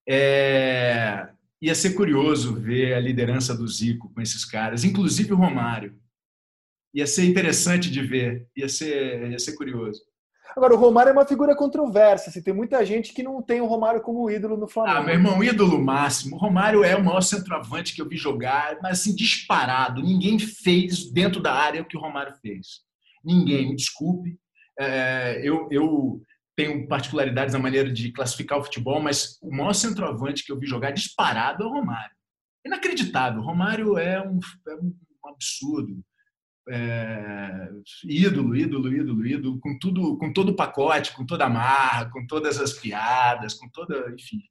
É, 0.09 1.27
ia 1.61 1.75
ser 1.75 1.93
curioso 1.93 2.55
ver 2.55 2.93
a 2.93 2.99
liderança 2.99 3.55
do 3.55 3.67
Zico 3.67 4.11
com 4.13 4.21
esses 4.21 4.45
caras, 4.45 4.83
inclusive 4.83 5.33
o 5.33 5.37
Romário. 5.37 5.95
Ia 6.93 7.05
ser 7.05 7.25
interessante 7.25 7.91
de 7.91 8.01
ver, 8.01 8.47
ia 8.55 8.69
ser, 8.69 9.31
ia 9.31 9.39
ser 9.39 9.53
curioso. 9.53 10.01
Agora, 10.55 10.73
o 10.73 10.77
Romário 10.77 11.11
é 11.11 11.13
uma 11.13 11.25
figura 11.25 11.55
controversa. 11.55 12.29
Assim, 12.29 12.41
tem 12.41 12.53
muita 12.53 12.83
gente 12.83 13.13
que 13.13 13.21
não 13.21 13.43
tem 13.43 13.61
o 13.61 13.67
Romário 13.67 14.01
como 14.01 14.29
ídolo 14.29 14.57
no 14.57 14.67
Flamengo. 14.67 14.97
Ah, 14.97 15.03
meu 15.03 15.13
irmão, 15.13 15.43
ídolo 15.43 15.79
máximo. 15.79 16.35
O 16.35 16.39
Romário 16.39 16.83
é 16.83 16.95
o 16.95 17.03
maior 17.03 17.21
centroavante 17.21 17.93
que 17.93 18.01
eu 18.01 18.07
vi 18.07 18.17
jogar, 18.17 18.79
mas 18.81 18.99
assim, 18.99 19.13
disparado. 19.13 20.01
Ninguém 20.01 20.39
fez 20.39 21.11
dentro 21.11 21.41
da 21.41 21.53
área 21.53 21.81
o 21.81 21.85
que 21.85 21.97
o 21.97 21.99
Romário 21.99 22.33
fez. 22.41 22.81
Ninguém, 23.23 23.69
me 23.69 23.75
desculpe. 23.75 24.39
É, 24.79 25.41
eu, 25.43 25.67
eu 25.69 26.21
tenho 26.57 26.87
particularidades 26.87 27.53
na 27.53 27.59
maneira 27.59 27.91
de 27.91 28.11
classificar 28.11 28.57
o 28.57 28.63
futebol, 28.63 28.99
mas 28.99 29.37
o 29.43 29.55
maior 29.55 29.73
centroavante 29.73 30.43
que 30.43 30.51
eu 30.51 30.57
vi 30.57 30.65
jogar 30.65 30.89
disparado 30.89 31.63
é 31.63 31.67
o 31.67 31.69
Romário. 31.69 32.17
Inacreditável. 32.65 33.39
O 33.39 33.45
Romário 33.45 33.95
é 33.95 34.19
um, 34.19 34.39
é 34.67 34.75
um 34.75 34.93
absurdo 35.23 36.03
é, 36.69 37.69
ídolo, 38.03 38.55
ídolo, 38.55 38.91
ídolo, 38.91 39.25
ídolo, 39.25 39.59
com 39.59 39.77
tudo, 39.79 40.17
com 40.17 40.33
todo 40.33 40.49
o 40.49 40.55
pacote, 40.55 41.15
com 41.15 41.25
toda 41.25 41.45
a 41.45 41.49
marra, 41.49 42.09
com 42.09 42.25
todas 42.25 42.59
as 42.59 42.73
piadas, 42.73 43.53
com 43.53 43.69
toda, 43.69 44.11
enfim, 44.11 44.41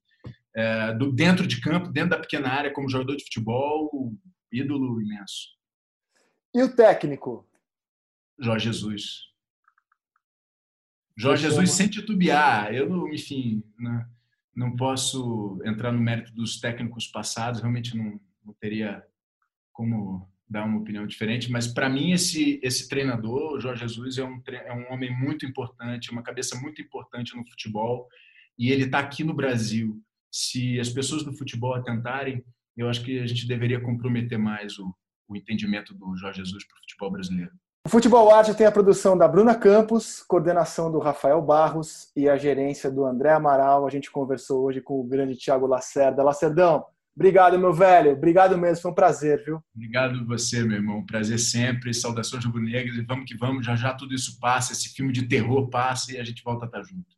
é, 0.54 0.94
do 0.94 1.12
dentro 1.12 1.44
de 1.44 1.60
campo, 1.60 1.88
dentro 1.88 2.10
da 2.10 2.18
pequena 2.18 2.48
área, 2.48 2.72
como 2.72 2.88
jogador 2.88 3.16
de 3.16 3.24
futebol, 3.24 4.14
ídolo 4.50 5.00
imenso. 5.02 5.56
E 6.54 6.62
o 6.62 6.74
técnico? 6.74 7.46
Jorge 8.38 8.66
Jesus. 8.66 9.35
Jorge 11.16 11.42
Jesus 11.42 11.72
sem 11.72 11.88
titubear. 11.88 12.74
Eu, 12.74 13.08
enfim, 13.08 13.62
né, 13.78 14.06
não 14.54 14.76
posso 14.76 15.60
entrar 15.64 15.92
no 15.92 16.00
mérito 16.00 16.32
dos 16.34 16.60
técnicos 16.60 17.06
passados, 17.06 17.60
realmente 17.60 17.96
não, 17.96 18.20
não 18.44 18.54
teria 18.60 19.02
como 19.72 20.28
dar 20.48 20.64
uma 20.64 20.78
opinião 20.78 21.06
diferente, 21.06 21.50
mas 21.50 21.66
para 21.66 21.88
mim 21.88 22.12
esse 22.12 22.60
esse 22.62 22.88
treinador, 22.88 23.54
o 23.54 23.60
Jorge 23.60 23.80
Jesus, 23.80 24.16
é 24.16 24.24
um 24.24 24.40
é 24.46 24.72
um 24.72 24.92
homem 24.92 25.10
muito 25.10 25.44
importante, 25.44 26.12
uma 26.12 26.22
cabeça 26.22 26.58
muito 26.60 26.80
importante 26.80 27.36
no 27.36 27.44
futebol 27.46 28.08
e 28.56 28.70
ele 28.70 28.84
está 28.84 29.00
aqui 29.00 29.24
no 29.24 29.34
Brasil. 29.34 30.00
Se 30.30 30.78
as 30.78 30.88
pessoas 30.88 31.24
do 31.24 31.32
futebol 31.32 31.74
atentarem, 31.74 32.44
eu 32.76 32.88
acho 32.88 33.02
que 33.02 33.18
a 33.18 33.26
gente 33.26 33.48
deveria 33.48 33.80
comprometer 33.80 34.38
mais 34.38 34.78
o, 34.78 34.94
o 35.28 35.36
entendimento 35.36 35.92
do 35.94 36.16
Jorge 36.16 36.38
Jesus 36.38 36.64
para 36.64 36.76
o 36.76 36.80
futebol 36.80 37.10
brasileiro. 37.10 37.52
O 37.86 37.88
Futebol 37.88 38.34
Arte 38.34 38.52
tem 38.52 38.66
a 38.66 38.72
produção 38.72 39.16
da 39.16 39.28
Bruna 39.28 39.54
Campos, 39.54 40.20
coordenação 40.26 40.90
do 40.90 40.98
Rafael 40.98 41.40
Barros 41.40 42.10
e 42.16 42.28
a 42.28 42.36
gerência 42.36 42.90
do 42.90 43.04
André 43.04 43.30
Amaral. 43.30 43.86
A 43.86 43.90
gente 43.90 44.10
conversou 44.10 44.64
hoje 44.64 44.80
com 44.80 44.98
o 44.98 45.04
grande 45.04 45.36
Tiago 45.36 45.68
Lacerda. 45.68 46.20
Lacerdão, 46.20 46.84
Obrigado, 47.14 47.56
meu 47.60 47.72
velho. 47.72 48.10
Obrigado 48.10 48.58
mesmo. 48.58 48.82
Foi 48.82 48.90
um 48.90 48.94
prazer, 48.94 49.40
viu? 49.44 49.62
Obrigado 49.72 50.26
você, 50.26 50.64
meu 50.64 50.78
irmão. 50.78 51.06
Prazer 51.06 51.38
sempre. 51.38 51.94
Saudações 51.94 52.44
rubro-negras. 52.44 53.06
Vamos 53.06 53.24
que 53.24 53.38
vamos. 53.38 53.64
Já 53.64 53.76
já 53.76 53.94
tudo 53.94 54.12
isso 54.12 54.36
passa. 54.40 54.72
Esse 54.72 54.88
filme 54.88 55.12
de 55.12 55.22
terror 55.22 55.70
passa 55.70 56.12
e 56.12 56.18
a 56.18 56.24
gente 56.24 56.42
volta 56.42 56.64
a 56.64 56.66
estar 56.66 56.82
junto. 56.82 57.14